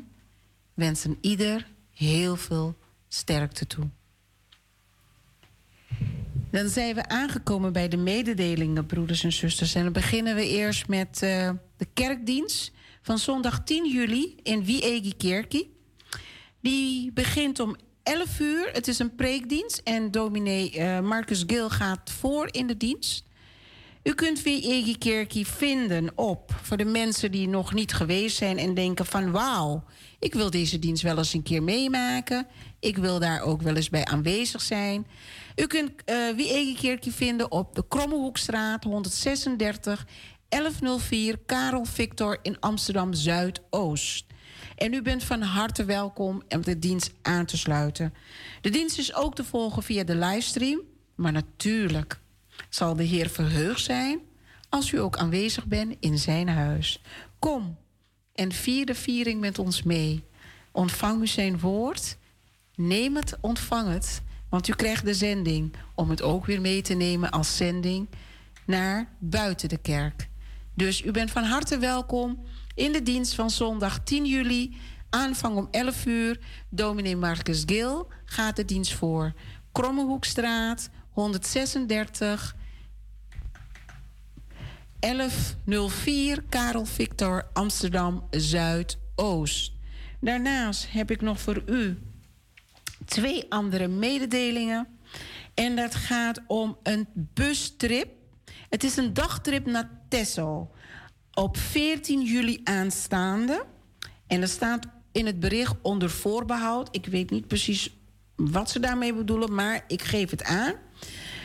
[0.73, 2.75] wensen ieder heel veel
[3.07, 3.87] sterkte toe.
[6.51, 9.75] Dan zijn we aangekomen bij de mededelingen, broeders en zusters.
[9.75, 12.71] En dan beginnen we eerst met eh, de kerkdienst
[13.01, 15.75] van zondag 10 juli in Wiegi Kerkie.
[16.61, 18.69] Die begint om 11 uur.
[18.71, 23.23] Het is een preekdienst en dominee eh, Marcus Gil gaat voor in de dienst.
[24.03, 28.73] U kunt Wiegi Kerkie vinden op, voor de mensen die nog niet geweest zijn en
[28.73, 29.83] denken van wauw,
[30.19, 32.47] ik wil deze dienst wel eens een keer meemaken.
[32.79, 35.07] Ik wil daar ook wel eens bij aanwezig zijn.
[35.55, 40.05] U kunt uh, Wie Kerkje vinden op de Krommehoekstraat 136
[40.51, 44.25] 1104 Karel Victor in Amsterdam Zuidoost.
[44.75, 48.13] En u bent van harte welkom om de dienst aan te sluiten.
[48.61, 50.81] De dienst is ook te volgen via de livestream.
[51.15, 52.19] Maar natuurlijk
[52.69, 54.19] zal de Heer verheugd zijn
[54.69, 57.01] als u ook aanwezig bent in zijn huis.
[57.39, 57.77] Kom
[58.33, 60.23] en vier de viering met ons mee.
[60.71, 62.17] Ontvang u zijn woord.
[62.75, 64.21] Neem het, ontvang het.
[64.49, 68.09] Want u krijgt de zending om het ook weer mee te nemen als zending
[68.65, 70.29] naar buiten de kerk.
[70.75, 72.45] Dus u bent van harte welkom
[72.75, 74.77] in de dienst van zondag 10 juli.
[75.09, 76.39] Aanvang om 11 uur.
[76.69, 79.33] Dominee Marcus Gil gaat de dienst voor.
[79.71, 82.55] Krommehoekstraat 136
[84.99, 89.73] 1104 Karel Victor Amsterdam Zuidoost.
[90.19, 91.97] Daarnaast heb ik nog voor u
[93.05, 94.87] twee andere mededelingen.
[95.53, 98.20] En dat gaat om een bustrip.
[98.71, 100.71] Het is een dagtrip naar Texel.
[101.33, 103.65] Op 14 juli aanstaande.
[104.27, 106.87] En er staat in het bericht onder voorbehoud.
[106.91, 107.97] Ik weet niet precies
[108.35, 110.73] wat ze daarmee bedoelen, maar ik geef het aan.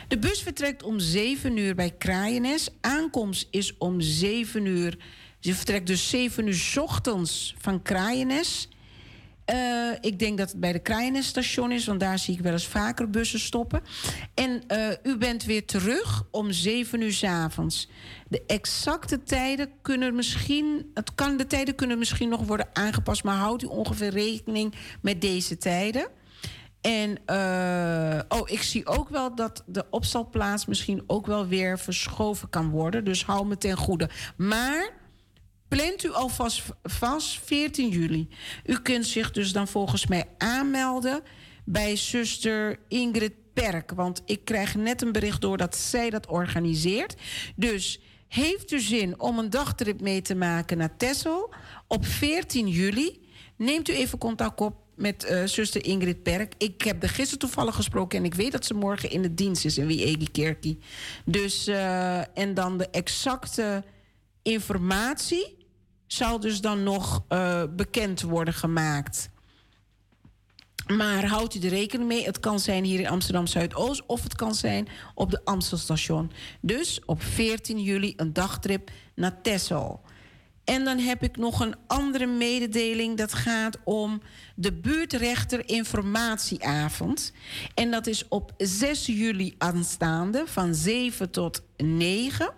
[0.07, 2.69] De bus vertrekt om 7 uur bij Kraaienes.
[2.81, 4.97] Aankomst is om 7 uur.
[5.39, 8.69] Ze vertrekt dus 7 uur ochtends van Kraaienes.
[9.53, 12.67] Uh, ik denk dat het bij de Kraaienes-station is, want daar zie ik wel eens
[12.67, 13.81] vaker bussen stoppen.
[14.33, 17.89] En uh, u bent weer terug om 7 uur 's avonds.
[18.27, 23.35] De exacte tijden kunnen misschien, het kan, de tijden kunnen misschien nog worden aangepast, maar
[23.35, 26.07] houdt u ongeveer rekening met deze tijden.
[26.81, 32.49] En uh, oh, ik zie ook wel dat de opstalplaats misschien ook wel weer verschoven
[32.49, 33.05] kan worden.
[33.05, 34.09] Dus hou me ten goede.
[34.37, 34.96] Maar
[35.67, 38.27] plant u alvast vast 14 juli.
[38.65, 41.21] U kunt zich dus dan volgens mij aanmelden
[41.65, 43.91] bij zuster Ingrid Perk.
[43.91, 47.15] Want ik krijg net een bericht door dat zij dat organiseert.
[47.55, 51.53] Dus heeft u zin om een dagtrip mee te maken naar Texel
[51.87, 53.25] op 14 juli?
[53.55, 56.53] Neemt u even contact op met uh, zuster Ingrid Perk.
[56.57, 59.65] Ik heb er gisteren toevallig gesproken en ik weet dat ze morgen in de dienst
[59.65, 60.79] is in Wiegi Kerkie.
[61.25, 63.83] Dus, uh, en dan de exacte
[64.41, 65.56] informatie
[66.07, 69.29] zal dus dan nog uh, bekend worden gemaakt.
[70.87, 74.35] Maar houdt u er rekening mee, het kan zijn hier in Amsterdam Zuidoost of het
[74.35, 76.31] kan zijn op de Amstelstation.
[76.61, 80.01] Dus op 14 juli een dagtrip naar Texel.
[80.63, 83.17] En dan heb ik nog een andere mededeling.
[83.17, 84.21] Dat gaat om
[84.55, 87.33] de buurtrechter informatieavond.
[87.73, 92.53] En dat is op 6 juli aanstaande van 7 tot 9.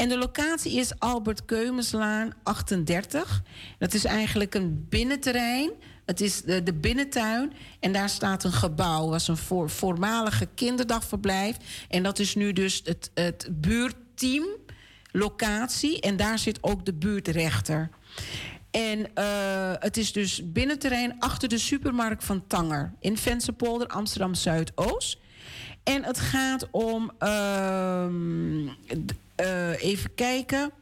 [0.00, 3.42] En de locatie is Albert Keumenslaan 38.
[3.78, 5.70] Dat is eigenlijk een binnenterrein.
[6.06, 7.52] Het is de, de binnentuin.
[7.80, 9.08] En daar staat een gebouw.
[9.08, 11.56] Was een voor, voormalige kinderdagverblijf.
[11.88, 14.44] En dat is nu dus het, het buurtteam
[15.12, 16.00] locatie.
[16.00, 17.90] En daar zit ook de buurtrechter.
[18.70, 22.92] En uh, het is dus binnenterrein achter de supermarkt van Tanger.
[23.00, 25.18] In Vensterpolder, Amsterdam Zuidoost.
[25.82, 27.10] En het gaat om.
[27.18, 28.68] ehm,
[29.40, 30.72] eh, even kijken.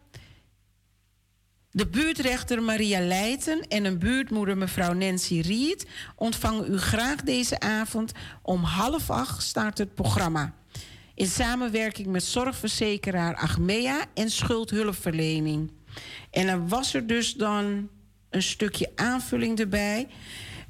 [1.71, 5.87] De buurtrechter Maria Leijten en een buurtmoeder mevrouw Nancy Riet
[6.17, 8.13] ontvangen u graag deze avond.
[8.43, 10.55] Om half acht start het programma.
[11.15, 15.73] In samenwerking met zorgverzekeraar Achmea en schuldhulpverlening.
[16.31, 17.89] En er was er dus dan
[18.31, 20.09] een stukje aanvulling erbij.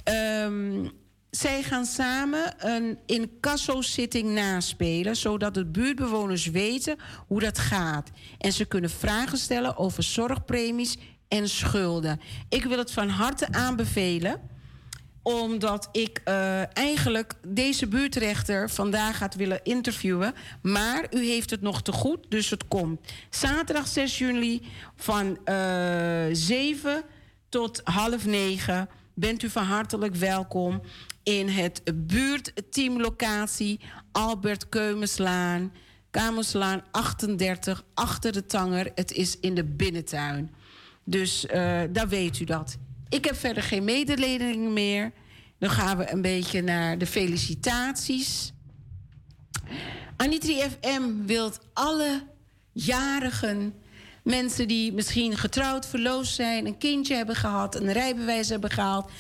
[0.05, 0.87] Ehm,
[1.31, 6.97] zij gaan samen een incasso-zitting naspelen, zodat de buurtbewoners weten
[7.27, 8.11] hoe dat gaat.
[8.39, 10.97] En ze kunnen vragen stellen over zorgpremies
[11.29, 12.21] en schulden.
[12.49, 14.41] Ik wil het van harte aanbevelen
[15.23, 20.35] omdat ik eh, eigenlijk deze buurtrechter vandaag gaat willen interviewen.
[20.63, 23.01] Maar u heeft het nog te goed, dus het komt.
[23.31, 24.63] Zaterdag 6 juli
[24.97, 25.55] van eh
[26.33, 27.03] 7
[27.49, 30.81] tot half 9 bent u van hartelijk welkom
[31.29, 33.81] in het buurtteamlocatie
[34.13, 35.73] Albert Keumenslaan.
[36.11, 38.91] Kamerslaan 38, achter de Tanger.
[38.95, 40.55] Het is in de binnentuin.
[41.05, 42.77] Dus eh daar weet u dat.
[43.09, 45.13] Ik heb verder geen mededelingen meer.
[45.59, 48.53] Dan gaan we een beetje naar de felicitaties.
[50.17, 52.23] Anitri FM wil alle
[52.73, 53.75] jarigen,
[54.23, 59.11] mensen die misschien getrouwd, verloofd zijn, een kindje hebben gehad, een rijbewijs hebben gehaald.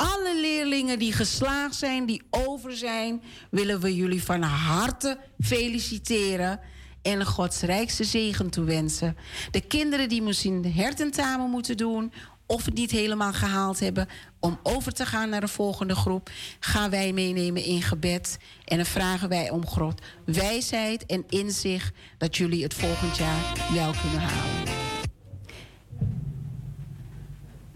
[0.00, 6.60] Alle leerlingen die geslaagd zijn, die over zijn, willen we jullie van harte feliciteren
[7.02, 9.16] en Gods rijkste zegen toewensen.
[9.50, 12.12] De kinderen die misschien hertentamen moeten doen
[12.46, 14.08] of het niet helemaal gehaald hebben
[14.38, 18.86] om over te gaan naar de volgende groep, gaan wij meenemen in gebed en dan
[18.86, 24.74] vragen wij om God wijsheid en inzicht dat jullie het volgend jaar wel kunnen halen.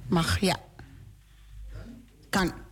[0.09, 0.65] Mag, ja.
[2.35, 2.64] Kan.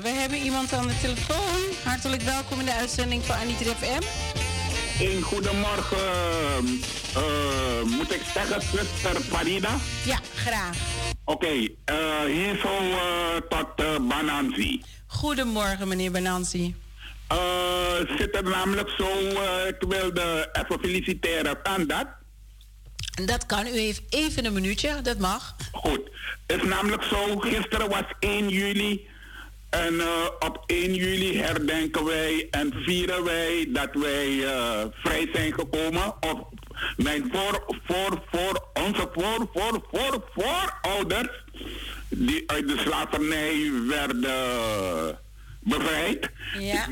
[0.00, 1.60] We hebben iemand aan de telefoon.
[1.84, 4.02] Hartelijk welkom in de uitzending van Anitri FM.
[5.02, 5.98] Een goedemorgen.
[7.14, 9.76] eh, moet ik zeggen, zuster Farida?
[10.04, 10.76] Ja, graag.
[11.24, 11.46] Oké,
[11.84, 14.82] eh, hier zo eh, tot Bananzi.
[15.06, 16.74] Goedemorgen, meneer Benansi.
[17.28, 21.62] Eh, zit er namelijk zo, eh, ik wilde even feliciteren.
[21.62, 22.06] Kan dat?
[23.24, 23.66] Dat kan.
[23.66, 25.56] U heeft even een minuutje, dat mag.
[25.72, 26.00] Goed.
[26.46, 29.10] Het is namelijk zo, gisteren was 1 juli.
[29.72, 30.06] En eh,
[30.38, 36.14] op 1 juli herdenken wij en vieren wij dat wij eh, vrij zijn gekomen.
[36.20, 36.40] Of
[36.96, 41.44] mijn voor, voor, voor, onze voor, voor, voor, voorouders,
[42.08, 45.18] die uit de slavernij werden
[45.60, 46.30] bevrijd.
[46.58, 46.86] Ja.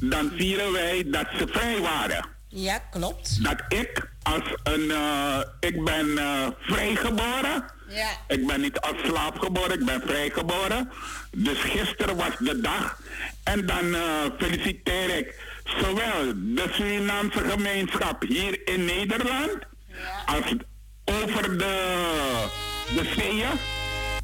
[0.00, 2.26] Dan vieren wij dat ze vrij waren.
[2.48, 3.42] Ja, klopt.
[3.44, 4.90] Dat ik als een.
[4.90, 7.64] eh, ik ben eh, vrijgeboren.
[7.88, 8.08] Ja.
[8.28, 10.90] Ik ben niet als slaaf geboren, ik ben vrijgeboren.
[11.36, 12.98] Dus gisteren was de dag.
[13.44, 14.02] En dan eh,
[14.38, 19.58] feliciteer ik zowel de Surinaamse gemeenschap hier in Nederland.
[20.26, 20.54] als
[21.04, 22.04] over de,
[22.94, 23.50] de zeeën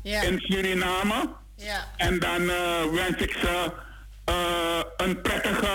[0.03, 0.23] Ja.
[0.23, 1.31] in Suriname.
[1.57, 1.85] Ja.
[1.97, 3.73] En dan eh, wens ik ze
[4.24, 4.35] eh,
[4.97, 5.69] een prettige.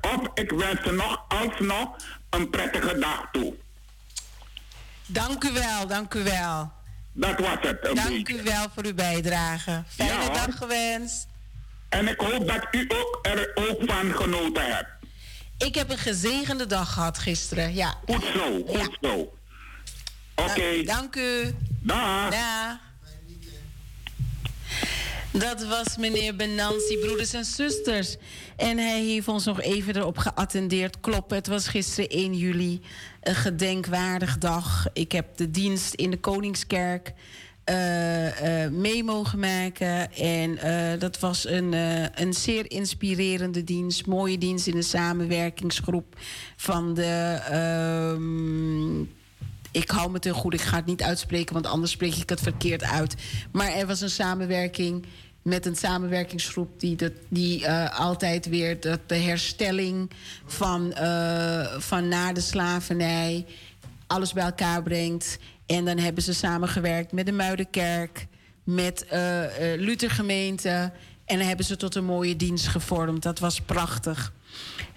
[0.00, 1.96] Of ik wens ze nog alsnog
[2.30, 3.54] een prettige dag toe.
[5.06, 6.72] Dank u wel, dank u wel.
[7.16, 7.82] Dat was het.
[7.82, 8.38] Dank beetje.
[8.38, 9.82] u wel voor uw bijdrage.
[9.88, 11.26] Fijne Ja, dag gewenst.
[11.88, 14.88] En ik hoop dat u ook er ook van genoten hebt.
[15.58, 17.94] Ik heb een gezegende dag gehad gisteren, ja.
[18.06, 19.32] Goed zo, goed zo.
[20.34, 20.82] Oké.
[20.84, 21.54] Dank u.
[21.80, 22.30] Dag.
[22.30, 22.78] Dag.
[25.30, 28.16] Dat was meneer Benansi, broeders en zusters.
[28.56, 31.00] En hij heeft ons nog even erop geattendeerd.
[31.00, 32.80] Klopt, het was gisteren 1 juli.
[33.26, 34.86] Een gedenkwaardig dag.
[34.92, 37.12] Ik heb de dienst in de Koningskerk
[37.64, 40.12] eh, mee mogen maken.
[40.12, 41.72] En eh, dat was een,
[42.14, 44.06] een zeer inspirerende dienst.
[44.06, 46.16] Mooie dienst in de samenwerkingsgroep
[46.56, 47.38] van de...
[47.50, 49.00] ehm,
[49.70, 52.40] ik hou me ten goed, ik ga het niet uitspreken, want anders spreek ik het
[52.40, 53.14] verkeerd uit.
[53.52, 55.06] Maar er was een samenwerking
[55.46, 60.10] met een samenwerkingsgroep die, dat, die eh, altijd weer dat de herstelling
[60.46, 63.46] van, eh, van na de slavernij
[64.06, 65.38] alles bij elkaar brengt.
[65.66, 68.26] En dan hebben ze samengewerkt met de Muidenkerk,
[68.64, 69.42] met eh,
[69.76, 70.92] Luthergemeente.
[71.24, 73.22] En dan hebben ze tot een mooie dienst gevormd.
[73.22, 74.32] Dat was prachtig.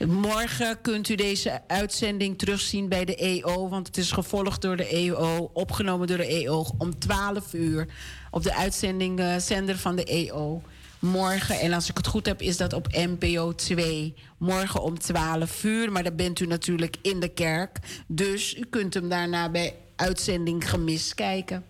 [0.07, 4.88] Morgen kunt u deze uitzending terugzien bij de EO, want het is gevolgd door de
[4.88, 7.88] EO, opgenomen door de EO om 12 uur
[8.31, 10.61] op de uitzending zender van de EO.
[10.99, 14.13] Morgen, en als ik het goed heb, is dat op NPO 2.
[14.38, 17.80] Morgen om 12 uur, maar dan bent u natuurlijk in de kerk.
[18.07, 21.65] Dus u kunt hem daarna bij uitzending gemist kijken.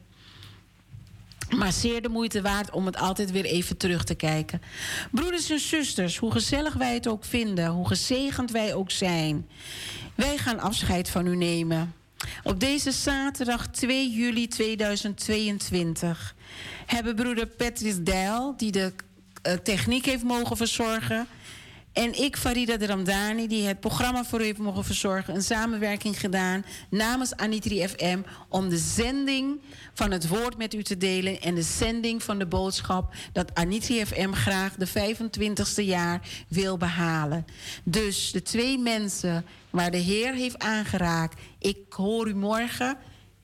[1.58, 4.62] Maar zeer de moeite waard om het altijd weer even terug te kijken.
[5.12, 9.48] Broeders en zusters, hoe gezellig wij het ook vinden, hoe gezegend wij ook zijn.
[10.16, 11.94] Wij gaan afscheid van u nemen.
[12.44, 16.36] Op deze zaterdag 2 juli 2022
[16.86, 18.94] hebben broeder Patrice Dijl, die de
[19.42, 21.28] eh, techniek heeft mogen verzorgen,
[21.94, 26.20] en ik, Farida de Ramdani, die het programma voor u heeft mogen verzorgen, een samenwerking
[26.20, 29.60] gedaan namens Anitri FM om de zending
[29.94, 34.06] van het woord met u te delen en de zending van de boodschap dat Anitri
[34.06, 37.46] FM graag de 25ste jaar wil behalen.
[37.84, 42.98] Dus de twee mensen waar de Heer heeft aangeraakt, ik hoor u morgen.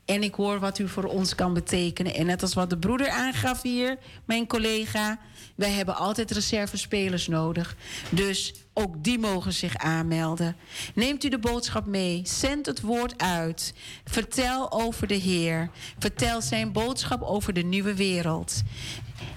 [0.05, 2.13] En ik hoor wat u voor ons kan betekenen.
[2.13, 5.19] En net als wat de broeder aangaf hier, mijn collega.
[5.55, 7.75] Wij hebben altijd reservespelers nodig.
[8.09, 10.55] Dus ook die mogen zich aanmelden.
[10.95, 12.21] Neemt u de boodschap mee.
[12.23, 13.73] Zend het woord uit.
[14.03, 15.69] Vertel over de Heer.
[15.99, 18.63] Vertel zijn boodschap over de nieuwe wereld.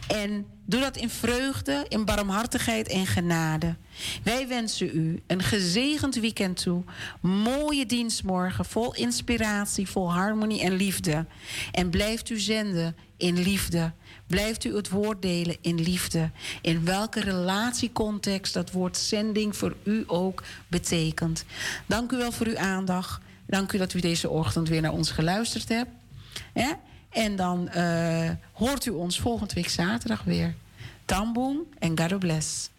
[0.08, 3.76] En doe dat in vreugde, in barmhartigheid en genade.
[4.22, 6.82] Wij wensen u een gezegend weekend toe.
[7.20, 11.26] Mooie dienstmorgen, vol inspiratie, vol harmonie en liefde.
[11.72, 13.92] En blijft u zenden in liefde.
[14.28, 16.30] Blijft u het woord delen in liefde.
[16.62, 21.44] In welke relatiecontext dat woord zending voor u ook betekent.
[21.86, 23.20] Dank u wel voor uw aandacht.
[23.46, 25.90] Dank u dat u deze ochtend weer naar ons geluisterd hebt.
[27.10, 30.54] En dan eh, hoort u ons volgende week zaterdag weer.
[31.04, 32.70] Tamboom en God bless.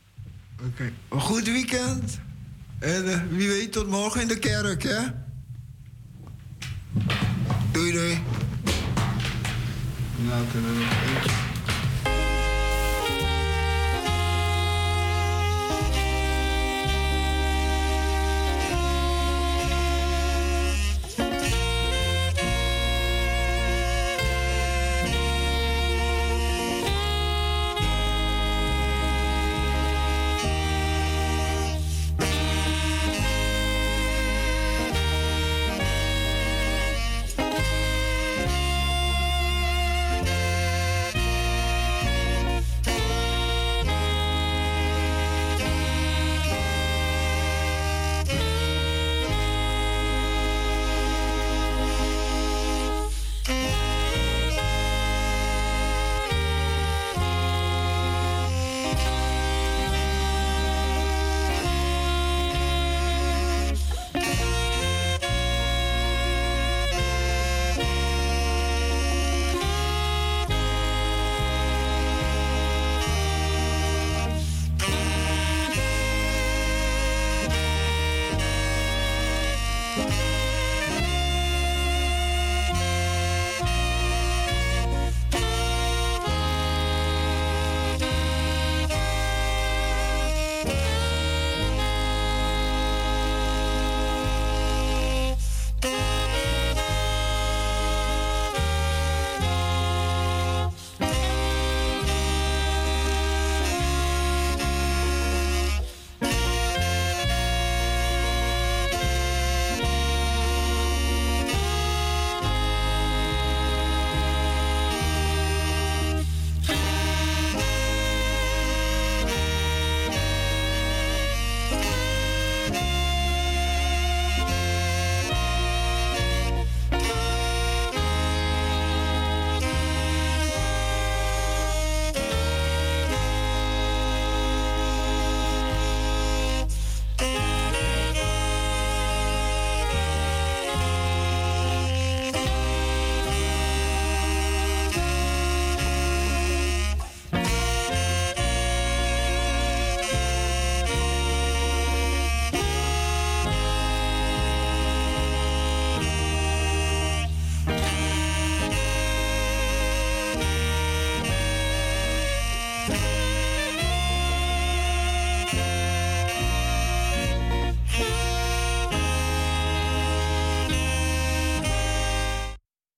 [0.65, 2.19] Oké, een goed weekend.
[2.79, 4.99] En eh, wie weet tot morgen in de kerk, hè?
[7.71, 8.21] Doei, doei.
[10.27, 11.48] Nou, kunnen we nog eentje.